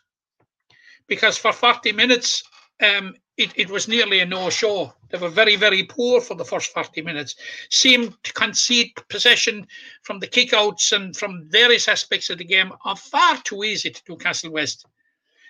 because 1.08 1.38
for 1.38 1.52
forty 1.52 1.92
minutes, 1.92 2.44
um, 2.82 3.16
it, 3.38 3.52
it 3.56 3.70
was 3.70 3.88
nearly 3.88 4.20
a 4.20 4.26
no-show. 4.26 4.94
They 5.10 5.18
were 5.18 5.30
very, 5.30 5.56
very 5.56 5.84
poor 5.84 6.22
for 6.22 6.36
the 6.36 6.46
first 6.46 6.72
40 6.72 7.02
minutes. 7.04 7.36
Seemed 7.70 8.16
to 8.24 8.34
concede 8.34 8.92
possession 9.10 9.68
from 10.04 10.20
the 10.20 10.28
kickouts 10.28 10.92
and 10.92 11.16
from 11.16 11.48
various 11.50 11.88
aspects 11.88 12.30
of 12.30 12.40
the 12.40 12.44
game 12.44 12.72
are 12.84 12.96
far 12.96 13.38
too 13.44 13.64
easy 13.64 13.92
to 13.92 14.02
Newcastle 14.10 14.52
West. 14.52 14.86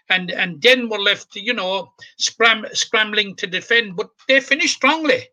And 0.10 0.32
and 0.32 0.62
then 0.62 0.88
were 0.88 1.00
left, 1.00 1.36
you 1.36 1.54
know, 1.54 1.92
scram, 2.18 2.66
scrambling 2.72 3.36
to 3.38 3.48
defend. 3.48 3.98
But 3.98 4.10
they 4.28 4.40
finished 4.40 4.76
strongly. 4.76 5.28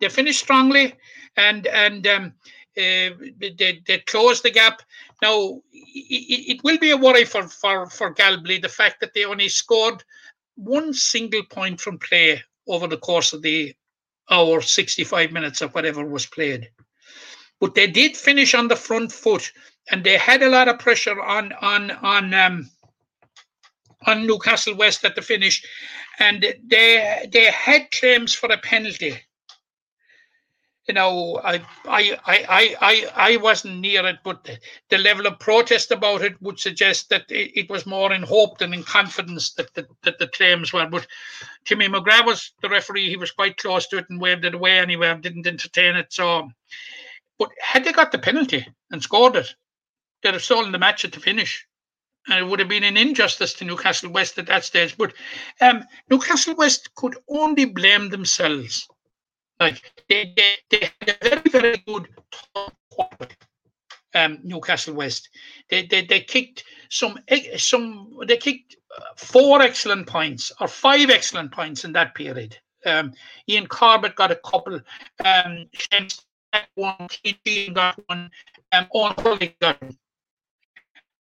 They 0.00 0.08
finished 0.10 0.40
strongly 0.40 0.94
and 1.36 1.66
and 1.66 2.06
um, 2.06 2.34
uh, 2.78 3.10
they, 3.40 3.82
they 3.86 3.98
closed 4.06 4.44
the 4.44 4.50
gap. 4.50 4.82
Now, 5.20 5.60
it, 5.72 6.56
it 6.56 6.60
will 6.62 6.78
be 6.78 6.90
a 6.90 6.96
worry 6.96 7.24
for, 7.24 7.48
for, 7.48 7.90
for 7.90 8.14
Galbally, 8.14 8.62
the 8.62 8.68
fact 8.68 9.00
that 9.00 9.14
they 9.14 9.24
only 9.24 9.48
scored 9.48 10.04
one 10.58 10.92
single 10.92 11.44
point 11.44 11.80
from 11.80 11.98
play 11.98 12.42
over 12.66 12.86
the 12.86 12.98
course 12.98 13.32
of 13.32 13.42
the 13.42 13.74
hour, 14.30 14.60
65 14.60 15.32
minutes 15.32 15.62
or 15.62 15.68
whatever 15.68 16.04
was 16.04 16.26
played. 16.26 16.68
But 17.60 17.74
they 17.74 17.86
did 17.86 18.16
finish 18.16 18.54
on 18.54 18.68
the 18.68 18.76
front 18.76 19.12
foot 19.12 19.52
and 19.90 20.04
they 20.04 20.18
had 20.18 20.42
a 20.42 20.48
lot 20.48 20.68
of 20.68 20.78
pressure 20.78 21.20
on 21.20 21.52
on 21.52 21.90
on 21.90 22.34
um, 22.34 22.70
on 24.06 24.26
Newcastle 24.26 24.76
West 24.76 25.04
at 25.04 25.14
the 25.14 25.22
finish, 25.22 25.64
and 26.18 26.44
they 26.64 27.28
they 27.32 27.46
had 27.46 27.90
claims 27.90 28.34
for 28.34 28.50
a 28.50 28.58
penalty 28.58 29.18
you 30.88 30.94
know, 30.94 31.38
I, 31.44 31.56
I, 31.86 32.18
I, 32.24 32.76
I, 32.80 33.10
I 33.14 33.36
wasn't 33.36 33.80
near 33.80 34.06
it, 34.06 34.20
but 34.24 34.48
the 34.88 34.96
level 34.96 35.26
of 35.26 35.38
protest 35.38 35.90
about 35.90 36.22
it 36.22 36.40
would 36.40 36.58
suggest 36.58 37.10
that 37.10 37.30
it, 37.30 37.52
it 37.54 37.70
was 37.70 37.84
more 37.84 38.10
in 38.14 38.22
hope 38.22 38.56
than 38.56 38.72
in 38.72 38.82
confidence 38.82 39.52
that, 39.52 39.72
that, 39.74 39.86
that 40.02 40.18
the 40.18 40.28
claims 40.28 40.72
were. 40.72 40.86
But 40.86 41.06
Timmy 41.66 41.88
McGrath 41.88 42.24
was 42.24 42.52
the 42.62 42.70
referee; 42.70 43.10
he 43.10 43.18
was 43.18 43.30
quite 43.30 43.58
close 43.58 43.86
to 43.88 43.98
it 43.98 44.06
and 44.08 44.18
waved 44.18 44.46
it 44.46 44.54
away 44.54 44.78
anyway, 44.78 45.14
didn't 45.20 45.46
entertain 45.46 45.94
it. 45.94 46.10
So, 46.10 46.48
but 47.38 47.50
had 47.60 47.84
they 47.84 47.92
got 47.92 48.10
the 48.10 48.18
penalty 48.18 48.66
and 48.90 49.02
scored 49.02 49.36
it, 49.36 49.54
they'd 50.22 50.32
have 50.32 50.42
stolen 50.42 50.72
the 50.72 50.78
match 50.78 51.04
at 51.04 51.12
the 51.12 51.20
finish. 51.20 51.66
And 52.28 52.38
it 52.38 52.48
would 52.48 52.60
have 52.60 52.68
been 52.68 52.84
an 52.84 52.96
injustice 52.96 53.52
to 53.54 53.64
Newcastle 53.64 54.10
West 54.10 54.38
at 54.38 54.46
that 54.46 54.64
stage. 54.64 54.96
But 54.96 55.12
um, 55.60 55.84
Newcastle 56.10 56.54
West 56.54 56.94
could 56.94 57.16
only 57.28 57.64
blame 57.66 58.08
themselves 58.08 58.86
like 59.60 60.04
they, 60.08 60.32
they, 60.36 60.54
they 60.70 60.90
had 61.00 61.16
a 61.22 61.28
very, 61.28 61.50
very 61.50 61.76
good 61.86 62.08
um, 64.14 64.38
Newcastle 64.42 64.94
West. 64.94 65.28
They, 65.68 65.86
they 65.86 66.04
they 66.04 66.20
kicked 66.20 66.64
some 66.90 67.18
some 67.56 68.16
they 68.26 68.36
kicked 68.36 68.76
four 69.16 69.62
excellent 69.62 70.06
points 70.06 70.52
or 70.60 70.68
five 70.68 71.10
excellent 71.10 71.52
points 71.52 71.84
in 71.84 71.92
that 71.92 72.14
period. 72.14 72.56
Um, 72.86 73.12
Ian 73.48 73.66
Corbett 73.66 74.16
got 74.16 74.30
a 74.30 74.36
couple. 74.36 74.80
Um, 75.24 75.66
one, 76.74 76.94
TG 77.08 77.74
got 77.74 78.00
one. 78.06 78.30
Um, 78.72 78.86
Owen 78.94 79.14
got 79.60 79.82
one. 79.82 79.96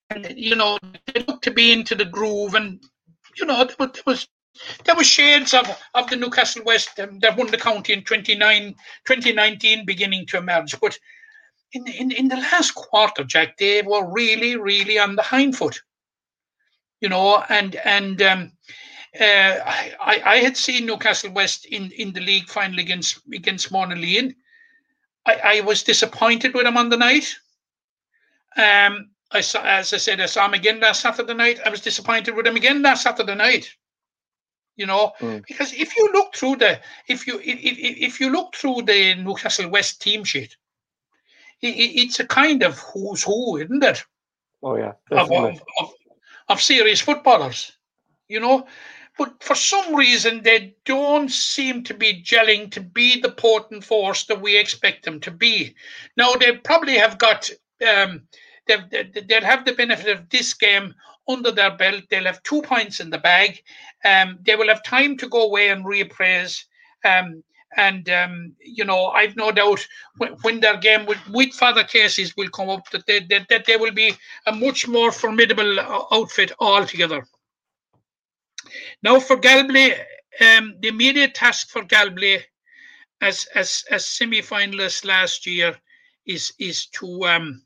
And 0.10 0.34
you 0.38 0.56
know 0.56 0.78
they 1.08 1.24
looked 1.28 1.44
to 1.44 1.52
be 1.52 1.74
into 1.74 1.96
the 1.96 2.06
groove, 2.06 2.56
and 2.56 2.82
you 3.36 3.46
know 3.46 3.66
there 3.66 3.76
was, 3.78 3.92
there 3.94 4.04
was 4.06 4.28
there 4.86 4.96
were 4.96 5.04
shades 5.04 5.54
of, 5.54 5.68
of 5.94 6.10
the 6.10 6.16
Newcastle 6.16 6.64
West 6.64 7.00
um, 7.00 7.20
that 7.20 7.38
won 7.38 7.48
the 7.48 7.58
county 7.58 7.94
in 7.94 8.04
29, 8.04 8.76
2019 9.06 9.86
beginning 9.86 10.26
to 10.28 10.38
emerge. 10.38 10.80
But 10.80 10.98
in, 11.74 11.88
in, 11.88 12.12
in 12.12 12.28
the 12.28 12.38
last 12.38 12.76
quarter, 12.76 13.24
Jack, 13.24 13.58
they 13.58 13.82
were 13.82 14.10
really, 14.10 14.56
really 14.56 14.98
on 15.00 15.16
the 15.16 15.22
hind 15.22 15.56
foot. 15.56 15.82
You 17.02 17.10
know, 17.10 17.44
and 17.50 17.76
and 17.86 18.22
um, 18.24 18.52
uh, 19.20 19.60
I, 19.64 20.22
I 20.26 20.38
had 20.38 20.58
seen 20.58 20.88
Newcastle 20.88 21.32
West 21.32 21.66
in, 21.66 21.92
in 21.92 22.12
the 22.12 22.22
league 22.22 22.50
final 22.50 22.80
against 22.80 23.20
against 23.32 23.72
Monaleen. 23.72 24.34
I, 25.28 25.42
I 25.44 25.62
was 25.62 25.84
disappointed 25.84 26.56
with 26.56 26.64
them 26.64 26.78
on 26.78 26.90
the 26.90 26.98
night. 26.98 27.36
Um, 28.58 29.12
I 29.30 29.42
saw, 29.42 29.62
as 29.62 29.94
I 29.94 29.98
said, 29.98 30.22
I 30.22 30.26
saw 30.26 30.46
him 30.48 30.56
again 30.56 30.80
last 30.80 31.02
Saturday 31.02 31.36
night. 31.36 31.60
I 31.64 31.70
was 31.70 31.82
disappointed 31.82 32.34
with 32.34 32.48
him 32.48 32.56
again 32.56 32.82
last 32.82 33.04
Saturday 33.04 33.36
night 33.36 33.72
you 34.78 34.86
know 34.86 35.12
mm. 35.20 35.46
because 35.48 35.74
if 35.74 35.96
you 35.98 36.10
look 36.14 36.36
through 36.36 36.56
the 36.56 36.80
if 37.08 37.28
you 37.28 37.40
if, 37.40 37.60
if 37.60 37.98
if 37.98 38.20
you 38.20 38.32
look 38.32 38.56
through 38.56 38.82
the 38.84 39.16
newcastle 39.16 39.70
west 39.70 40.02
team 40.02 40.24
sheet 40.24 40.56
it, 41.62 41.68
it's 41.68 42.20
a 42.20 42.26
kind 42.26 42.64
of 42.64 42.78
who's 42.80 43.24
who 43.24 43.58
isn't 43.58 43.84
it? 43.84 44.04
Oh 44.64 44.76
yeah 44.76 44.94
of, 45.12 45.32
of, 45.32 45.62
of, 45.80 45.94
of 46.48 46.62
serious 46.62 47.02
footballers 47.02 47.78
you 48.28 48.40
know? 48.40 48.68
But 49.18 49.42
for 49.42 49.56
some 49.56 49.96
reason 49.96 50.44
they 50.44 50.76
don't 50.86 51.32
seem 51.32 51.84
to 51.86 51.94
be 51.94 52.22
gelling 52.22 52.72
to 52.72 52.82
be 52.82 53.20
the 53.20 53.32
potent 53.32 53.84
force 53.84 54.26
that 54.26 54.42
we 54.42 54.58
expect 54.58 55.06
them 55.06 55.20
to 55.22 55.32
be. 55.32 55.76
Now 56.16 56.34
they 56.34 56.58
probably 56.58 56.98
have 56.98 57.18
got 57.18 57.50
um, 57.88 58.28
they'll 58.68 59.42
have 59.42 59.66
the 59.66 59.74
benefit 59.76 60.16
of 60.16 60.30
this 60.30 60.54
game 60.54 60.94
under 61.28 61.52
their 61.52 61.76
belt. 61.76 62.04
They'll 62.10 62.26
have 62.26 62.44
two 62.44 62.62
points 62.62 63.00
in 63.00 63.10
the 63.10 63.18
bag. 63.18 63.62
Um, 64.06 64.40
they 64.46 64.56
will 64.56 64.68
have 64.68 64.84
time 64.84 65.18
to 65.18 65.28
go 65.28 65.44
away 65.44 65.70
and 65.70 65.86
reappraise. 65.86 66.64
Um, 67.04 67.44
and 67.76 68.10
um, 68.10 68.56
you 68.60 68.86
know, 68.86 69.08
I've 69.08 69.36
no 69.36 69.52
doubt 69.52 69.86
when, 70.18 70.34
when 70.42 70.60
their 70.60 70.78
game 70.78 71.06
with, 71.06 71.20
with 71.30 71.54
Father 71.54 71.84
Casey's 71.84 72.36
will 72.38 72.50
come 72.50 72.70
up, 72.70 72.90
that 72.92 73.06
they, 73.06 73.20
that, 73.30 73.48
that 73.50 73.66
they 73.66 73.76
will 73.78 73.92
be 73.92 74.16
a 74.46 74.52
much 74.52 74.88
more 74.88 75.12
formidable 75.12 75.80
uh, 75.80 76.04
outfit 76.12 76.52
altogether. 76.60 77.26
Now 79.04 79.20
for 79.20 79.38
Galbally, 79.38 79.98
um, 80.42 80.76
the 80.80 80.88
immediate 80.88 81.36
task 81.36 81.70
for 81.70 81.84
Galbally 81.84 82.42
as 83.22 83.48
as 83.56 83.84
as 83.90 84.06
semi-finalists 84.06 85.06
last 85.06 85.48
year 85.48 85.76
is 86.26 86.54
is 86.60 86.88
to 86.88 87.26
um, 87.26 87.62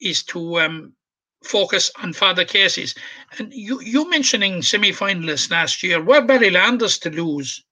is 0.00 0.22
to 0.24 0.60
um, 0.60 0.92
focus 1.42 1.90
on 2.02 2.12
Father 2.12 2.44
Casey's. 2.44 2.94
And 3.38 3.52
you, 3.52 3.80
you 3.80 4.08
mentioning 4.08 4.62
semi 4.62 4.92
finalists 4.92 5.50
last 5.50 5.82
year, 5.82 6.02
were 6.02 6.22
Ballylanders 6.22 7.00
to 7.02 7.10
lose 7.10 7.64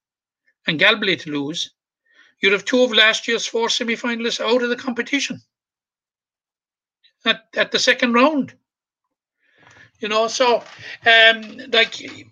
and 0.67 0.79
Galbally 0.79 1.19
to 1.21 1.31
lose, 1.31 1.71
you'd 2.39 2.53
have 2.53 2.65
two 2.65 2.83
of 2.83 2.93
last 2.93 3.27
year's 3.27 3.45
four 3.45 3.69
semi 3.69 3.95
finalists 3.95 4.39
out 4.39 4.63
of 4.63 4.69
the 4.69 4.75
competition 4.75 5.41
at, 7.25 7.47
at 7.55 7.71
the 7.71 7.79
second 7.79 8.13
round. 8.13 8.53
You 9.99 10.07
know, 10.07 10.27
so 10.27 10.63
um, 11.05 11.61
like 11.71 11.99
you, 11.99 12.25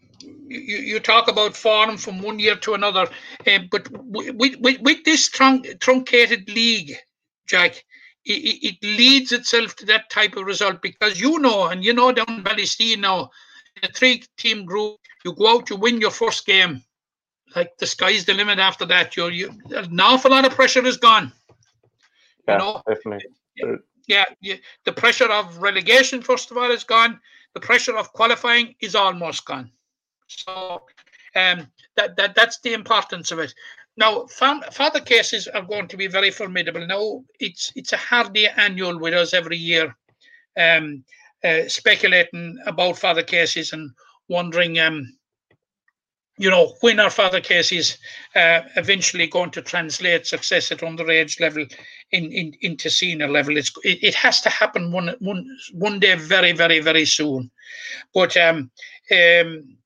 you 0.50 1.00
talk 1.00 1.28
about 1.28 1.56
form 1.56 1.98
from 1.98 2.22
one 2.22 2.40
year 2.40 2.56
to 2.56 2.74
another, 2.74 3.08
uh, 3.46 3.60
but 3.70 3.88
with, 3.92 4.36
with, 4.60 4.82
with 4.82 5.04
this 5.06 5.30
truncated 5.30 6.50
league, 6.50 6.96
Jack, 7.48 7.84
it, 8.34 8.76
it, 8.82 8.84
leads 8.84 9.32
itself 9.32 9.76
to 9.78 9.86
that 9.88 10.10
type 10.10 10.36
of 10.36 10.46
result 10.46 10.82
because 10.82 11.20
you 11.20 11.40
know, 11.40 11.68
and 11.68 11.84
you 11.84 11.94
know 11.94 12.12
down 12.12 12.44
Ballysteen 12.44 13.00
now, 13.00 13.30
in 13.76 13.90
a 13.90 13.94
three 13.94 14.24
team 14.38 14.66
group, 14.66 14.98
you 15.26 15.34
go 15.34 15.56
out, 15.56 15.70
you 15.70 15.76
win 15.76 16.00
your 16.00 16.12
first 16.12 16.46
game. 16.46 16.84
Like 17.56 17.72
the 17.80 17.88
sky's 17.88 18.26
the 18.26 18.34
limit 18.34 18.60
after 18.60 18.86
that. 18.86 19.18
You're 19.18 19.32
you 19.32 19.52
an 19.72 20.00
awful 20.00 20.32
lot 20.32 20.46
of 20.46 20.54
pressure 20.54 20.86
is 20.86 20.98
gone. 20.98 21.32
Yeah, 22.48 22.54
you 22.54 22.60
know? 22.60 22.82
definitely. 22.88 23.30
Yeah, 24.08 24.26
yeah, 24.42 24.56
the 24.86 24.92
pressure 24.92 25.32
of 25.32 25.60
relegation, 25.60 26.22
first 26.22 26.50
of 26.50 26.58
all, 26.58 26.72
is 26.72 26.84
gone. 26.84 27.20
The 27.54 27.60
pressure 27.60 27.96
of 27.96 28.12
qualifying 28.14 28.74
is 28.82 28.96
almost 28.96 29.46
gone. 29.46 29.70
So 30.28 30.84
um, 31.36 31.68
that, 31.96 32.16
that 32.18 32.36
that's 32.36 32.60
the 32.62 32.74
importance 32.74 33.32
of 33.32 33.40
it. 33.40 33.54
Now 33.98 34.26
Father 34.28 35.02
Casey's 35.02 35.48
are 35.48 35.62
going 35.62 35.88
to 35.90 35.98
be 35.98 36.08
very 36.08 36.32
formidable. 36.32 36.86
Now 36.88 37.24
it's 37.40 37.72
it's 37.76 37.94
a 37.94 37.98
hardy 37.98 38.48
annual 38.48 38.98
with 38.98 39.14
us 39.14 39.34
every 39.34 39.58
year, 39.58 39.96
um, 40.58 41.04
uh, 41.44 41.68
speculating 41.68 42.58
about 42.66 42.98
Father 42.98 43.24
Casey's 43.24 43.74
and 43.74 43.92
wondering, 44.30 44.80
um, 44.80 45.18
you 46.38 46.50
know, 46.50 46.74
when 46.80 47.02
are 47.02 47.10
Father 47.10 47.42
Casey's 47.42 47.98
uh, 48.36 48.62
eventually 48.78 49.28
going 49.28 49.52
to 49.52 49.62
translate 49.62 50.26
success 50.26 50.72
at 50.72 50.80
underage 50.80 51.42
level 51.42 51.66
in, 52.12 52.32
in 52.32 52.54
into 52.62 52.90
senior 52.90 53.28
level? 53.28 53.58
It's 53.58 53.72
it, 53.84 54.02
it 54.02 54.16
has 54.16 54.40
to 54.42 54.50
happen 54.50 54.94
one 54.94 55.14
one 55.20 55.46
one 55.74 56.00
day, 56.00 56.16
very 56.16 56.54
very 56.54 56.80
very 56.80 57.06
soon. 57.06 57.52
But 58.14 58.38
um, 58.38 58.72
um, 59.12 59.78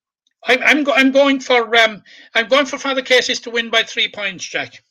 I'm 0.45 0.61
I'm, 0.63 0.83
go, 0.83 0.93
I'm 0.93 1.11
going 1.11 1.39
for 1.39 1.75
um, 1.77 2.03
I'm 2.35 2.47
going 2.47 2.65
for 2.65 2.77
Father 2.77 3.01
Casey's 3.01 3.39
to 3.41 3.49
win 3.49 3.69
by 3.69 3.83
three 3.83 4.09
points, 4.09 4.45
Jack. 4.45 4.83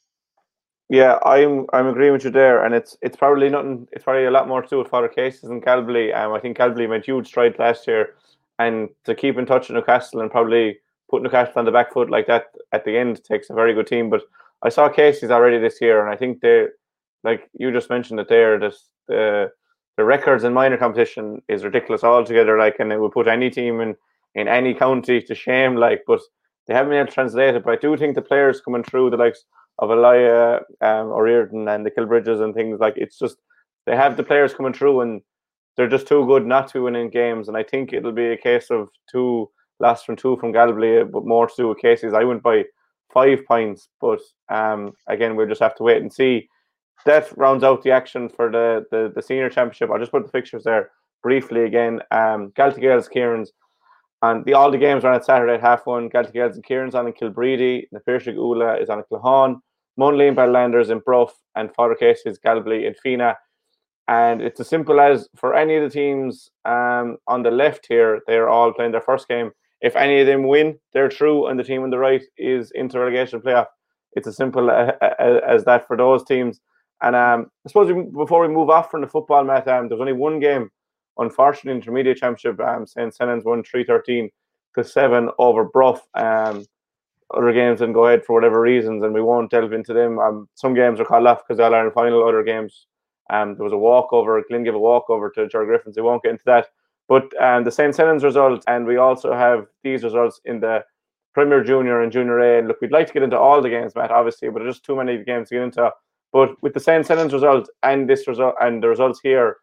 Yeah, 0.88 1.18
I'm 1.24 1.66
I'm 1.72 1.86
agreeing 1.86 2.12
with 2.12 2.24
you 2.24 2.30
there, 2.30 2.64
and 2.64 2.74
it's 2.74 2.96
it's 3.00 3.16
probably 3.16 3.48
nothing. 3.48 3.88
It's 3.92 4.04
probably 4.04 4.26
a 4.26 4.30
lot 4.30 4.48
more 4.48 4.62
to 4.62 4.68
do 4.68 4.78
with 4.78 4.88
Father 4.88 5.08
Casey's 5.08 5.50
and 5.50 5.62
Galbally. 5.62 6.14
Um, 6.14 6.32
I 6.32 6.40
think 6.40 6.58
Galbally 6.58 6.88
made 6.88 7.04
huge 7.04 7.26
strides 7.28 7.58
last 7.58 7.86
year, 7.86 8.14
and 8.58 8.88
to 9.04 9.14
keep 9.14 9.38
in 9.38 9.46
touch 9.46 9.68
with 9.68 9.76
Newcastle 9.76 10.20
and 10.20 10.30
probably 10.30 10.78
put 11.10 11.22
Newcastle 11.22 11.54
on 11.56 11.64
the 11.64 11.70
back 11.70 11.92
foot 11.92 12.10
like 12.10 12.26
that 12.26 12.46
at 12.72 12.84
the 12.84 12.96
end 12.96 13.22
takes 13.24 13.50
a 13.50 13.54
very 13.54 13.74
good 13.74 13.86
team. 13.86 14.10
But 14.10 14.22
I 14.62 14.68
saw 14.68 14.88
Casey's 14.88 15.30
already 15.30 15.58
this 15.58 15.80
year, 15.80 16.04
and 16.04 16.12
I 16.12 16.16
think 16.16 16.40
they, 16.40 16.66
like 17.24 17.48
you 17.54 17.72
just 17.72 17.90
mentioned, 17.90 18.18
that 18.18 18.28
they're 18.28 18.58
this 18.58 18.88
the 19.08 19.50
the 19.96 20.04
records 20.04 20.44
in 20.44 20.52
minor 20.52 20.76
competition 20.76 21.42
is 21.48 21.64
ridiculous 21.64 22.04
altogether. 22.04 22.58
Like, 22.58 22.76
and 22.80 22.92
it 22.92 23.00
would 23.00 23.12
put 23.12 23.28
any 23.28 23.50
team 23.50 23.80
in 23.80 23.96
in 24.34 24.48
any 24.48 24.74
county 24.74 25.20
to 25.22 25.34
shame. 25.34 25.76
Like, 25.76 26.02
but 26.06 26.20
they 26.66 26.74
haven't 26.74 26.90
been 26.90 26.98
able 26.98 27.08
to 27.08 27.14
translate 27.14 27.54
it. 27.54 27.64
But 27.64 27.74
I 27.74 27.76
do 27.76 27.96
think 27.96 28.14
the 28.14 28.22
players 28.22 28.60
coming 28.60 28.84
through, 28.84 29.10
the 29.10 29.16
likes 29.16 29.44
of 29.78 29.90
Elia 29.90 30.60
um, 30.80 31.08
O'Riordan 31.08 31.68
and 31.68 31.84
the 31.84 31.90
Kilbridges 31.90 32.42
and 32.42 32.54
things 32.54 32.80
like, 32.80 32.94
it's 32.96 33.18
just 33.18 33.36
they 33.86 33.96
have 33.96 34.16
the 34.16 34.22
players 34.22 34.54
coming 34.54 34.72
through 34.72 35.00
and 35.00 35.22
they're 35.76 35.88
just 35.88 36.06
too 36.06 36.26
good 36.26 36.46
not 36.46 36.68
to 36.68 36.84
win 36.84 36.96
in 36.96 37.10
games. 37.10 37.48
And 37.48 37.56
I 37.56 37.62
think 37.62 37.92
it'll 37.92 38.12
be 38.12 38.32
a 38.32 38.36
case 38.36 38.70
of 38.70 38.88
two 39.10 39.50
last 39.80 40.06
from 40.06 40.16
two 40.16 40.36
from 40.36 40.52
Galway, 40.52 41.02
but 41.02 41.26
more 41.26 41.48
to 41.48 41.54
do 41.56 41.68
with 41.68 41.78
Casey's. 41.78 42.12
I 42.12 42.24
went 42.24 42.42
by 42.42 42.64
five 43.12 43.44
points, 43.46 43.88
but 44.00 44.20
um, 44.48 44.92
again, 45.08 45.34
we'll 45.34 45.48
just 45.48 45.62
have 45.62 45.74
to 45.76 45.82
wait 45.82 46.02
and 46.02 46.12
see. 46.12 46.48
That 47.04 47.36
rounds 47.36 47.64
out 47.64 47.82
the 47.82 47.90
action 47.90 48.28
for 48.28 48.50
the, 48.50 48.86
the, 48.90 49.12
the 49.14 49.22
senior 49.22 49.50
championship. 49.50 49.90
I'll 49.90 49.98
just 49.98 50.12
put 50.12 50.24
the 50.24 50.30
fixtures 50.30 50.62
there 50.64 50.90
briefly 51.22 51.64
again. 51.64 52.00
Um, 52.12 52.50
girls, 52.50 53.08
Kieran's 53.08 53.52
and 54.22 54.44
the 54.44 54.54
all 54.54 54.70
the 54.70 54.78
games 54.78 55.04
are 55.04 55.12
on 55.12 55.22
Saturday 55.22 55.54
at 55.54 55.60
half 55.60 55.86
one. 55.86 56.08
Galtee 56.08 56.32
Gales 56.32 56.54
and 56.54 56.64
Kieran's 56.64 56.94
on 56.94 57.06
in 57.06 57.12
Kilbreedy. 57.12 57.86
The 57.90 58.00
Piarsaigh 58.00 58.34
Ula 58.34 58.76
is 58.76 58.88
on 58.88 58.98
in 58.98 59.04
Claughaun. 59.10 59.60
Monaleen 59.98 60.28
and 60.28 60.36
Ballylanders 60.36 60.90
in 60.90 61.00
Bruff. 61.00 61.34
And 61.56 61.74
Father 61.74 61.96
is 62.00 62.38
Galbally 62.38 62.86
and 62.86 62.96
Feenagh. 62.96 63.34
And 64.08 64.40
it's 64.40 64.60
as 64.60 64.68
simple 64.68 65.00
as 65.00 65.28
for 65.36 65.54
any 65.54 65.76
of 65.76 65.82
the 65.82 65.90
teams 65.90 66.50
um, 66.64 67.18
on 67.26 67.42
the 67.42 67.50
left 67.50 67.86
here, 67.88 68.20
they're 68.26 68.48
all 68.48 68.72
playing 68.72 68.92
their 68.92 69.00
first 69.00 69.28
game. 69.28 69.50
If 69.80 69.96
any 69.96 70.20
of 70.20 70.26
them 70.26 70.46
win, 70.46 70.78
they're 70.92 71.10
through, 71.10 71.46
and 71.48 71.58
the 71.58 71.64
team 71.64 71.82
on 71.82 71.90
the 71.90 71.98
right 71.98 72.22
is 72.36 72.70
into 72.72 72.98
relegation 72.98 73.40
playoff. 73.40 73.66
It's 74.12 74.28
as 74.28 74.36
simple 74.36 74.70
as, 74.70 74.92
as 75.20 75.64
that 75.64 75.86
for 75.86 75.96
those 75.96 76.24
teams. 76.24 76.60
And 77.00 77.16
um, 77.16 77.50
I 77.66 77.68
suppose 77.68 77.92
before 78.12 78.46
we 78.46 78.54
move 78.54 78.70
off 78.70 78.90
from 78.90 79.00
the 79.00 79.08
football, 79.08 79.44
Matt, 79.44 79.66
um, 79.66 79.88
there's 79.88 80.00
only 80.00 80.12
one 80.12 80.38
game 80.38 80.70
Unfortunately, 81.18 81.72
intermediate 81.72 82.16
championship, 82.16 82.60
um, 82.60 82.86
St. 82.86 83.14
Senan's 83.14 83.44
won 83.44 83.62
313 83.62 84.30
to 84.74 84.84
7 84.84 85.28
over 85.38 85.64
Bruff. 85.64 86.00
Um, 86.14 86.64
other 87.34 87.52
games 87.52 87.80
didn't 87.80 87.94
go 87.94 88.06
ahead 88.06 88.24
for 88.24 88.34
whatever 88.34 88.60
reasons, 88.60 89.02
and 89.02 89.14
we 89.14 89.22
won't 89.22 89.50
delve 89.50 89.72
into 89.72 89.92
them. 89.92 90.18
Um, 90.18 90.48
some 90.54 90.74
games 90.74 90.98
were 90.98 91.04
called 91.04 91.26
off 91.26 91.42
because 91.46 91.58
they 91.58 91.64
are 91.64 91.86
in 91.86 91.92
final. 91.92 92.26
Other 92.26 92.42
games, 92.42 92.86
um, 93.30 93.54
there 93.54 93.64
was 93.64 93.72
a 93.72 93.78
walkover. 93.78 94.42
Glin 94.48 94.64
gave 94.64 94.74
a 94.74 94.78
walkover 94.78 95.30
to 95.30 95.48
Ger 95.48 95.64
Griffins. 95.64 95.96
We 95.96 96.02
won't 96.02 96.22
get 96.22 96.32
into 96.32 96.44
that. 96.46 96.68
But 97.08 97.30
um, 97.42 97.64
the 97.64 97.70
St. 97.70 97.94
Senan's 97.94 98.24
result, 98.24 98.64
and 98.68 98.86
we 98.86 98.96
also 98.96 99.34
have 99.34 99.66
these 99.82 100.04
results 100.04 100.40
in 100.44 100.60
the 100.60 100.84
Premier 101.34 101.64
Junior 101.64 102.02
and 102.02 102.12
Junior 102.12 102.38
A. 102.38 102.58
And 102.58 102.68
look, 102.68 102.80
we'd 102.80 102.92
like 102.92 103.06
to 103.06 103.12
get 103.12 103.22
into 103.22 103.38
all 103.38 103.62
the 103.62 103.70
games, 103.70 103.94
Matt, 103.94 104.10
obviously, 104.10 104.48
but 104.50 104.60
there's 104.60 104.76
just 104.76 104.84
too 104.84 104.96
many 104.96 105.22
games 105.24 105.48
to 105.48 105.56
get 105.56 105.64
into. 105.64 105.90
But 106.32 106.62
with 106.62 106.74
the 106.74 106.80
St. 106.80 107.06
Senan's 107.06 107.32
result 107.32 107.68
and 107.82 108.08
this 108.08 108.26
result 108.26 108.54
and 108.60 108.82
the 108.82 108.88
results 108.88 109.20
here, 109.22 109.56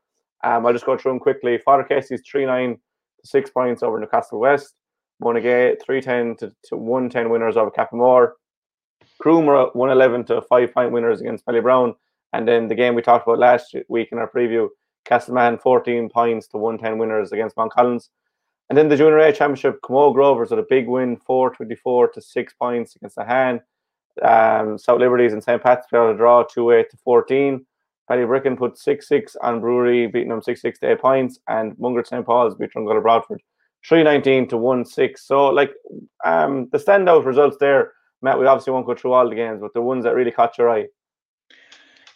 um, 0.44 0.66
I'll 0.66 0.74
just 0.74 0.86
go 0.86 0.98
through 0.98 1.12
them 1.12 1.20
quickly. 1.20 1.58
Father 1.58 1.84
Casey's 1.84 2.22
3 2.30 2.46
9 2.46 2.76
to 2.76 3.28
6 3.28 3.50
points 3.52 3.84
over 3.84 4.00
Newcastle 4.00 4.40
West. 4.40 4.76
Monagea 5.22 5.82
310 5.84 6.38
to, 6.38 6.56
to 6.70 6.78
110 6.78 7.30
winners 7.30 7.58
over 7.58 7.72
Cappamore. 7.72 8.34
Croom 9.20 9.46
111 9.46 10.26
to 10.26 10.42
5 10.42 10.74
point 10.74 10.92
winners 10.92 11.22
against 11.22 11.46
Brown. 11.46 11.96
And 12.32 12.48
then 12.48 12.68
the 12.68 12.76
game 12.76 12.96
we 12.96 13.02
talked 13.02 13.28
about 13.28 13.40
last 13.40 13.76
week 13.90 14.10
in 14.12 14.18
our 14.18 14.30
preview, 14.30 14.70
Castlemahon 15.06 15.60
14 15.60 16.10
points 16.10 16.48
to 16.50 16.58
110 16.58 16.98
winners 17.00 17.32
against 17.32 17.58
Mount 17.58 17.74
Collins. 17.74 18.10
And 18.70 18.78
then 18.78 18.88
the 18.88 18.96
Junior 18.96 19.18
A 19.18 19.34
Championship, 19.34 19.82
Camogue 19.82 20.16
Rovers 20.16 20.52
with 20.52 20.60
a 20.60 20.66
big 20.70 20.88
win, 20.88 21.18
424 21.18 22.10
to 22.10 22.22
6 22.22 22.54
points 22.54 22.96
against 22.96 23.16
the 23.16 23.26
Han. 23.26 23.62
Um, 24.22 24.78
South 24.78 25.00
Liberties 25.00 25.34
and 25.34 25.44
St. 25.44 25.62
Got 25.64 25.92
a 25.92 26.16
draw 26.16 26.44
2 26.44 26.72
8 26.72 26.90
to 26.92 26.98
14. 26.98 27.66
Ballybricken 28.10 28.58
put 28.58 28.78
6 28.78 29.08
6 29.08 29.36
on 29.42 29.62
Bruree, 29.62 30.08
beating 30.08 30.30
them 30.30 30.42
6 30.42 30.62
6 30.62 30.80
to 30.80 30.92
8 30.92 31.02
points, 31.02 31.40
and 31.48 31.74
Mungret 31.78 32.08
St. 32.08 32.26
Paul's 32.26 32.56
beat 32.56 32.72
Dromcollogher 32.76 33.02
Broadford 33.02 33.42
319 33.88 34.50
to 34.50 34.58
1 34.58 34.86
6. 34.86 35.26
So, 35.26 35.48
like, 35.48 35.72
um, 36.26 36.68
the 36.72 36.78
standout 36.78 37.26
results 37.26 37.58
there, 37.60 37.94
Matt, 38.22 38.40
we 38.40 38.46
obviously 38.46 38.74
won't 38.74 38.86
go 38.86 38.96
through 38.96 39.14
all 39.14 39.30
the 39.30 39.36
games, 39.36 39.62
but 39.62 39.74
the 39.74 39.82
ones 39.82 40.04
that 40.04 40.16
really 40.16 40.32
caught 40.32 40.58
your 40.58 40.70
eye. 40.70 40.88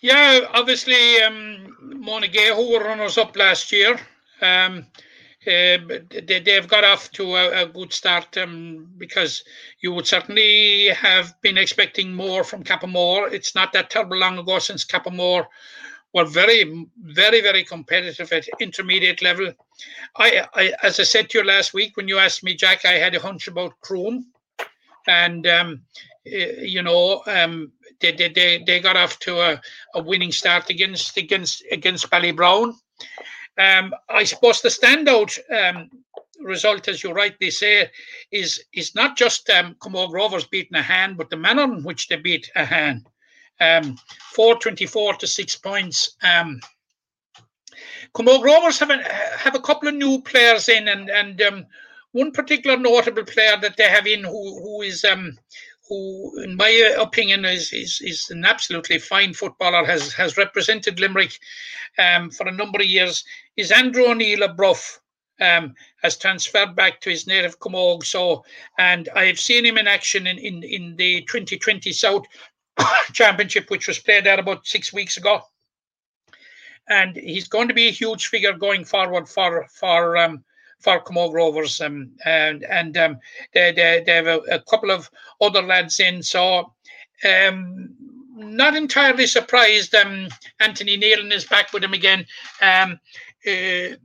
Yeah, 0.02 0.42
obviously, 0.54 1.22
um, 1.22 1.78
Monagea, 1.82 2.56
who 2.56 2.74
were 2.74 2.84
runners 2.84 3.18
up 3.18 3.38
last 3.38 3.72
year, 3.72 3.98
um, 4.42 4.86
they, 5.46 6.42
they've 6.44 6.68
got 6.68 6.84
off 6.84 7.12
to 7.12 7.36
a, 7.36 7.64
a 7.64 7.66
good 7.68 7.94
start 7.94 8.38
um, 8.38 8.90
because 8.98 9.44
you 9.82 9.92
would 9.94 10.08
certainly 10.08 10.90
have 10.90 11.40
been 11.42 11.58
expecting 11.58 12.14
more 12.14 12.44
from 12.44 12.64
Cappamore. 12.64 13.32
It's 13.32 13.56
not 13.56 13.74
that 13.74 13.90
terrible 13.90 14.18
long 14.18 14.38
ago 14.38 14.60
since 14.60 14.86
Cappamore 14.86 15.46
were 16.14 16.26
very, 16.26 16.88
very, 17.02 17.42
very 17.42 17.64
competitive 17.64 18.32
at 18.32 18.48
intermediate 18.60 19.22
level. 19.22 19.52
I, 20.16 20.48
I, 20.54 20.74
as 20.84 21.00
I 21.00 21.04
said 21.04 21.30
to 21.30 21.40
you 21.40 21.44
last 21.44 21.74
week 21.74 21.98
when 21.98 22.08
you 22.08 22.20
asked 22.20 22.44
me, 22.44 22.56
Jack, 22.56 22.86
I 22.86 22.94
had 22.94 23.16
a 23.16 23.20
hunch 23.20 23.48
about 23.48 23.80
Croom, 23.82 24.28
and 25.08 25.48
um, 25.48 25.82
you 26.24 26.82
know, 26.84 27.24
um, 27.26 27.72
they, 28.00 28.12
they, 28.12 28.30
they, 28.30 28.64
they 28.66 28.80
got 28.80 28.96
off 28.96 29.20
to 29.20 29.40
a, 29.40 29.62
a 29.96 30.04
winning 30.04 30.32
start 30.32 30.70
against 30.70 31.18
against 31.18 31.64
against 31.72 32.10
Ballybrown. 32.10 32.74
Um, 33.58 33.94
I 34.10 34.24
suppose 34.24 34.62
the 34.62 34.70
standout 34.70 35.38
um, 35.52 35.90
result, 36.40 36.88
as 36.88 37.04
you 37.04 37.12
rightly 37.12 37.52
say, 37.52 37.90
is 38.32 38.64
is 38.74 38.96
not 38.96 39.16
just 39.18 39.50
um, 39.50 39.76
Rovers 39.84 40.46
beating 40.46 40.78
Ahane, 40.82 41.18
but 41.18 41.30
the 41.30 41.38
manner 41.38 41.64
in 41.64 41.84
which 41.84 42.08
they 42.08 42.18
beat 42.18 42.52
Ahane. 42.56 43.04
Um, 43.62 43.98
424 44.34 45.16
to 45.16 45.28
six 45.28 45.56
points. 45.56 46.18
Um, 46.24 46.60
Rovers 48.18 48.80
have 48.80 48.90
a, 48.90 49.02
have 49.38 49.56
a 49.56 49.62
couple 49.62 49.88
of 49.88 49.96
new 49.96 50.22
players 50.22 50.70
in, 50.70 50.88
and 50.88 51.10
and 51.10 51.42
um, 51.42 51.66
one 52.12 52.32
particular 52.32 52.78
notable 52.78 53.24
player 53.24 53.58
that 53.62 53.78
they 53.78 53.88
have 53.88 54.08
in 54.08 54.24
who 54.24 54.60
who 54.62 54.82
is 54.82 55.04
um, 55.04 55.38
who, 55.88 56.42
in 56.44 56.56
my 56.56 56.70
opinion, 56.98 57.46
is, 57.46 57.74
is 57.74 58.02
is 58.02 58.30
an 58.30 58.46
absolutely 58.46 59.00
fine 59.00 59.34
footballer. 59.34 59.86
has 59.86 60.14
has 60.14 60.38
represented 60.38 61.00
Limerick 61.00 61.38
um, 61.98 62.30
for 62.30 62.48
a 62.48 62.52
number 62.52 62.80
of 62.80 62.86
years. 62.86 63.24
Is 63.56 63.72
Andrew 63.72 64.06
O'Neill 64.06 64.48
Bruff? 64.54 65.00
Um, 65.42 65.74
has 66.04 66.16
transferred 66.16 66.76
back 66.76 67.02
to 67.02 67.10
his 67.10 67.28
native 67.28 67.60
Camogue. 67.60 68.06
So, 68.06 68.46
and 68.78 69.10
I've 69.16 69.40
seen 69.40 69.66
him 69.66 69.78
in 69.78 69.88
action 69.88 70.28
in, 70.28 70.38
in, 70.38 70.64
in 70.64 70.96
the 70.96 71.22
2020 71.22 71.92
South 71.92 72.26
Championship, 73.14 73.70
which 73.70 73.88
was 73.88 74.00
played 74.00 74.28
out 74.28 74.40
about 74.40 74.66
six 74.68 74.94
weeks 74.94 75.18
ago. 75.18 75.42
And 76.88 77.16
he's 77.16 77.48
going 77.48 77.68
to 77.68 77.74
be 77.74 77.88
a 77.88 77.92
huge 77.92 78.28
figure 78.28 78.54
going 78.54 78.86
forward 78.86 79.28
for 79.28 79.66
for 79.70 80.18
um, 80.18 80.44
for 80.80 81.02
Camogue 81.02 81.34
Rovers, 81.34 81.80
um, 81.82 82.12
and 82.26 82.64
and 82.66 82.98
um, 82.98 83.20
they, 83.54 83.72
they, 83.72 84.04
they 84.06 84.16
have 84.16 84.28
a, 84.28 84.40
a, 84.52 84.60
couple 84.60 84.92
of 84.92 85.10
other 85.40 85.62
lads 85.62 86.00
in. 86.02 86.22
So, 86.22 86.74
um, 87.26 87.90
not 88.36 88.76
entirely 88.76 89.28
surprised. 89.28 89.96
Um, 89.96 90.28
Anthony 90.60 90.98
Nealon 90.98 91.32
is 91.32 91.46
back 91.46 91.72
with 91.72 91.84
him 91.84 91.94
again. 91.94 92.26
Um, 92.62 93.00
uh, 93.48 93.96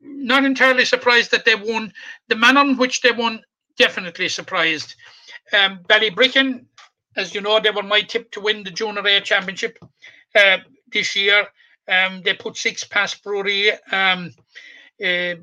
not 0.00 0.44
entirely 0.44 0.84
surprised 0.84 1.30
that 1.30 1.44
they 1.44 1.54
won. 1.54 1.92
The 2.28 2.36
manner 2.36 2.60
in 2.60 2.76
which 2.76 3.00
they 3.00 3.12
won, 3.12 3.42
definitely 3.78 4.28
surprised. 4.28 4.94
Um, 5.52 5.80
Ballybricken, 5.88 6.64
as 7.16 7.34
you 7.34 7.40
know, 7.40 7.60
they 7.60 7.70
were 7.70 7.82
my 7.82 8.02
tip 8.02 8.30
to 8.32 8.40
win 8.40 8.62
the 8.62 8.70
Junior 8.70 9.06
A 9.06 9.20
Championship 9.20 9.78
uh, 10.34 10.58
this 10.92 11.16
year. 11.16 11.46
Um, 11.88 12.22
they 12.24 12.34
put 12.34 12.56
six 12.56 12.84
past 12.84 13.22
Bruree. 13.22 13.72
Um, 13.92 14.32
uh, 15.04 15.34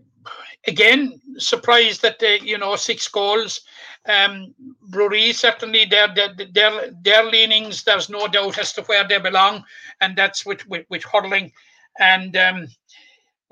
again, 0.68 1.22
surprised 1.38 2.02
that 2.02 2.20
they, 2.20 2.40
you 2.40 2.58
know, 2.58 2.76
six 2.76 3.08
goals. 3.08 3.62
Um, 4.06 4.54
Bruree 4.90 5.32
certainly 5.32 5.86
their, 5.86 6.14
their 6.14 6.34
their 6.52 6.92
their 7.02 7.24
leanings. 7.24 7.84
There's 7.84 8.10
no 8.10 8.28
doubt 8.28 8.58
as 8.58 8.74
to 8.74 8.82
where 8.84 9.08
they 9.08 9.20
belong, 9.20 9.64
and 10.02 10.18
that's 10.18 10.46
with 10.46 10.68
with, 10.68 10.86
with 10.90 11.04
hurling. 11.04 11.52
And 12.00 12.36
um, 12.36 12.68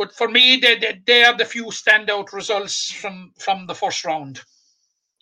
but 0.01 0.15
for 0.15 0.27
me, 0.27 0.57
they, 0.57 0.79
they 0.79 0.99
they 1.05 1.23
are 1.23 1.37
the 1.37 1.45
few 1.45 1.65
standout 1.65 2.33
results 2.33 2.91
from 2.91 3.33
from 3.37 3.67
the 3.67 3.75
first 3.75 4.03
round. 4.03 4.41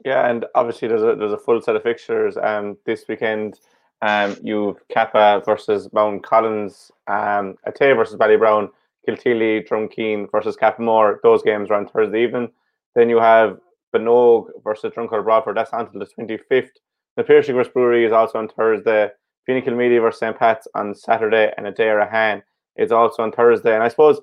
Yeah, 0.05 0.29
and 0.29 0.45
obviously 0.55 0.87
there's 0.87 1.03
a 1.03 1.15
there's 1.19 1.33
a 1.33 1.37
full 1.37 1.61
set 1.61 1.75
of 1.75 1.83
fixtures 1.83 2.37
um 2.37 2.77
this 2.85 3.03
weekend. 3.09 3.59
Um, 4.01 4.37
you've 4.41 4.77
Kappa 4.87 5.41
versus 5.45 5.89
Mount 5.91 6.23
Collins, 6.23 6.89
um, 7.07 7.55
Atay 7.67 7.93
versus 7.93 8.15
Bally 8.15 8.37
Brown, 8.37 8.69
Kilteely, 9.05 9.67
Drumkeen 9.67 10.31
versus 10.31 10.55
Cappamore. 10.55 11.17
Those 11.23 11.43
games 11.43 11.69
are 11.69 11.73
on 11.73 11.89
Thursday 11.89 12.23
evening. 12.23 12.49
Then 12.95 13.09
you 13.09 13.19
have 13.19 13.59
Benogue 13.91 14.51
versus 14.63 14.93
Drumcott 14.93 15.25
Bradford. 15.25 15.57
That's 15.57 15.73
until 15.73 15.99
the 15.99 16.07
25th. 16.17 16.69
The 17.17 17.23
Piarsaigh 17.25 17.73
Bruree 17.73 18.05
is 18.05 18.13
also 18.13 18.39
on 18.39 18.47
Thursday. 18.47 19.09
Phoenix 19.45 19.67
Media 19.67 19.99
versus 19.99 20.21
St. 20.21 20.39
Pat's 20.39 20.69
on 20.73 20.95
Saturday, 20.95 21.51
and 21.57 21.67
Adare 21.67 22.41
is 22.77 22.93
also 22.93 23.23
on 23.23 23.33
Thursday. 23.33 23.73
And 23.73 23.83
I 23.83 23.89
suppose 23.89 24.21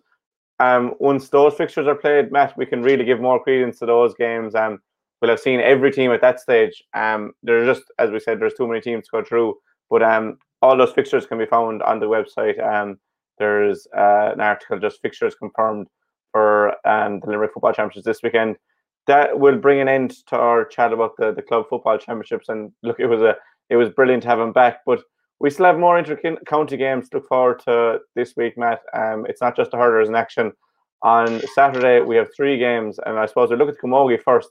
um, 0.58 0.94
once 0.98 1.28
those 1.28 1.54
fixtures 1.54 1.86
are 1.86 1.94
played, 1.94 2.32
Matt, 2.32 2.56
we 2.56 2.66
can 2.66 2.82
really 2.82 3.04
give 3.04 3.20
more 3.20 3.42
credence 3.42 3.78
to 3.78 3.86
those 3.86 4.14
games. 4.14 4.54
Um, 4.54 4.78
we'll 5.20 5.30
have 5.30 5.40
seen 5.40 5.60
every 5.60 5.90
team 5.90 6.10
at 6.12 6.20
that 6.22 6.40
stage. 6.40 6.82
Um, 6.94 7.32
there's 7.42 7.76
just, 7.76 7.90
as 7.98 8.10
we 8.10 8.20
said, 8.20 8.40
there's 8.40 8.54
too 8.54 8.66
many 8.66 8.80
teams 8.80 9.04
to 9.06 9.10
go 9.12 9.24
through. 9.24 9.56
But 9.90 10.02
um, 10.02 10.38
all 10.62 10.76
those 10.76 10.92
fixtures 10.92 11.26
can 11.26 11.38
be 11.38 11.46
found 11.46 11.82
on 11.82 12.00
the 12.00 12.06
website. 12.06 12.62
Um, 12.64 12.98
there's 13.38 13.86
uh, 13.96 14.32
an 14.32 14.40
article 14.40 14.78
just 14.78 15.00
fixtures 15.02 15.34
confirmed 15.34 15.88
for 16.32 16.70
um, 16.86 17.20
the 17.20 17.28
Limerick 17.28 17.52
Football 17.52 17.72
Championships 17.72 18.06
this 18.06 18.22
weekend. 18.22 18.56
That 19.06 19.38
will 19.38 19.56
bring 19.56 19.80
an 19.80 19.88
end 19.88 20.14
to 20.28 20.36
our 20.36 20.64
chat 20.64 20.92
about 20.92 21.16
the, 21.16 21.32
the 21.32 21.42
club 21.42 21.66
football 21.68 21.96
championships. 21.96 22.48
And 22.48 22.72
look, 22.82 22.98
it 22.98 23.06
was 23.06 23.20
a 23.20 23.36
it 23.70 23.76
was 23.76 23.90
brilliant 23.90 24.22
to 24.24 24.28
have 24.28 24.40
him 24.40 24.52
back. 24.52 24.80
But 24.84 25.02
we 25.40 25.50
still 25.50 25.66
have 25.66 25.78
more 25.78 25.98
inter-county 25.98 26.76
games 26.76 27.08
to 27.08 27.18
look 27.18 27.28
forward 27.28 27.60
to 27.60 27.98
this 28.14 28.34
week, 28.36 28.56
Matt. 28.56 28.80
Um, 28.94 29.26
it's 29.28 29.42
not 29.42 29.56
just 29.56 29.70
the 29.70 29.76
hurlers 29.76 30.08
in 30.08 30.14
action. 30.14 30.52
On 31.02 31.40
Saturday, 31.54 32.00
we 32.00 32.16
have 32.16 32.28
three 32.34 32.58
games, 32.58 32.98
and 33.04 33.18
I 33.18 33.26
suppose 33.26 33.50
we 33.50 33.56
look 33.56 33.68
at 33.68 33.78
Camogie 33.78 34.22
first, 34.22 34.48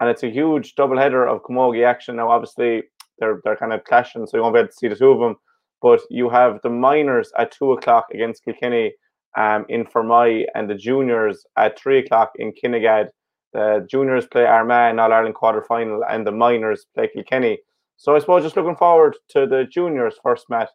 and 0.00 0.08
it's 0.08 0.22
a 0.22 0.30
huge 0.30 0.74
double 0.74 0.96
header 0.96 1.26
of 1.26 1.42
Camogie 1.42 1.86
action. 1.86 2.16
Now, 2.16 2.30
obviously, 2.30 2.84
they're 3.18 3.40
they're 3.44 3.56
kind 3.56 3.74
of 3.74 3.84
clashing, 3.84 4.26
so 4.26 4.36
you 4.36 4.42
won't 4.42 4.54
be 4.54 4.60
able 4.60 4.68
to 4.68 4.74
see 4.74 4.88
the 4.88 4.96
two 4.96 5.10
of 5.10 5.20
them. 5.20 5.36
But 5.82 6.00
you 6.10 6.30
have 6.30 6.60
the 6.62 6.70
minors 6.70 7.30
at 7.38 7.52
two 7.52 7.72
o'clock 7.72 8.06
against 8.14 8.44
Kilkenny 8.44 8.94
um, 9.36 9.66
in 9.68 9.84
Fermoy, 9.84 10.46
and 10.54 10.68
the 10.68 10.74
juniors 10.74 11.44
at 11.56 11.78
three 11.78 11.98
o'clock 11.98 12.32
in 12.36 12.52
Kinnegad. 12.52 13.08
The 13.52 13.86
juniors 13.90 14.26
play 14.26 14.46
Armagh 14.46 14.92
in 14.92 14.98
All 14.98 15.12
Ireland 15.12 15.34
quarter 15.34 15.62
final, 15.62 16.02
and 16.08 16.26
the 16.26 16.32
minors 16.32 16.86
play 16.94 17.10
Kilkenny. 17.12 17.58
So 18.02 18.16
I 18.16 18.18
suppose 18.18 18.42
just 18.42 18.56
looking 18.56 18.74
forward 18.74 19.16
to 19.28 19.46
the 19.46 19.62
juniors 19.62 20.16
first, 20.24 20.50
Matt. 20.50 20.70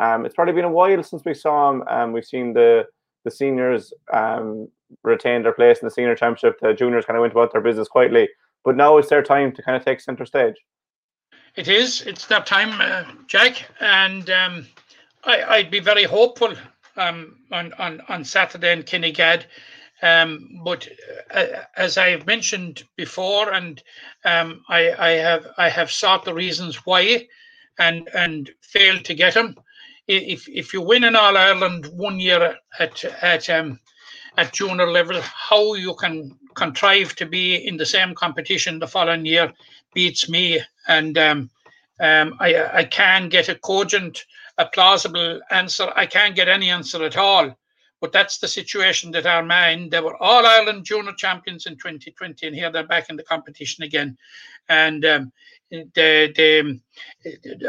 Um, 0.00 0.24
it's 0.24 0.34
probably 0.34 0.54
been 0.54 0.64
a 0.64 0.70
while 0.70 1.02
since 1.02 1.22
we 1.26 1.34
saw 1.34 1.70
them. 1.70 1.84
Um, 1.86 2.12
we've 2.12 2.24
seen 2.24 2.54
the 2.54 2.86
the 3.26 3.30
seniors 3.30 3.92
um, 4.14 4.66
retain 5.04 5.42
their 5.42 5.52
place 5.52 5.80
in 5.80 5.86
the 5.86 5.90
senior 5.90 6.14
championship. 6.14 6.58
The 6.58 6.72
juniors 6.72 7.04
kind 7.04 7.18
of 7.18 7.20
went 7.20 7.34
about 7.34 7.52
their 7.52 7.60
business 7.60 7.86
quietly, 7.86 8.30
but 8.64 8.76
now 8.76 8.96
it's 8.96 9.10
their 9.10 9.22
time 9.22 9.52
to 9.52 9.62
kind 9.62 9.76
of 9.76 9.84
take 9.84 10.00
center 10.00 10.24
stage. 10.24 10.54
It 11.54 11.68
is. 11.68 12.00
It's 12.06 12.26
that 12.28 12.46
time, 12.46 12.80
uh, 12.80 13.04
Jack, 13.26 13.68
and 13.80 14.30
um, 14.30 14.66
I, 15.24 15.60
would 15.60 15.70
be 15.70 15.80
very 15.80 16.04
hopeful 16.04 16.54
um, 16.96 17.36
on, 17.52 17.74
on 17.74 18.00
on 18.08 18.24
Saturday 18.24 18.72
in 18.72 18.84
Kinnegad. 18.84 19.44
Um, 20.02 20.60
but 20.64 20.88
uh, 21.30 21.46
as 21.76 21.98
I 21.98 22.10
have 22.10 22.26
mentioned 22.26 22.84
before, 22.96 23.52
and 23.52 23.82
um, 24.24 24.62
I, 24.68 24.92
I, 24.92 25.10
have 25.10 25.46
I 25.58 25.68
have 25.68 25.90
sought 25.90 26.24
the 26.24 26.34
reasons 26.34 26.86
why, 26.86 27.26
and 27.78 28.08
and 28.14 28.50
failed 28.62 29.04
to 29.06 29.14
get 29.14 29.34
them. 29.34 29.56
If 30.08 30.48
if 30.48 30.72
you 30.72 30.80
win 30.80 31.04
an 31.04 31.16
All 31.16 31.36
Ireland 31.36 31.86
one 31.92 32.18
year 32.18 32.56
at 32.78 33.04
at 33.22 33.50
um, 33.50 33.78
at 34.36 34.52
junior 34.52 34.90
level, 34.90 35.20
how 35.20 35.74
you 35.74 35.94
can 35.94 36.36
contrive 36.54 37.14
to 37.16 37.26
be 37.26 37.56
in 37.56 37.76
the 37.76 37.86
same 37.86 38.14
competition 38.14 38.78
the 38.78 38.88
following 38.88 39.26
year 39.26 39.52
beats 39.94 40.28
me, 40.28 40.60
and 40.88 41.18
um, 41.18 41.50
um, 42.00 42.36
I, 42.40 42.78
I 42.78 42.84
can't 42.84 43.30
get 43.30 43.48
a 43.48 43.54
cogent, 43.54 44.24
a 44.56 44.66
plausible 44.66 45.40
answer. 45.50 45.92
I 45.94 46.06
can't 46.06 46.34
get 46.34 46.48
any 46.48 46.70
answer 46.70 47.04
at 47.04 47.16
all. 47.16 47.54
But 48.00 48.12
that's 48.12 48.38
the 48.38 48.48
situation 48.48 49.10
that 49.12 49.26
Armagh 49.26 49.72
in. 49.72 49.90
They 49.90 50.00
were 50.00 50.16
all 50.22 50.46
Ireland 50.46 50.84
junior 50.84 51.12
champions 51.12 51.66
in 51.66 51.74
2020, 51.74 52.46
and 52.46 52.56
here 52.56 52.70
they're 52.70 52.86
back 52.86 53.10
in 53.10 53.16
the 53.16 53.22
competition 53.22 53.84
again. 53.84 54.16
And 54.68 55.04
um, 55.04 55.32
they, 55.94 56.80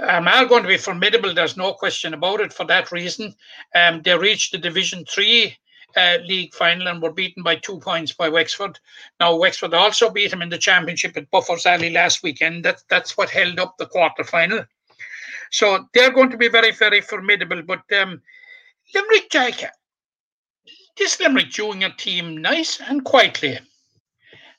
are 0.02 0.46
going 0.46 0.64
to 0.64 0.70
be 0.70 0.78
formidable. 0.78 1.34
There's 1.34 1.58
no 1.58 1.74
question 1.74 2.14
about 2.14 2.42
it. 2.42 2.54
For 2.54 2.66
that 2.66 2.92
reason, 2.92 3.36
um, 3.76 4.02
they 4.02 4.18
reached 4.18 4.52
the 4.52 4.58
Division 4.58 5.06
Three 5.06 5.58
uh, 5.96 6.18
league 6.26 6.54
final 6.54 6.88
and 6.88 7.02
were 7.02 7.12
beaten 7.12 7.44
by 7.44 7.56
two 7.56 7.80
points 7.80 8.14
by 8.14 8.30
Wexford. 8.30 8.80
Now 9.20 9.36
Wexford 9.36 9.74
also 9.74 10.10
beat 10.10 10.32
them 10.32 10.42
in 10.42 10.50
the 10.50 10.58
championship 10.58 11.18
at 11.18 11.30
Buffers 11.32 11.66
Alley 11.66 11.92
last 11.92 12.24
weekend. 12.24 12.66
That 12.66 12.82
that's 12.90 13.18
what 13.18 13.30
held 13.30 13.60
up 13.60 13.76
the 13.78 13.86
quarter 13.86 14.24
final. 14.24 14.66
So 15.52 15.86
they're 15.94 16.14
going 16.14 16.30
to 16.32 16.38
be 16.38 16.48
very 16.48 16.72
very 16.72 17.02
formidable. 17.02 17.62
But 17.62 17.84
um, 18.00 18.22
Limerick 18.94 19.30
Jack, 19.30 19.72
this 20.98 21.20
Limerick 21.20 21.50
junior 21.50 21.90
team, 21.90 22.38
nice 22.38 22.80
and 22.82 23.04
quietly, 23.04 23.60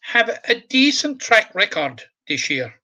have 0.01 0.29
a 0.49 0.55
decent 0.69 1.21
track 1.21 1.55
record 1.55 2.03
this 2.29 2.51
year. 2.51 2.75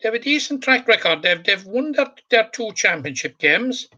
They 0.00 0.08
have 0.08 0.14
a 0.14 0.18
decent 0.18 0.62
track 0.62 0.86
record. 0.88 1.22
They've 1.22 1.42
they've 1.42 1.64
won 1.64 1.92
their, 1.92 2.12
their 2.30 2.50
two 2.52 2.72
championship 2.72 3.38
games. 3.38 3.88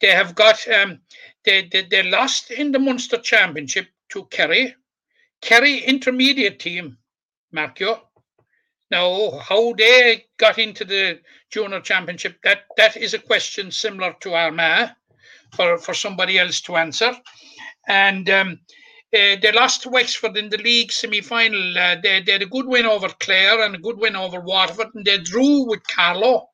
They 0.00 0.10
have 0.10 0.34
got 0.34 0.66
um, 0.68 1.00
they, 1.44 1.68
they 1.70 1.82
they 1.82 2.02
lost 2.02 2.50
in 2.50 2.72
the 2.72 2.78
Munster 2.78 3.18
Championship 3.18 3.88
to 4.10 4.24
Kerry. 4.26 4.74
Kerry 5.40 5.78
intermediate 5.78 6.58
team, 6.58 6.98
Marco. 7.52 8.08
Now, 8.90 9.38
how 9.38 9.72
they 9.72 10.26
got 10.36 10.58
into 10.58 10.84
the 10.84 11.20
junior 11.50 11.80
championship, 11.80 12.40
that 12.42 12.64
that 12.76 12.96
is 12.96 13.14
a 13.14 13.18
question 13.18 13.70
similar 13.70 14.14
to 14.20 14.34
Armagh 14.34 14.90
for, 15.52 15.78
for 15.78 15.94
somebody 15.94 16.38
else 16.38 16.60
to 16.62 16.76
answer. 16.76 17.12
And 17.88 18.28
um, 18.30 18.60
uh, 19.14 19.36
they 19.40 19.52
lost 19.52 19.82
to 19.82 19.90
Wexford 19.90 20.36
in 20.36 20.50
the 20.50 20.58
league 20.58 20.92
semi 20.92 21.20
final. 21.20 21.78
Uh, 21.78 21.96
they, 22.02 22.22
they, 22.22 22.32
had 22.32 22.42
a 22.42 22.46
good 22.46 22.66
win 22.66 22.86
over 22.86 23.08
Clare 23.08 23.64
and 23.64 23.74
a 23.74 23.78
good 23.78 23.98
win 23.98 24.16
over 24.16 24.40
Waterford, 24.40 24.88
and 24.94 25.04
they 25.04 25.18
drew 25.18 25.66
with 25.66 25.86
Carlow 25.86 26.48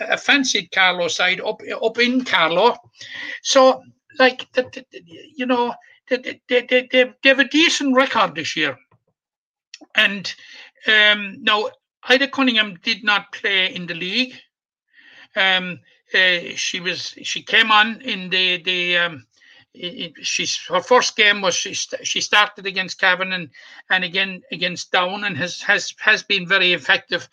a 0.00 0.16
fancied 0.16 0.70
Carlow 0.72 1.08
side 1.08 1.40
up 1.40 1.60
up 1.82 1.98
in 1.98 2.24
Carlow. 2.24 2.76
So, 3.42 3.82
like, 4.18 4.46
you 5.36 5.46
know, 5.46 5.74
they, 6.08 6.40
they, 6.48 6.66
they, 6.68 6.88
they, 6.90 7.28
have 7.28 7.38
a 7.38 7.48
decent 7.48 7.94
record 7.94 8.34
this 8.34 8.56
year. 8.56 8.76
And 9.94 10.32
um, 10.86 11.36
now, 11.42 11.68
Ida 12.04 12.28
Cunningham 12.28 12.78
did 12.82 13.04
not 13.04 13.32
play 13.32 13.74
in 13.74 13.86
the 13.86 13.94
league. 13.94 14.34
Um, 15.36 15.80
uh, 16.14 16.54
she 16.56 16.80
was 16.80 17.14
she 17.22 17.42
came 17.42 17.70
on 17.70 18.00
in 18.02 18.28
the 18.28 18.62
the 18.62 18.98
um, 18.98 19.26
she's 19.74 20.58
her 20.68 20.80
first 20.80 21.16
game 21.16 21.40
was 21.40 21.54
she 21.54 21.72
she 21.74 22.20
started 22.20 22.66
against 22.66 23.00
Cavan 23.00 23.32
and 23.32 23.48
and 23.90 24.04
again 24.04 24.42
against 24.52 24.92
Down 24.92 25.24
and 25.24 25.36
has 25.36 25.60
has 25.62 25.94
has 25.98 26.22
been 26.22 26.46
very 26.46 26.72
effective 26.74 27.28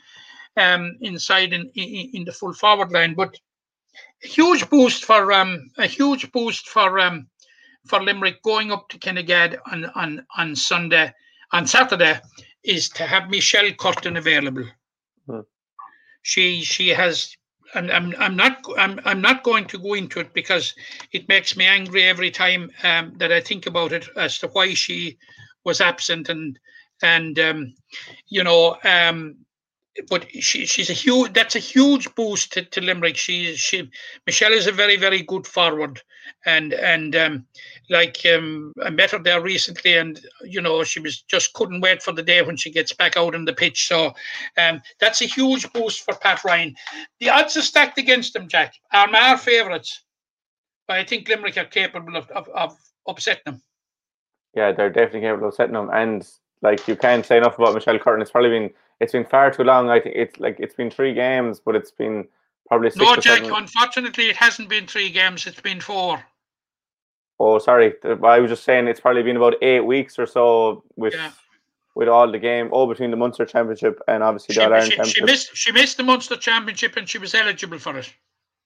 um, 0.56 0.98
inside 1.02 1.54
in, 1.54 1.70
in, 1.76 2.10
in 2.14 2.26
the 2.26 2.32
full 2.32 2.54
forward 2.54 2.92
line. 2.92 3.14
But 3.14 3.38
a 4.24 4.28
huge 4.28 4.70
boost 4.70 5.06
for 5.06 5.32
um, 5.32 5.70
a 5.78 5.86
huge 5.88 6.32
boost 6.32 6.68
for 6.68 7.00
um, 7.00 7.28
for 7.86 8.02
Limerick 8.02 8.42
going 8.44 8.72
up 8.72 8.88
to 8.90 9.00
Kinnegad 9.00 9.58
on 9.72 9.86
on 9.96 10.26
on 10.38 10.56
Sunday 10.56 11.14
on 11.52 11.68
Saturday 11.68 12.20
is 12.64 12.90
to 12.90 13.04
have 13.04 13.30
Michelle 13.30 13.72
Curtin 13.74 14.18
available. 14.18 14.66
Hmm. 15.28 15.42
She 16.22 16.62
she 16.62 16.90
has 16.90 17.36
and 17.76 17.92
I'm 17.92 18.14
I'm 18.18 18.36
not 18.36 18.64
I'm 18.78 19.00
I'm 19.06 19.22
not 19.22 19.44
going 19.44 19.66
to 19.66 19.78
go 19.78 19.94
into 19.94 20.20
it 20.20 20.34
because 20.34 20.74
it 21.12 21.28
makes 21.28 21.56
me 21.56 21.66
angry 21.66 22.04
every 22.04 22.32
time 22.32 22.72
um, 22.84 23.14
that 23.18 23.32
I 23.32 23.42
think 23.42 23.66
about 23.66 23.94
it 23.94 24.08
as 24.16 24.40
to 24.40 24.48
why 24.48 24.74
she 24.74 25.18
was 25.64 25.82
absent 25.82 26.30
and 26.30 26.60
and 27.02 27.40
um, 27.40 27.74
you 28.28 28.44
know 28.44 28.78
um, 28.84 29.38
but 30.08 30.26
she, 30.32 30.66
she's 30.66 30.90
a 30.90 30.94
huge 30.94 31.34
that's 31.34 31.56
a 31.56 31.60
huge 31.60 32.14
boost 32.16 32.54
to, 32.54 32.64
to 32.64 32.82
Limerick. 32.82 33.18
She 33.18 33.56
she 33.56 33.90
Michelle 34.26 34.54
is 34.54 34.68
a 34.68 34.72
very 34.72 34.96
very 34.96 35.22
good 35.22 35.46
forward, 35.46 36.02
and 36.46 36.74
and 36.74 37.16
um, 37.16 37.46
like 37.90 38.26
um, 38.26 38.72
I 38.84 38.90
met 38.90 39.12
her 39.12 39.20
there 39.20 39.42
recently, 39.42 39.98
and 39.98 40.20
you 40.44 40.62
know 40.62 40.84
she 40.84 41.00
was 41.00 41.22
just 41.22 41.54
couldn't 41.54 41.82
wait 41.82 42.02
for 42.02 42.12
the 42.12 42.24
day 42.24 42.42
when 42.42 42.58
she 42.58 42.72
gets 42.72 42.94
back 42.94 43.18
out 43.18 43.36
on 43.36 43.46
the 43.46 43.54
pitch. 43.54 43.88
So 43.88 44.14
um, 44.58 44.82
that's 45.00 45.22
a 45.22 45.26
huge 45.26 45.72
boost 45.74 46.04
for 46.04 46.16
Pat 46.16 46.44
Ryan. 46.44 46.76
The 47.20 47.30
odds 47.30 47.58
are 47.58 47.62
stacked 47.62 47.98
against 47.98 48.34
them, 48.34 48.48
Jack. 48.48 48.74
Are 48.94 49.14
our 49.14 49.38
favourites, 49.38 50.04
but 50.88 50.98
I 50.98 51.04
think 51.04 51.28
Limerick 51.28 51.58
are 51.58 51.66
capable 51.66 52.16
of, 52.16 52.30
of, 52.32 52.48
of 52.50 52.78
upsetting 53.08 53.44
them. 53.46 53.62
Yeah, 54.56 54.72
they're 54.72 54.90
definitely 54.90 55.22
capable 55.22 55.48
of 55.48 55.54
upsetting 55.54 55.74
them. 55.74 55.90
And 55.92 56.28
like 56.62 56.88
you 56.88 56.96
can't 56.96 57.26
say 57.26 57.38
enough 57.38 57.58
about 57.58 57.74
Michelle 57.74 58.00
Curtin. 58.00 58.22
It's 58.22 58.32
probably 58.32 58.50
been 58.50 58.70
it's 59.00 59.14
been 59.14 59.26
far 59.26 59.52
too 59.52 59.64
long. 59.64 59.90
I 59.90 60.00
think 60.00 60.16
it's 60.16 60.40
like 60.40 60.60
it's 60.60 60.76
been 60.76 60.92
three 60.92 61.14
games, 61.14 61.60
but 61.60 61.76
it's 61.76 61.92
been 61.92 62.28
probably 62.68 62.90
six 62.92 63.04
No, 63.04 63.16
Jack. 63.16 63.44
Unfortunately, 63.44 64.30
it 64.30 64.36
hasn't 64.36 64.70
been 64.70 64.88
three 64.88 65.10
games. 65.10 65.48
It's 65.48 65.62
been 65.62 65.80
four. 65.80 66.24
Oh, 67.40 67.58
sorry. 67.60 67.94
I 68.04 68.40
was 68.40 68.50
just 68.52 68.64
saying 68.64 68.88
it's 68.88 69.00
probably 69.00 69.24
been 69.24 69.38
about 69.38 69.56
eight 69.62 69.80
weeks 69.86 70.20
or 70.20 70.26
so 70.26 70.84
with 70.96 71.14
Yeah. 71.14 71.32
with 71.96 72.08
all 72.10 72.30
the 72.32 72.40
game, 72.40 72.70
all 72.72 72.88
between 72.88 73.12
the 73.12 73.18
Munster 73.18 73.46
Championship 73.46 74.00
and 74.08 74.22
obviously 74.24 74.54
She, 74.56 74.60
the 74.60 74.66
Ireland 74.66 74.84
she, 74.86 74.90
she 74.92 74.96
Championship. 74.98 75.26
missed. 75.26 75.56
She 75.56 75.72
missed 75.72 75.98
the 75.98 76.04
Munster 76.04 76.36
Championship, 76.36 76.98
and 76.98 77.08
she 77.08 77.18
was 77.18 77.34
eligible 77.34 77.80
for 77.80 77.98
it. 77.98 78.14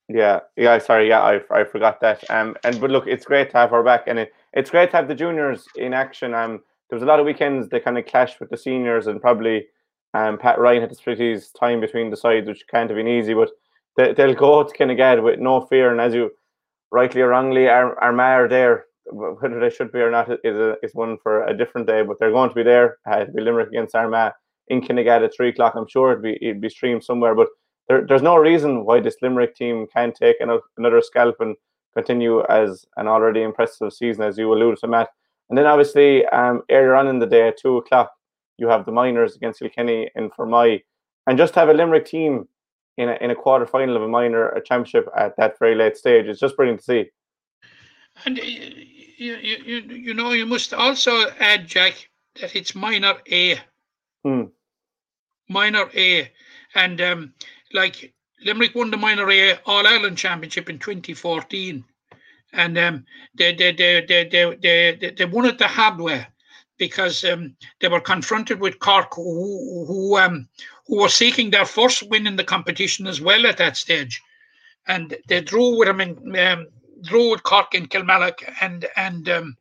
Yeah, 0.10 0.42
yeah. 0.58 0.78
Sorry, 0.80 1.08
yeah, 1.08 1.22
I, 1.22 1.40
I 1.50 1.64
forgot 1.64 2.02
that. 2.02 2.30
Um, 2.30 2.56
and 2.64 2.80
but 2.82 2.90
look, 2.92 3.08
it's 3.08 3.26
great 3.26 3.52
to 3.52 3.58
have 3.58 3.70
her 3.70 3.84
back, 3.84 4.04
and 4.08 4.20
it, 4.20 4.34
it's 4.54 4.70
great 4.70 4.92
to 4.92 4.98
have 4.98 5.08
the 5.08 5.16
juniors 5.16 5.66
in 5.76 5.94
action. 5.94 6.34
Um, 6.34 6.62
there 6.90 6.98
was 6.98 7.04
a 7.04 7.06
lot 7.08 7.20
of 7.20 7.26
weekends 7.26 7.70
they 7.70 7.80
kind 7.80 7.98
of 7.98 8.06
clashed 8.06 8.40
with 8.40 8.50
the 8.50 8.58
seniors, 8.58 9.08
and 9.08 9.22
probably 9.22 9.68
um, 10.14 10.38
Pat 10.38 10.60
Ryan 10.60 10.82
had 10.82 10.90
to 10.90 10.96
split 10.96 11.20
his 11.20 11.50
time 11.52 11.80
between 11.80 12.10
the 12.10 12.18
sides, 12.18 12.48
which 12.48 12.66
can't 12.68 12.90
have 12.90 12.98
been 12.98 13.08
easy. 13.08 13.34
But 13.34 13.52
they, 13.98 14.14
they'll 14.14 14.34
go 14.36 14.64
to 14.64 14.78
Kinnegad 14.78 15.24
with 15.24 15.40
no 15.40 15.62
fear, 15.62 15.92
and 15.92 16.02
as 16.02 16.14
you 16.14 16.32
rightly 16.94 17.22
or 17.22 17.30
wrongly, 17.30 17.68
Ar- 17.68 18.00
Armagh 18.02 18.40
are 18.40 18.48
there. 18.48 18.86
Whether 19.12 19.60
they 19.60 19.70
should 19.70 19.92
be 19.92 20.00
or 20.00 20.10
not 20.10 20.30
is 20.46 20.56
a, 20.56 20.78
is 20.82 20.96
one 20.96 21.18
for 21.22 21.44
a 21.44 21.58
different 21.58 21.88
day. 21.88 22.04
But 22.04 22.18
they're 22.20 22.32
going 22.32 22.50
to 22.50 22.56
be 22.56 22.64
there. 22.64 22.98
Uh, 23.06 23.22
it'll 23.22 23.34
be 23.34 23.42
Limerick 23.42 23.68
against 23.68 23.96
Armagh 23.96 24.32
in 24.70 24.80
Kinnegad 24.80 25.26
at 25.26 25.36
three 25.36 25.50
o'clock. 25.50 25.74
I'm 25.76 25.88
sure 25.90 26.12
it'd 26.12 26.24
be 26.24 26.38
it'd 26.42 26.62
be 26.62 26.70
streamed 26.70 27.04
somewhere, 27.04 27.36
but 27.36 27.50
there, 27.90 28.06
there's 28.08 28.22
no 28.22 28.38
reason 28.38 28.86
why 28.86 29.02
this 29.02 29.18
Limerick 29.22 29.56
team 29.56 29.88
can't 29.94 30.16
take 30.16 30.38
another, 30.40 30.62
another 30.78 31.02
scalp 31.02 31.36
and 31.42 31.56
continue 31.94 32.44
as 32.46 32.86
an 32.96 33.08
already 33.08 33.42
impressive 33.42 33.92
season, 33.92 34.24
as 34.24 34.38
you 34.38 34.52
alluded 34.54 34.80
to, 34.80 34.88
Matt. 34.88 35.10
And 35.50 35.58
then 35.58 35.66
obviously 35.66 36.26
um, 36.28 36.62
earlier 36.72 36.96
on 36.96 37.08
in 37.08 37.20
the 37.20 37.26
day 37.26 37.50
at 37.50 37.58
two 37.58 37.78
o'clock, 37.78 38.12
you 38.58 38.68
have 38.68 38.86
the 38.86 38.92
Miners 38.92 39.36
against 39.36 39.60
Kilkenny 39.60 40.10
in 40.16 40.30
Fermoy, 40.30 40.82
and 41.28 41.38
just 41.38 41.56
have 41.56 41.70
a 41.70 41.74
Limerick 41.74 42.06
team 42.06 42.48
in 42.98 43.10
a, 43.10 43.18
in 43.22 43.32
a 43.32 43.36
quarter 43.36 43.66
final 43.66 43.96
of 43.96 44.04
a 44.04 44.08
minor 44.08 44.50
a 44.50 44.62
championship 44.62 45.10
at 45.18 45.36
that 45.38 45.58
very 45.60 45.76
late 45.76 45.98
stage. 45.98 46.28
It's 46.28 46.40
just 46.40 46.56
brilliant 46.56 46.80
to 46.82 46.86
see. 46.86 47.06
And 48.26 48.38
you, 48.38 49.36
you, 49.36 49.82
you 49.82 50.14
know, 50.14 50.32
you 50.32 50.46
must 50.46 50.74
also 50.74 51.30
add, 51.40 51.68
Jack, 51.68 52.10
that 52.40 52.56
it's 52.56 52.76
minor 52.76 53.16
A. 53.32 53.60
Hmm. 54.24 54.44
Minor 55.50 55.90
A. 55.96 56.32
And 56.76 57.02
um, 57.02 57.34
like 57.74 58.14
Limerick 58.46 58.76
won 58.76 58.92
the 58.92 58.98
minor 58.98 59.30
A 59.30 59.60
All 59.66 59.88
Ireland 59.88 60.18
Championship 60.18 60.70
in 60.70 60.80
2014. 60.80 61.84
And 62.54 62.78
um, 62.78 63.06
they, 63.34 63.54
they, 63.56 63.72
they, 63.72 64.06
they, 64.08 64.26
they, 64.26 64.98
they, 65.00 65.12
they 65.12 65.26
won 65.26 65.46
it 65.46 65.58
the 65.58 65.68
hardware 65.68 66.28
because 66.78 67.24
um, 67.24 67.56
they 67.80 67.88
were 67.88 68.00
confronted 68.00 68.60
with 68.60 68.80
Cork, 68.80 69.14
who, 69.16 69.86
who 69.88 70.18
um, 70.18 70.48
who 70.88 71.02
were 71.02 71.10
seeking 71.10 71.50
their 71.50 71.66
first 71.66 72.04
win 72.10 72.28
in 72.28 72.36
the 72.36 72.44
competition 72.44 73.08
as 73.08 73.22
well 73.22 73.48
at 73.48 73.58
that 73.58 73.78
stage. 73.78 74.22
And 74.88 75.16
they 75.28 75.42
drew 75.42 75.78
with 75.78 75.88
them 75.88 76.02
in, 76.02 76.36
um, 76.38 76.68
drew 77.02 77.32
with 77.32 77.44
Cork 77.44 77.74
in 77.74 77.88
Kilmallock, 77.88 78.44
and 78.62 78.86
and 78.98 79.30
um, 79.30 79.58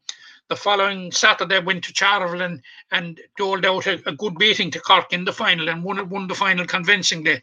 the 0.48 0.56
following 0.56 1.12
Saturday 1.12 1.60
went 1.60 1.84
to 1.84 1.94
Charleville 1.94 2.42
and, 2.42 2.60
and 2.90 3.20
doled 3.38 3.64
out 3.64 3.86
a, 3.86 4.02
a 4.06 4.12
good 4.12 4.36
beating 4.36 4.70
to 4.72 4.80
Cork 4.80 5.12
in 5.12 5.24
the 5.24 5.32
final 5.32 5.68
and 5.68 5.84
won 5.84 6.08
won 6.08 6.26
the 6.26 6.34
final 6.34 6.66
convincingly. 6.66 7.40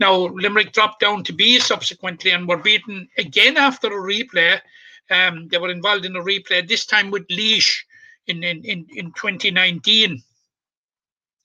Now 0.00 0.14
Limerick 0.14 0.72
dropped 0.72 1.00
down 1.00 1.24
to 1.24 1.32
B 1.32 1.58
subsequently 1.58 2.32
and 2.32 2.48
were 2.48 2.58
beaten 2.58 3.08
again 3.16 3.56
after 3.56 3.86
a 3.86 3.90
replay. 3.90 4.60
Um, 5.10 5.48
they 5.48 5.58
were 5.58 5.70
involved 5.70 6.04
in 6.04 6.16
a 6.16 6.20
replay 6.20 6.66
this 6.66 6.84
time 6.84 7.10
with 7.10 7.26
Laois 7.30 7.84
in 8.26 8.42
in 8.42 8.64
in, 8.64 8.86
in 8.90 9.06
2019. 9.12 10.22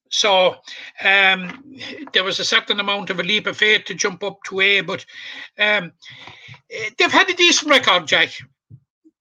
So 0.10 0.56
um, 1.04 1.64
there 2.14 2.24
was 2.24 2.40
a 2.40 2.46
certain 2.46 2.80
amount 2.80 3.10
of 3.10 3.20
a 3.20 3.24
leap 3.24 3.48
of 3.48 3.58
faith 3.58 3.86
to 3.86 3.94
jump 3.94 4.24
up 4.24 4.40
to 4.46 4.60
A, 4.60 4.82
but 4.82 5.06
um, 5.60 5.92
they've 6.98 7.12
had 7.12 7.30
a 7.30 7.36
decent 7.36 7.70
record, 7.70 8.08
Jack, 8.08 8.32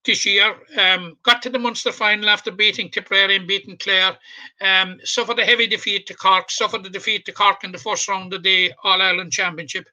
this 0.05 0.25
year. 0.25 0.55
Um, 0.79 1.19
got 1.23 1.43
to 1.43 1.51
the 1.51 1.59
Munster 1.59 1.93
final 1.93 2.31
after 2.31 2.51
beating 2.51 2.91
Tipperary 2.91 3.37
and 3.37 3.47
beating 3.47 3.77
Clare. 3.77 4.17
Um, 4.61 4.99
suffered 5.05 5.39
a 5.39 5.45
heavy 5.45 5.67
defeat 5.67 6.07
to 6.07 6.15
Cork, 6.15 6.51
suffered 6.51 6.87
a 6.87 6.91
defeat 6.91 7.27
to 7.27 7.33
Cork 7.33 7.65
in 7.65 7.73
the 7.73 7.79
first 7.79 8.09
round 8.09 8.33
of 8.33 8.43
the 8.43 8.73
All 8.83 9.03
Ireland 9.03 9.33
Championship. 9.33 9.89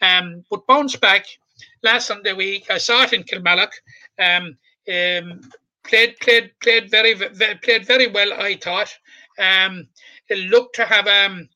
Um, 0.00 0.44
but 0.50 0.66
bounced 0.66 1.00
back 1.00 1.26
last 1.82 2.06
Sunday 2.06 2.32
week. 2.32 2.70
I 2.70 2.78
saw 2.78 3.02
it 3.02 3.12
in 3.12 3.22
Kilmallock. 3.24 3.72
Um, 4.18 4.56
played 5.84 6.18
played 6.20 6.52
played 6.60 6.90
very, 6.90 7.14
very 7.14 7.56
played 7.56 7.86
very 7.86 8.06
well. 8.06 8.32
I 8.32 8.56
thought. 8.56 8.96
Um, 9.38 9.88
they 10.30 10.46
look 10.46 10.72
to 10.72 10.86
have 10.86 11.06
um, 11.06 11.46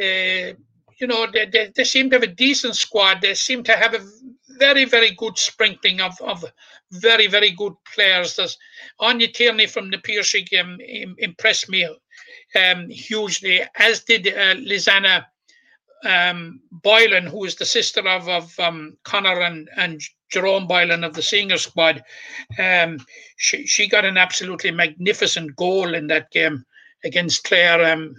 uh, 0.00 0.52
you 1.00 1.06
know, 1.06 1.26
they, 1.32 1.46
they, 1.46 1.72
they 1.74 1.84
seem 1.84 2.10
to 2.10 2.16
have 2.16 2.22
a 2.22 2.26
decent 2.26 2.76
squad. 2.76 3.20
They 3.20 3.34
seem 3.34 3.62
to 3.64 3.72
have 3.72 3.94
a 3.94 4.06
very, 4.58 4.84
very 4.84 5.12
good 5.12 5.38
sprinkling 5.38 6.00
of, 6.00 6.20
of 6.20 6.44
very, 6.92 7.26
very 7.26 7.50
good 7.50 7.72
players. 7.94 8.36
There's 8.36 8.58
Anya 8.98 9.28
Tierney 9.28 9.66
from 9.66 9.90
the 9.90 10.60
um, 10.60 10.78
im- 10.80 11.16
impressed 11.18 11.70
me 11.70 11.88
um, 12.54 12.90
hugely, 12.90 13.62
as 13.76 14.04
did 14.04 14.28
uh, 14.28 14.56
Lisanna 14.56 15.24
um, 16.04 16.60
Boylan, 16.70 17.26
who 17.26 17.44
is 17.44 17.54
the 17.54 17.64
sister 17.64 18.06
of, 18.06 18.28
of 18.28 18.58
um, 18.60 18.96
Connor 19.04 19.40
and, 19.40 19.68
and 19.76 20.00
Jerome 20.30 20.66
Boylan 20.66 21.02
of 21.02 21.14
the 21.14 21.22
senior 21.22 21.58
squad. 21.58 22.02
Um, 22.58 22.98
she, 23.36 23.66
she 23.66 23.88
got 23.88 24.04
an 24.04 24.18
absolutely 24.18 24.70
magnificent 24.70 25.56
goal 25.56 25.94
in 25.94 26.06
that 26.08 26.30
game 26.30 26.64
against 27.04 27.44
Clare 27.44 27.92
um, 27.92 28.16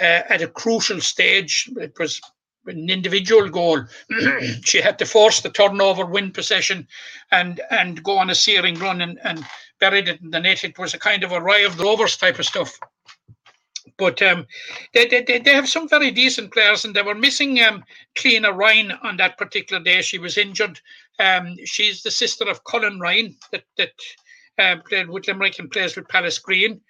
uh, 0.00 0.22
at 0.28 0.42
a 0.42 0.48
crucial 0.48 1.00
stage. 1.00 1.68
It 1.76 1.98
was 1.98 2.20
an 2.66 2.90
individual 2.90 3.48
goal. 3.48 3.84
she 4.64 4.80
had 4.80 4.98
to 4.98 5.06
force 5.06 5.40
the 5.40 5.50
turnover, 5.50 6.04
win 6.04 6.30
possession, 6.30 6.86
and 7.30 7.60
and 7.70 8.02
go 8.02 8.18
on 8.18 8.30
a 8.30 8.34
searing 8.34 8.78
run 8.78 9.00
and, 9.00 9.18
and 9.24 9.44
buried 9.78 10.08
it 10.08 10.20
in 10.20 10.30
the 10.30 10.40
net. 10.40 10.64
It 10.64 10.78
was 10.78 10.94
a 10.94 10.98
kind 10.98 11.24
of 11.24 11.32
a 11.32 11.40
Roy 11.40 11.66
of 11.66 11.76
the 11.76 11.84
Rovers 11.84 12.16
type 12.16 12.38
of 12.38 12.46
stuff. 12.46 12.78
But 13.96 14.22
um, 14.22 14.46
they, 14.94 15.06
they, 15.06 15.40
they 15.40 15.52
have 15.52 15.68
some 15.68 15.86
very 15.86 16.10
decent 16.10 16.52
players, 16.52 16.86
and 16.86 16.96
they 16.96 17.02
were 17.02 17.14
missing 17.14 17.60
um, 17.60 17.84
Cleena 18.14 18.50
Ryan 18.50 18.92
on 19.02 19.18
that 19.18 19.36
particular 19.36 19.82
day. 19.82 20.00
She 20.00 20.18
was 20.18 20.38
injured. 20.38 20.80
Um, 21.18 21.56
she's 21.66 22.02
the 22.02 22.10
sister 22.10 22.48
of 22.48 22.64
Colin 22.64 22.98
Ryan 22.98 23.36
that 23.52 23.64
that 23.76 23.92
uh, 24.58 24.76
played 24.88 25.10
with 25.10 25.28
Limerick 25.28 25.58
and 25.58 25.70
plays 25.70 25.96
with 25.96 26.08
Pallasgreen 26.08 26.80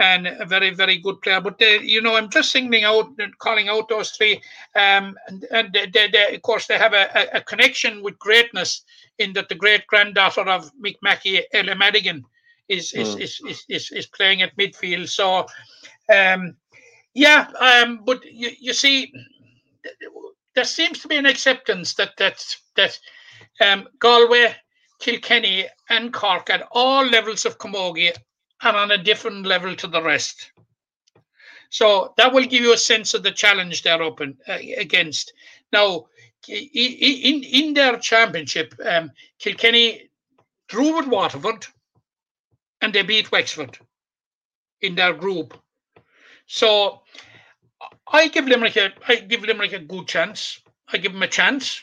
and 0.00 0.26
a 0.26 0.46
very, 0.46 0.70
very 0.70 0.98
good 0.98 1.20
player. 1.20 1.40
But 1.40 1.58
they, 1.58 1.78
you 1.80 2.00
know, 2.00 2.16
I'm 2.16 2.30
just 2.30 2.50
singling 2.50 2.84
out 2.84 3.10
and 3.18 3.36
calling 3.38 3.68
out 3.68 3.88
those 3.88 4.10
three. 4.12 4.40
Um, 4.74 5.16
and 5.28 5.44
and 5.52 5.72
they, 5.72 5.86
they, 5.86 6.08
they, 6.08 6.34
of 6.34 6.42
course, 6.42 6.66
they 6.66 6.78
have 6.78 6.94
a, 6.94 7.08
a, 7.14 7.38
a 7.38 7.40
connection 7.42 8.02
with 8.02 8.18
greatness 8.18 8.82
in 9.18 9.34
that 9.34 9.48
the 9.48 9.54
great 9.54 9.86
granddaughter 9.86 10.48
of 10.48 10.72
Mick 10.82 10.96
Mackey, 11.02 11.42
Ella 11.52 11.74
Madigan, 11.76 12.24
is 12.68 12.92
is, 12.94 13.14
Mm. 13.14 13.20
is, 13.20 13.40
is, 13.46 13.64
is 13.68 13.90
is 13.92 14.06
playing 14.06 14.42
at 14.42 14.56
midfield. 14.56 15.08
So, 15.08 15.46
um, 16.12 16.56
yeah, 17.14 17.50
um, 17.60 18.00
but 18.06 18.24
you, 18.24 18.50
you 18.58 18.72
see, 18.72 19.12
there 20.54 20.64
seems 20.64 21.00
to 21.00 21.08
be 21.08 21.16
an 21.16 21.26
acceptance 21.26 21.94
that 21.94 22.16
that 22.16 22.42
that 22.76 22.98
um, 23.60 23.86
Galway, 23.98 24.54
Kilkenny, 24.98 25.66
and 25.90 26.12
Cork 26.12 26.48
at 26.48 26.66
all 26.72 27.04
levels 27.04 27.44
of 27.44 27.58
camogie 27.58 28.16
are 28.62 28.76
on 28.76 28.90
a 28.90 28.98
different 28.98 29.46
level 29.46 29.74
to 29.76 29.86
the 29.86 30.02
rest. 30.02 30.52
So 31.70 32.14
that 32.16 32.32
will 32.32 32.44
give 32.44 32.62
you 32.62 32.72
a 32.72 32.78
sense 32.78 33.14
of 33.14 33.22
the 33.22 33.30
challenge 33.30 33.82
they're 33.82 34.02
up 34.02 34.20
uh, 34.20 34.58
against. 34.76 35.32
Now, 35.72 36.06
in 36.48 37.44
in 37.44 37.74
their 37.74 37.96
championship, 37.98 38.74
um, 38.84 39.12
Kilkenny 39.38 40.10
drew 40.68 40.96
with 40.96 41.06
Waterford, 41.06 41.66
and 42.80 42.92
they 42.92 43.02
beat 43.02 43.30
Wexford 43.30 43.78
in 44.80 44.94
their 44.94 45.12
group. 45.12 45.58
So 46.46 47.02
I 48.12 48.28
give 48.28 48.46
Limerick 48.46 48.76
a 48.76 48.92
I 49.06 49.16
give 49.16 49.42
Limerick 49.42 49.72
a 49.72 49.78
good 49.78 50.08
chance. 50.08 50.60
I 50.92 50.98
give 50.98 51.12
them 51.12 51.22
a 51.22 51.28
chance. 51.28 51.82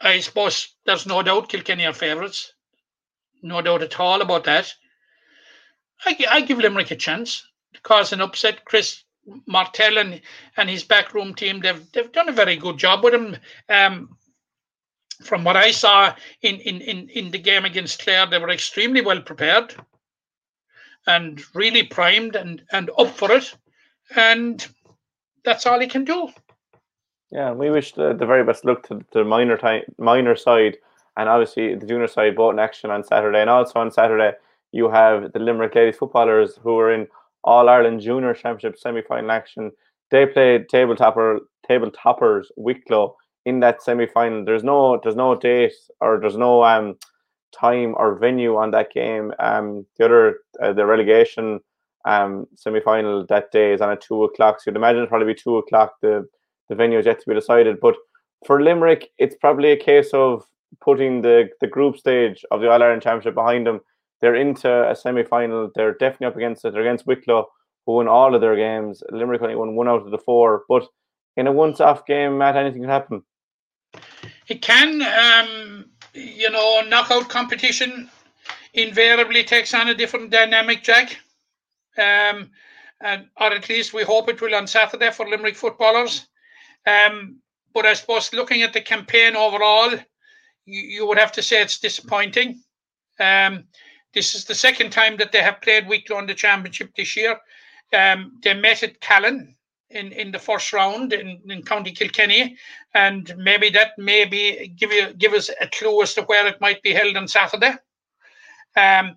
I 0.00 0.20
suppose 0.20 0.74
there's 0.86 1.06
no 1.06 1.22
doubt 1.22 1.50
Kilkenny 1.50 1.86
are 1.86 1.92
favourites. 1.92 2.54
No 3.42 3.60
doubt 3.62 3.82
at 3.82 4.00
all 4.00 4.22
about 4.22 4.44
that. 4.44 4.74
I, 6.04 6.16
I 6.30 6.40
give 6.40 6.58
Limerick 6.58 6.90
a 6.90 6.96
chance 6.96 7.46
to 7.74 7.80
cause 7.82 8.12
an 8.12 8.20
upset. 8.20 8.64
Chris 8.64 9.04
Martell 9.46 9.98
and, 9.98 10.20
and 10.56 10.70
his 10.70 10.82
backroom 10.82 11.34
team, 11.34 11.60
they've 11.60 11.92
they've 11.92 12.12
done 12.12 12.28
a 12.28 12.32
very 12.32 12.56
good 12.56 12.78
job 12.78 13.04
with 13.04 13.14
him. 13.14 13.36
Um, 13.68 14.16
from 15.22 15.44
what 15.44 15.56
I 15.56 15.70
saw 15.70 16.14
in, 16.40 16.56
in, 16.56 16.80
in, 16.80 17.08
in 17.10 17.30
the 17.30 17.38
game 17.38 17.66
against 17.66 18.02
Clare, 18.02 18.26
they 18.26 18.38
were 18.38 18.48
extremely 18.48 19.02
well 19.02 19.20
prepared 19.20 19.74
and 21.06 21.42
really 21.54 21.82
primed 21.82 22.36
and, 22.36 22.62
and 22.72 22.90
up 22.98 23.08
for 23.08 23.30
it. 23.32 23.54
And 24.16 24.66
that's 25.44 25.66
all 25.66 25.78
he 25.78 25.86
can 25.86 26.04
do. 26.04 26.30
Yeah, 27.30 27.52
we 27.52 27.70
wish 27.70 27.92
the, 27.92 28.14
the 28.14 28.26
very 28.26 28.44
best 28.44 28.64
luck 28.64 28.88
to 28.88 29.04
the 29.12 29.24
minor 29.24 29.56
time, 29.56 29.82
minor 29.98 30.34
side, 30.34 30.78
and 31.16 31.28
obviously 31.28 31.74
the 31.74 31.86
junior 31.86 32.08
side 32.08 32.34
both 32.34 32.54
in 32.54 32.58
action 32.58 32.90
on 32.90 33.04
Saturday, 33.04 33.40
and 33.40 33.50
also 33.50 33.78
on 33.78 33.90
Saturday 33.90 34.32
you 34.72 34.90
have 34.90 35.32
the 35.32 35.38
Limerick 35.38 35.74
Ladies 35.74 35.96
footballers 35.96 36.58
who 36.62 36.78
are 36.78 36.92
in 36.92 37.06
All 37.44 37.68
Ireland 37.68 38.00
Junior 38.00 38.34
Championship 38.34 38.78
semi 38.78 39.02
final 39.02 39.30
action. 39.30 39.70
They 40.10 40.26
played 40.26 40.68
table 40.68 40.96
topper 40.96 41.40
table 41.66 41.90
toppers 41.90 42.50
Wicklow 42.56 43.16
in 43.46 43.60
that 43.60 43.82
semi 43.82 44.06
final. 44.06 44.44
There's 44.44 44.64
no 44.64 45.00
there's 45.02 45.16
no 45.16 45.34
date 45.34 45.74
or 46.00 46.20
there's 46.20 46.36
no 46.36 46.64
um 46.64 46.96
time 47.52 47.94
or 47.96 48.18
venue 48.18 48.56
on 48.56 48.70
that 48.70 48.92
game. 48.92 49.32
Um, 49.38 49.86
the 49.98 50.04
other 50.04 50.38
uh, 50.62 50.72
the 50.72 50.86
relegation 50.86 51.60
um 52.06 52.46
semi 52.54 52.80
final 52.80 53.26
that 53.26 53.52
day 53.52 53.72
is 53.72 53.80
on 53.80 53.90
at 53.90 54.00
two 54.00 54.24
o'clock. 54.24 54.60
So 54.60 54.70
you'd 54.70 54.76
imagine 54.76 54.98
it'd 54.98 55.10
probably 55.10 55.32
be 55.32 55.40
two 55.40 55.58
o'clock. 55.58 55.94
The 56.02 56.26
the 56.68 56.74
venue 56.76 56.98
is 56.98 57.06
yet 57.06 57.18
to 57.20 57.28
be 57.28 57.34
decided, 57.34 57.80
but 57.80 57.96
for 58.46 58.62
Limerick, 58.62 59.10
it's 59.18 59.34
probably 59.34 59.72
a 59.72 59.76
case 59.76 60.10
of 60.12 60.44
putting 60.80 61.22
the 61.22 61.48
the 61.60 61.66
group 61.66 61.96
stage 61.96 62.44
of 62.50 62.60
the 62.60 62.70
All 62.70 62.82
Ireland 62.82 63.02
Championship 63.02 63.34
behind 63.34 63.66
them. 63.66 63.80
They're 64.20 64.34
into 64.34 64.90
a 64.90 64.94
semi 64.94 65.24
final. 65.24 65.70
They're 65.74 65.94
definitely 65.94 66.26
up 66.28 66.36
against 66.36 66.64
it. 66.64 66.72
They're 66.72 66.82
against 66.82 67.06
Wicklow, 67.06 67.46
who 67.86 67.94
won 67.94 68.08
all 68.08 68.34
of 68.34 68.40
their 68.40 68.56
games. 68.56 69.02
Limerick 69.10 69.42
only 69.42 69.56
won 69.56 69.74
one 69.74 69.88
out 69.88 70.02
of 70.02 70.10
the 70.10 70.18
four, 70.18 70.64
but 70.68 70.86
in 71.36 71.46
a 71.46 71.52
once-off 71.52 72.06
game, 72.06 72.38
Matt, 72.38 72.56
anything 72.56 72.82
can 72.82 72.90
happen. 72.90 73.22
It 74.48 74.62
can, 74.62 75.02
um, 75.02 75.86
you 76.12 76.50
know, 76.50 76.82
knockout 76.86 77.28
competition 77.28 78.10
invariably 78.74 79.44
takes 79.44 79.74
on 79.74 79.88
a 79.88 79.94
different 79.94 80.30
dynamic, 80.30 80.82
Jack. 80.82 81.18
Um, 81.96 82.50
and, 83.00 83.26
or 83.40 83.52
at 83.52 83.68
least 83.68 83.94
we 83.94 84.02
hope 84.02 84.28
it 84.28 84.40
will 84.40 84.54
on 84.54 84.66
Saturday 84.66 85.10
for 85.10 85.28
Limerick 85.28 85.56
footballers. 85.56 86.28
Um, 86.86 87.40
but 87.72 87.86
I 87.86 87.94
suppose 87.94 88.32
looking 88.32 88.62
at 88.62 88.72
the 88.72 88.80
campaign 88.80 89.36
overall, 89.36 89.90
you, 90.66 90.80
you 90.80 91.06
would 91.06 91.18
have 91.18 91.32
to 91.32 91.42
say 91.42 91.62
it's 91.62 91.80
disappointing. 91.80 92.62
Um, 93.18 93.64
this 94.12 94.34
is 94.34 94.44
the 94.44 94.54
second 94.54 94.90
time 94.90 95.16
that 95.18 95.32
they 95.32 95.40
have 95.40 95.60
played 95.60 95.88
Wicklow 95.88 96.18
in 96.18 96.26
the 96.26 96.34
championship 96.34 96.94
this 96.96 97.16
year. 97.16 97.38
Um, 97.92 98.38
they 98.42 98.54
met 98.54 98.82
at 98.82 99.00
Callan 99.00 99.56
in, 99.90 100.12
in 100.12 100.30
the 100.30 100.38
first 100.38 100.72
round 100.72 101.12
in, 101.12 101.40
in 101.48 101.62
County 101.62 101.92
Kilkenny, 101.92 102.56
and 102.94 103.32
maybe 103.36 103.70
that 103.70 103.92
maybe 103.98 104.72
give 104.76 104.92
you 104.92 105.12
give 105.14 105.32
us 105.32 105.50
a 105.60 105.66
clue 105.68 106.02
as 106.02 106.14
to 106.14 106.22
where 106.22 106.46
it 106.46 106.60
might 106.60 106.82
be 106.82 106.92
held 106.92 107.16
on 107.16 107.28
Saturday. 107.28 107.72
Um, 108.76 109.16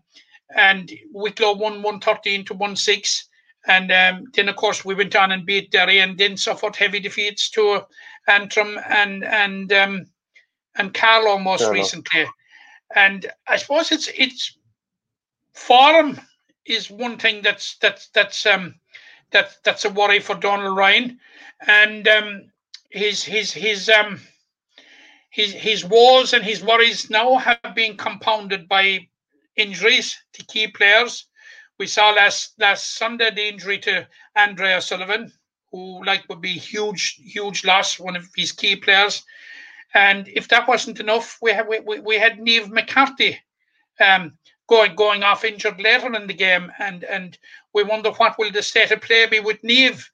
and 0.56 0.92
Wicklow 1.12 1.54
won 1.54 1.82
113 1.82 2.46
to 2.46 2.54
1 2.54 2.76
6. 2.76 3.30
And 3.66 3.92
um, 3.92 4.26
then, 4.34 4.50
of 4.50 4.56
course, 4.56 4.84
we 4.84 4.94
went 4.94 5.16
on 5.16 5.32
and 5.32 5.46
beat 5.46 5.72
Derry 5.72 6.00
and 6.00 6.18
then 6.18 6.36
suffered 6.36 6.76
heavy 6.76 7.00
defeats 7.00 7.50
to 7.52 7.82
Antrim 8.28 8.78
and 8.90 9.24
and 9.24 9.72
um, 9.72 10.06
and 10.76 10.94
Carlow 10.94 11.38
most 11.38 11.62
Carlow. 11.62 11.74
recently. 11.74 12.26
And 12.96 13.32
I 13.48 13.58
suppose 13.58 13.92
it's 13.92 14.10
it's 14.16 14.58
form 15.54 16.20
is 16.66 16.90
one 16.90 17.18
thing 17.18 17.42
that's 17.42 17.78
that's 17.78 18.10
that's 18.10 18.46
um 18.46 18.76
that 19.32 19.58
that's 19.64 19.86
a 19.86 19.90
worry 19.90 20.20
for 20.20 20.36
Donald 20.36 20.78
Ryan, 20.78 21.20
and 21.68 22.08
um 22.08 22.52
his 22.90 23.24
his 23.24 23.52
his 23.52 23.90
um 23.90 24.20
his 25.30 25.54
his 25.54 25.84
woes 25.86 26.34
and 26.34 26.44
his 26.44 26.64
worries 26.64 27.10
now 27.10 27.36
have 27.38 27.76
been 27.76 27.98
compounded 27.98 28.68
by 28.68 29.08
injuries 29.56 30.18
to 30.34 30.46
key 30.46 30.68
players. 30.68 31.26
We 31.80 31.88
saw 31.88 32.12
last 32.12 32.54
last 32.60 32.96
Sunday 32.96 33.32
the 33.32 33.48
injury 33.48 33.80
to 33.80 34.08
Andrea 34.36 34.80
Sullivan, 34.82 35.32
who 35.72 36.04
like 36.06 36.28
would 36.30 36.42
be 36.42 36.54
huge 36.54 37.16
huge 37.16 37.66
loss, 37.66 38.00
one 38.00 38.16
of 38.16 38.28
his 38.36 38.52
key 38.52 38.76
players. 38.76 39.24
And 39.96 40.28
if 40.28 40.48
that 40.48 40.68
wasn't 40.68 41.00
enough, 41.00 41.38
we 41.42 41.52
had 41.52 41.68
we, 41.68 42.00
we 42.00 42.18
had 42.18 42.40
Neve 42.40 42.70
McCarthy 42.70 43.40
um, 44.00 44.38
going 44.68 44.96
going 44.96 45.24
off 45.24 45.44
injured 45.44 45.80
later 45.80 46.14
in 46.16 46.28
the 46.28 46.34
game, 46.34 46.72
and 46.80 47.04
and 47.04 47.38
we 47.74 47.84
wonder 47.84 48.12
what 48.12 48.38
will 48.38 48.52
the 48.52 48.62
state 48.62 48.92
of 48.92 49.02
play 49.02 49.26
be 49.26 49.40
with 49.40 49.64
Neve. 49.64 50.10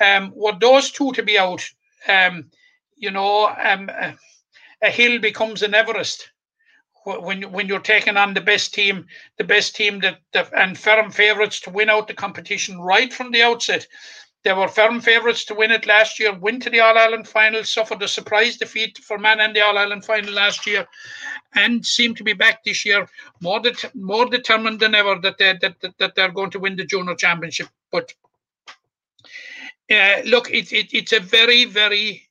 Um, 0.00 0.32
were 0.34 0.56
those 0.58 0.90
two 0.90 1.12
to 1.12 1.22
be 1.22 1.38
out, 1.38 1.62
um, 2.08 2.50
you 2.96 3.10
know, 3.10 3.54
um, 3.62 3.88
a, 4.82 4.90
hill 4.90 5.20
becomes 5.20 5.62
an 5.62 5.74
Everest 5.74 6.30
when 7.04 7.52
when 7.52 7.68
you're 7.68 7.80
taking 7.80 8.16
on 8.16 8.34
the 8.34 8.40
best 8.40 8.74
team, 8.74 9.06
the 9.38 9.44
best 9.44 9.76
team 9.76 10.00
that, 10.00 10.18
that 10.32 10.50
and 10.56 10.78
firm 10.78 11.10
favourites 11.10 11.60
to 11.60 11.70
win 11.70 11.90
out 11.90 12.08
the 12.08 12.14
competition 12.14 12.80
right 12.80 13.12
from 13.12 13.30
the 13.30 13.42
outset. 13.42 13.86
They 14.44 14.52
were 14.52 14.66
firm 14.66 15.00
favourites 15.00 15.44
to 15.46 15.54
win 15.54 15.70
it 15.70 15.86
last 15.86 16.18
year, 16.18 16.32
win 16.34 16.58
to 16.60 16.70
the 16.70 16.80
All 16.80 16.98
Ireland 16.98 17.28
final, 17.28 17.62
suffered 17.62 18.02
a 18.02 18.08
surprise 18.08 18.56
defeat 18.56 18.98
for 18.98 19.16
Man 19.16 19.40
in 19.40 19.52
the 19.52 19.60
All 19.60 19.78
Ireland 19.78 20.04
final 20.04 20.32
last 20.32 20.66
year, 20.66 20.86
and 21.54 21.84
seem 21.86 22.14
to 22.16 22.24
be 22.24 22.32
back 22.32 22.64
this 22.64 22.84
year 22.84 23.08
more 23.40 23.60
det- 23.60 23.94
more 23.94 24.26
determined 24.26 24.80
than 24.80 24.94
ever 24.94 25.16
that 25.20 25.38
they 25.38 25.56
that, 25.60 25.80
that, 25.80 25.96
that 25.98 26.14
they're 26.16 26.32
going 26.32 26.50
to 26.50 26.58
win 26.58 26.76
the 26.76 26.84
junior 26.84 27.14
championship. 27.14 27.68
But 27.92 28.12
uh, 29.90 30.22
look, 30.24 30.50
it, 30.50 30.72
it 30.72 30.92
it's 30.92 31.12
a 31.12 31.20
very 31.20 31.64
very 31.64 32.28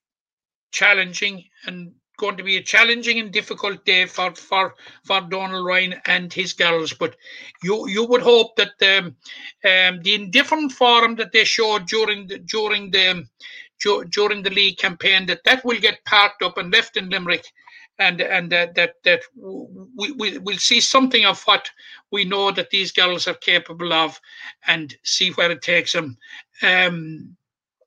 challenging 0.72 1.46
and 1.66 1.94
going 2.22 2.38
to 2.38 2.44
be 2.44 2.58
a 2.58 2.64
challenging 2.74 3.20
and 3.20 3.32
difficult 3.34 3.84
day 3.86 4.06
for 4.06 4.30
for 4.36 4.76
for 5.04 5.22
Donald 5.22 5.66
Ryan 5.66 5.96
and 6.06 6.32
his 6.32 6.54
girls. 6.54 6.94
But 6.94 7.16
you 7.64 7.76
you 7.96 8.04
would 8.06 8.22
hope 8.22 8.56
that 8.56 8.76
um, 8.96 9.06
um, 9.72 10.02
the 10.04 10.16
indifferent 10.16 10.72
form 10.72 11.16
that 11.16 11.32
they 11.34 11.46
showed 11.46 11.88
during 11.88 12.28
the 12.28 12.38
during 12.40 12.92
the 12.92 13.28
during 14.18 14.44
the 14.44 14.56
league 14.60 14.78
campaign 14.78 15.26
that 15.26 15.44
that 15.44 15.66
will 15.66 15.80
get 15.80 16.06
parked 16.06 16.42
up 16.44 16.58
and 16.58 16.72
left 16.72 16.98
in 16.98 17.10
Limerick. 17.10 17.46
And, 18.00 18.22
and 18.22 18.52
that 18.52 18.74
that 18.76 18.94
that 19.04 19.22
we, 20.00 20.12
we 20.14 20.38
will 20.40 20.58
see 20.58 20.82
something 20.82 21.26
of 21.26 21.44
what 21.44 21.70
we 22.10 22.24
know 22.26 22.52
that 22.52 22.72
these 22.72 22.92
girls 22.92 23.28
are 23.28 23.36
capable 23.36 23.94
of, 23.94 24.20
and 24.66 24.96
see 25.04 25.30
where 25.32 25.52
it 25.52 25.62
takes 25.62 25.92
them. 25.94 26.18
Um, 26.64 27.38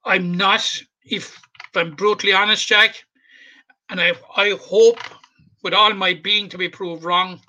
I'm 0.04 0.36
not, 0.36 0.62
if 1.04 1.40
I'm 1.74 1.96
brutally 1.96 2.32
honest, 2.32 2.68
Jack, 2.68 3.04
and 3.94 4.00
I 4.00 4.12
I 4.36 4.56
hope 4.60 4.98
with 5.62 5.72
all 5.72 5.94
my 5.94 6.14
being 6.14 6.48
to 6.48 6.58
be 6.58 6.68
proved 6.68 7.04
wrong. 7.04 7.40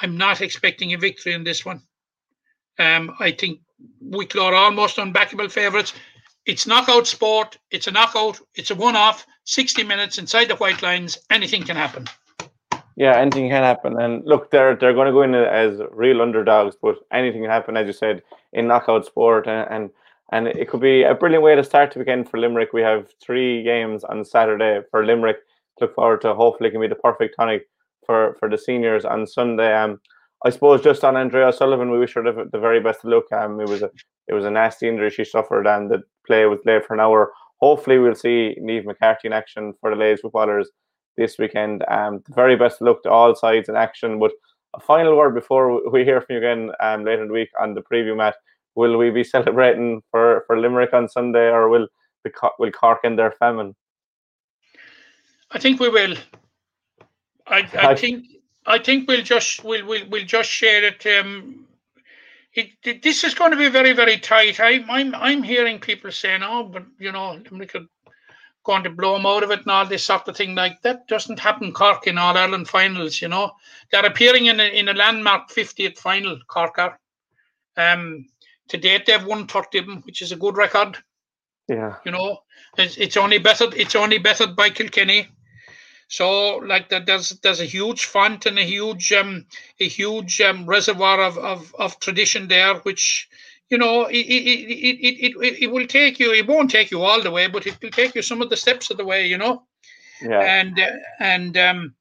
I'm 0.00 0.16
not 0.16 0.40
expecting 0.40 0.94
a 0.94 0.98
victory 0.98 1.32
in 1.32 1.42
this 1.42 1.64
one. 1.64 1.82
Um, 2.78 3.14
I 3.18 3.32
think 3.32 3.60
Wicklow 4.00 4.46
are 4.46 4.54
almost 4.54 4.98
unbackable 4.98 5.50
favourites. 5.50 5.92
It's 6.46 6.66
knockout 6.66 7.08
sport. 7.08 7.58
It's 7.72 7.88
a 7.88 7.90
knockout. 7.90 8.40
It's 8.54 8.70
a 8.70 8.74
one-off. 8.76 9.26
60 9.44 9.82
minutes 9.82 10.16
inside 10.16 10.46
the 10.46 10.54
white 10.56 10.80
lines. 10.80 11.18
Anything 11.28 11.64
can 11.64 11.76
happen. 11.76 12.06
Yeah, 12.96 13.16
anything 13.16 13.48
can 13.48 13.64
happen. 13.64 14.00
And 14.00 14.24
look, 14.24 14.52
they're 14.52 14.76
they're 14.76 14.94
going 14.94 15.06
to 15.06 15.12
go 15.12 15.22
in 15.22 15.34
as 15.34 15.80
real 15.90 16.22
underdogs, 16.22 16.76
but 16.80 16.96
anything 17.12 17.42
can 17.42 17.50
happen, 17.50 17.76
as 17.76 17.86
you 17.88 17.92
said, 17.92 18.22
in 18.52 18.68
knockout 18.68 19.06
sport. 19.06 19.48
And 19.48 19.66
and, 19.70 19.90
and 20.30 20.46
it 20.46 20.68
could 20.68 20.80
be 20.80 21.02
a 21.02 21.14
brilliant 21.14 21.42
way 21.42 21.56
to 21.56 21.64
start 21.64 21.92
the 21.92 21.98
weekend 21.98 22.30
for 22.30 22.38
Limerick. 22.38 22.72
We 22.72 22.82
have 22.82 23.08
three 23.20 23.64
games 23.64 24.04
on 24.04 24.24
Saturday 24.24 24.82
for 24.92 25.04
Limerick. 25.04 25.38
Look 25.80 25.94
forward 25.94 26.20
to. 26.22 26.34
Hopefully, 26.34 26.70
can 26.70 26.80
be 26.80 26.88
the 26.88 26.94
perfect 26.94 27.36
tonic 27.36 27.66
for 28.06 28.36
for 28.38 28.48
the 28.48 28.58
seniors 28.58 29.04
on 29.04 29.26
Sunday. 29.26 29.74
Um, 29.74 30.00
I 30.44 30.50
suppose 30.50 30.82
just 30.82 31.04
on 31.04 31.16
Andrea 31.16 31.52
Sullivan, 31.52 31.90
we 31.90 31.98
wish 31.98 32.14
her 32.14 32.22
the, 32.22 32.48
the 32.50 32.58
very 32.58 32.80
best 32.80 33.04
of 33.04 33.10
luck. 33.10 33.30
Um, 33.32 33.60
it 33.60 33.68
was 33.68 33.82
a 33.82 33.90
it 34.28 34.34
was 34.34 34.44
a 34.44 34.50
nasty 34.50 34.88
injury 34.88 35.10
she 35.10 35.24
suffered, 35.24 35.66
and 35.66 35.90
the 35.90 36.02
play 36.26 36.46
was 36.46 36.60
delayed 36.64 36.84
for 36.84 36.94
an 36.94 37.00
hour. 37.00 37.32
Hopefully, 37.60 37.98
we'll 37.98 38.14
see 38.14 38.56
Neve 38.58 38.86
McCarthy 38.86 39.28
in 39.28 39.32
action 39.32 39.74
for 39.80 39.90
the 39.90 39.96
ladies 39.96 40.20
footballers 40.20 40.70
this 41.16 41.38
weekend. 41.38 41.84
Um, 41.88 42.22
the 42.26 42.34
very 42.34 42.56
best 42.56 42.80
of 42.80 42.86
luck 42.86 43.02
to 43.02 43.10
all 43.10 43.34
sides 43.34 43.68
in 43.68 43.76
action. 43.76 44.18
But 44.18 44.32
a 44.74 44.80
final 44.80 45.16
word 45.16 45.34
before 45.34 45.90
we 45.90 46.04
hear 46.04 46.20
from 46.20 46.36
you 46.36 46.38
again 46.38 46.70
um, 46.80 47.04
later 47.04 47.22
in 47.22 47.28
the 47.28 47.34
week 47.34 47.50
on 47.60 47.74
the 47.74 47.82
preview, 47.82 48.16
Matt. 48.16 48.36
Will 48.76 48.96
we 48.96 49.10
be 49.10 49.24
celebrating 49.36 50.02
for, 50.10 50.44
for 50.46 50.58
Limerick 50.58 50.94
on 50.94 51.08
Sunday, 51.08 51.48
or 51.48 51.68
will 51.68 51.86
the 52.24 52.30
will 52.58 52.70
Cork 52.70 53.00
end 53.04 53.18
their 53.18 53.32
famine? 53.32 53.74
I 55.50 55.58
think 55.58 55.80
we 55.80 55.88
will. 55.88 56.16
I, 57.46 57.68
I 57.78 57.94
think 57.94 58.26
I 58.66 58.78
think 58.78 59.08
we'll 59.08 59.22
just 59.22 59.64
we'll 59.64 59.86
we'll, 59.86 60.08
we'll 60.08 60.24
just 60.24 60.50
share 60.50 60.84
it. 60.84 61.04
Um, 61.06 61.66
it, 62.54 62.70
it- 62.84 63.02
this 63.02 63.24
is 63.24 63.34
going 63.34 63.50
to 63.50 63.56
be 63.56 63.68
very 63.68 63.92
very 63.92 64.18
tight. 64.18 64.60
I, 64.60 64.84
I'm 64.88 65.14
I'm 65.14 65.42
hearing 65.42 65.78
people 65.80 66.12
saying, 66.12 66.42
"Oh, 66.42 66.64
but 66.64 66.84
you 66.98 67.12
know, 67.12 67.32
Limerick 67.50 67.74
are 67.74 67.86
going 68.64 68.84
to 68.84 68.90
blow 68.90 69.14
them 69.14 69.26
out 69.26 69.42
of 69.42 69.50
it 69.50 69.60
and 69.60 69.70
all 69.70 69.86
this 69.86 70.04
sort 70.04 70.28
of 70.28 70.36
thing." 70.36 70.54
Like 70.54 70.80
that 70.82 71.06
doesn't 71.08 71.38
happen. 71.40 71.72
Cork 71.72 72.06
in 72.06 72.18
All 72.18 72.36
Ireland 72.36 72.68
finals, 72.68 73.20
you 73.20 73.28
know, 73.28 73.52
they're 73.90 74.06
appearing 74.06 74.46
in 74.46 74.60
a, 74.60 74.64
in 74.64 74.88
a 74.88 74.94
landmark 74.94 75.48
50th 75.50 75.98
final. 75.98 76.38
Cork 76.48 76.78
are. 76.78 76.98
Um, 77.76 78.26
to 78.68 78.76
date, 78.76 79.06
they've 79.06 79.24
won 79.24 79.46
30 79.48 79.78
of 79.78 79.86
them, 79.86 80.02
which 80.02 80.22
is 80.22 80.30
a 80.32 80.36
good 80.36 80.56
record. 80.56 80.96
Yeah, 81.68 81.96
You 82.04 82.12
know, 82.12 82.38
it's, 82.78 82.96
it's 82.98 83.16
only 83.16 83.38
bettered. 83.38 83.74
It's 83.74 83.94
only 83.96 84.18
bettered 84.18 84.54
by 84.56 84.70
Kilkenny. 84.70 85.28
So 86.10 86.56
like 86.56 86.88
that, 86.90 87.06
there's 87.06 87.30
there's 87.40 87.60
a 87.60 87.66
huge 87.66 88.04
font 88.06 88.44
and 88.44 88.58
a 88.58 88.64
huge 88.64 89.12
um 89.12 89.46
a 89.78 89.86
huge 89.86 90.40
um 90.40 90.66
reservoir 90.66 91.22
of 91.22 91.38
of, 91.38 91.74
of 91.78 92.00
tradition 92.00 92.48
there, 92.48 92.74
which 92.80 93.28
you 93.70 93.78
know 93.78 94.06
it 94.06 94.16
it, 94.16 94.68
it, 94.70 95.34
it, 95.40 95.62
it 95.62 95.70
will 95.70 95.86
take 95.86 96.18
you. 96.18 96.32
It 96.32 96.48
won't 96.48 96.72
take 96.72 96.90
you 96.90 97.02
all 97.02 97.22
the 97.22 97.30
way, 97.30 97.46
but 97.46 97.66
it 97.66 97.80
will 97.80 97.90
take 97.92 98.16
you 98.16 98.22
some 98.22 98.42
of 98.42 98.50
the 98.50 98.56
steps 98.56 98.90
of 98.90 98.96
the 98.96 99.04
way. 99.04 99.28
You 99.28 99.38
know, 99.38 99.62
yeah, 100.20 100.40
and 100.42 100.80
uh, 100.80 100.90
and 101.20 101.56
um 101.56 101.94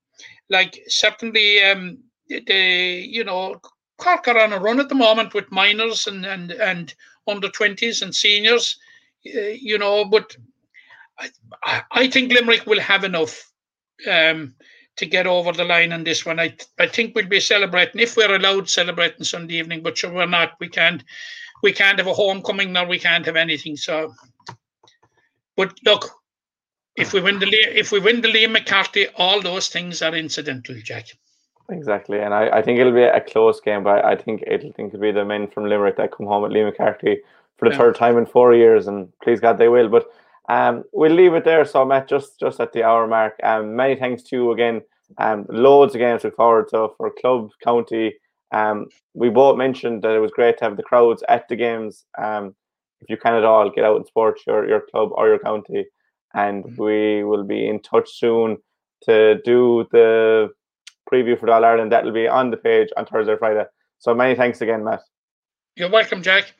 like 0.49 0.79
certainly 0.87 1.61
um 1.63 1.99
the 2.29 3.05
you 3.07 3.23
know 3.23 3.61
Cork 3.99 4.27
are 4.27 4.39
on 4.39 4.53
a 4.53 4.59
run 4.59 4.79
at 4.79 4.89
the 4.89 4.95
moment 4.95 5.35
with 5.35 5.51
minors 5.51 6.07
and 6.07 6.25
and 6.25 6.51
and 6.51 6.95
under 7.27 7.49
twenties 7.49 8.01
and 8.01 8.15
seniors, 8.15 8.79
uh, 9.35 9.39
you 9.61 9.77
know. 9.77 10.03
But 10.03 10.35
I, 11.63 11.83
I 11.91 12.07
think 12.07 12.31
Limerick 12.31 12.65
will 12.65 12.79
have 12.79 13.03
enough 13.03 13.48
um, 14.07 14.53
to 14.97 15.05
get 15.05 15.27
over 15.27 15.51
the 15.51 15.63
line 15.63 15.93
on 15.93 16.03
this 16.03 16.25
one. 16.25 16.39
I 16.39 16.55
I 16.77 16.87
think 16.87 17.15
we'll 17.15 17.27
be 17.27 17.39
celebrating 17.39 18.01
if 18.01 18.17
we're 18.17 18.35
allowed 18.35 18.69
celebrating 18.69 19.23
Sunday 19.23 19.55
evening, 19.55 19.81
but 19.81 19.97
sure 19.97 20.13
we're 20.13 20.25
not. 20.25 20.53
We 20.59 20.69
can't 20.69 21.03
we 21.63 21.73
can't 21.73 21.97
have 21.99 22.07
a 22.07 22.13
homecoming 22.13 22.73
nor 22.73 22.85
we 22.85 22.99
can't 22.99 23.25
have 23.25 23.35
anything. 23.35 23.77
So, 23.77 24.13
but 25.55 25.77
look, 25.85 26.09
if 26.95 27.13
we 27.13 27.21
win 27.21 27.39
the 27.39 27.47
if 27.47 27.91
we 27.91 27.99
win 27.99 28.21
the 28.21 28.27
Liam 28.27 28.51
McCarthy, 28.51 29.07
all 29.15 29.41
those 29.41 29.69
things 29.69 30.01
are 30.01 30.15
incidental, 30.15 30.75
Jack. 30.83 31.07
Exactly, 31.71 32.19
and 32.19 32.33
I, 32.33 32.49
I 32.49 32.61
think 32.63 32.79
it'll 32.79 32.93
be 32.93 33.03
a 33.03 33.21
close 33.21 33.61
game, 33.61 33.83
but 33.83 34.03
I 34.03 34.15
think 34.15 34.43
it'll 34.47 34.71
think 34.73 34.89
it'll 34.93 35.01
be 35.01 35.11
the 35.11 35.23
men 35.23 35.47
from 35.47 35.69
Limerick 35.69 35.97
that 35.97 36.11
come 36.11 36.25
home 36.25 36.41
with 36.43 36.51
Liam 36.51 36.65
McCarthy 36.65 37.19
for 37.57 37.69
the 37.69 37.75
Yeah. 37.75 37.77
third 37.77 37.95
time 37.95 38.17
in 38.17 38.25
four 38.25 38.55
years, 38.55 38.87
and 38.87 39.09
please 39.21 39.39
God 39.39 39.57
they 39.59 39.67
will. 39.67 39.87
But 39.87 40.09
um, 40.49 40.83
we'll 40.91 41.13
leave 41.13 41.35
it 41.35 41.45
there. 41.45 41.63
So 41.63 41.85
Matt, 41.85 42.09
just 42.09 42.39
just 42.39 42.59
at 42.59 42.73
the 42.73 42.83
hour 42.83 43.07
mark. 43.07 43.35
Um, 43.43 43.75
many 43.75 43.95
thanks 43.95 44.23
to 44.23 44.35
you 44.35 44.51
again. 44.51 44.81
Um, 45.17 45.45
loads 45.47 45.95
of 45.95 45.99
games 45.99 46.21
to 46.21 46.27
look 46.27 46.35
forward 46.35 46.67
to 46.69 46.89
for 46.97 47.11
club, 47.21 47.51
county. 47.63 48.15
Um, 48.51 48.87
we 49.13 49.29
both 49.29 49.57
mentioned 49.57 50.01
that 50.01 50.15
it 50.15 50.19
was 50.19 50.31
great 50.31 50.57
to 50.57 50.65
have 50.65 50.75
the 50.75 50.83
crowds 50.83 51.23
at 51.29 51.47
the 51.47 51.55
games. 51.55 52.05
Um, 52.17 52.55
if 53.01 53.09
you 53.09 53.17
can 53.17 53.35
at 53.35 53.45
all, 53.45 53.69
get 53.69 53.85
out 53.85 53.97
and 53.97 54.07
support 54.07 54.39
your 54.47 54.67
your 54.67 54.81
club 54.81 55.11
or 55.13 55.27
your 55.27 55.39
county, 55.39 55.85
and 56.33 56.65
we 56.77 57.23
will 57.23 57.43
be 57.43 57.67
in 57.67 57.79
touch 57.81 58.09
soon 58.17 58.57
to 59.03 59.39
do 59.45 59.87
the 59.91 60.49
preview 61.11 61.39
for 61.39 61.49
All 61.51 61.63
Ireland. 61.63 61.91
That'll 61.91 62.11
be 62.11 62.27
on 62.27 62.49
the 62.49 62.57
page 62.57 62.89
on 62.97 63.05
Thursday, 63.05 63.35
Friday. 63.37 63.65
So 63.99 64.15
many 64.15 64.35
thanks 64.35 64.61
again, 64.61 64.83
Matt. 64.83 65.01
You're 65.75 65.91
welcome, 65.91 66.23
Jack. 66.23 66.53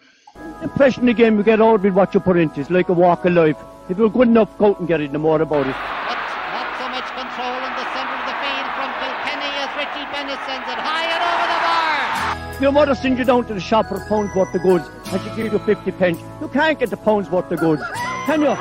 Impression 0.61 1.07
the 1.07 1.13
game 1.13 1.37
you 1.37 1.43
get 1.43 1.59
out 1.59 1.81
with 1.81 1.93
what 1.93 2.13
you 2.13 2.19
put 2.19 2.37
into 2.37 2.59
it. 2.59 2.61
It's 2.61 2.69
like 2.69 2.89
a 2.89 2.93
walk 2.93 3.25
of 3.25 3.33
life. 3.33 3.57
If 3.89 3.97
you're 3.97 4.09
good 4.09 4.27
enough, 4.27 4.55
go 4.59 4.67
out 4.67 4.79
and 4.79 4.87
get 4.87 5.01
it, 5.01 5.11
no 5.11 5.17
more 5.17 5.41
about 5.41 5.65
it. 5.65 5.73
But 5.73 6.21
not 6.53 6.69
so 6.77 6.85
much 6.93 7.09
control 7.09 7.57
in 7.57 7.73
the 7.73 7.85
centre 7.89 8.17
of 8.21 8.25
the 8.29 8.37
field 8.37 8.69
from 8.77 8.89
Kilkenny 9.01 9.49
as 9.65 9.71
Richie 9.73 10.05
Bennett 10.13 10.37
sends 10.45 10.69
it 10.69 10.77
high 10.77 11.09
and 11.09 11.23
over 11.25 11.47
the 11.49 11.59
bar. 11.65 12.61
Your 12.61 12.71
mother 12.71 12.93
sends 12.93 13.17
you 13.17 13.25
down 13.25 13.45
to 13.47 13.53
the 13.55 13.59
shop 13.59 13.87
for 13.87 13.95
a 13.95 14.05
pound's 14.05 14.35
worth 14.35 14.53
of 14.53 14.61
goods 14.61 14.85
and 15.11 15.19
she 15.23 15.29
gives 15.35 15.53
you 15.53 15.57
50 15.57 15.91
pence. 15.93 16.21
You 16.39 16.49
can't 16.49 16.77
get 16.77 16.91
the 16.91 16.97
pound's 16.97 17.31
worth 17.31 17.51
of 17.51 17.59
goods, 17.59 17.81
can 18.27 18.41
you? 18.41 18.53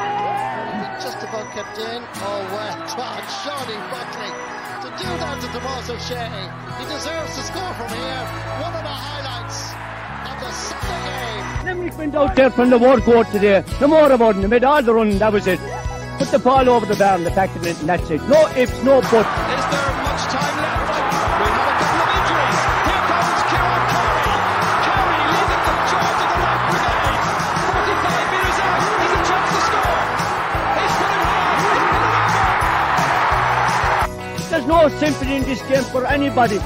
Just 0.97 1.21
about 1.21 1.53
kept 1.53 1.77
in. 1.77 2.01
Oh, 2.25 2.49
well 2.49 2.79
done, 2.97 3.23
Seánie 3.29 3.77
Buckley. 3.93 4.33
To 4.81 4.89
do 4.97 5.13
that 5.13 5.37
to 5.45 5.49
Tomas 5.53 5.91
O'Shea, 5.93 6.25
he 6.81 6.85
deserves 6.89 7.37
to 7.37 7.43
score 7.45 7.75
from 7.77 7.93
here. 7.93 8.25
One 8.65 8.78
Limerick 11.69 11.99
went 11.99 12.15
out 12.15 12.35
there 12.35 12.51
from 12.51 12.71
the 12.71 12.79
word 12.79 13.03
court 13.03 13.31
today. 13.31 13.63
No 13.79 13.89
more 13.89 14.11
about 14.11 14.37
it. 14.37 14.41
They 14.41 14.47
made 14.49 14.65
all 14.65 14.83
the 14.83 14.95
running, 14.95 15.19
that 15.19 15.31
was 15.31 15.47
it. 15.47 15.61
Put 16.17 16.29
the 16.29 16.39
ball 16.39 16.67
over 16.67 16.87
the 16.87 16.97
bar 16.97 17.17
and 17.17 17.27
the 17.27 17.31
back 17.31 17.55
of 17.55 17.67
it, 17.67 17.79
and 17.81 17.89
that's 17.91 18.09
it. 18.09 18.23
No 18.23 18.49
ifs, 18.57 18.83
no 18.85 19.03
buts. 19.03 19.13
Is 19.13 19.21
there 19.21 19.29
much 20.01 20.23
time 20.33 20.57
left? 20.65 20.97
We 20.97 21.45
have 21.45 21.69
a 21.69 21.77
couple 21.77 22.01
of 22.01 22.09
injuries. 22.17 22.61
Here 22.89 23.05
comes 23.05 23.37
Kieran 23.53 23.85
Carey. 23.93 24.33
Carey 24.89 25.21
leading 25.29 25.61
the 25.69 25.77
charge 25.93 26.21
of 26.25 26.31
the 26.33 26.41
right 26.41 26.65
brigade. 26.73 27.21
45 27.69 28.33
metres 28.33 28.59
out. 28.65 28.81
He's 28.97 29.13
a 29.13 29.21
chance 29.29 29.53
to 29.53 29.61
score. 29.69 30.09
He's 30.73 30.97
put 30.97 31.13
it 31.13 31.21
high. 31.29 31.53
He's 31.53 31.77
put 31.77 31.93
it 31.93 32.09
over. 34.41 34.49
There's 34.49 34.65
no 34.73 34.89
sympathy 34.89 35.37
in 35.37 35.45
this 35.45 35.61
game 35.69 35.85
for 35.93 36.09
anybody. 36.09 36.57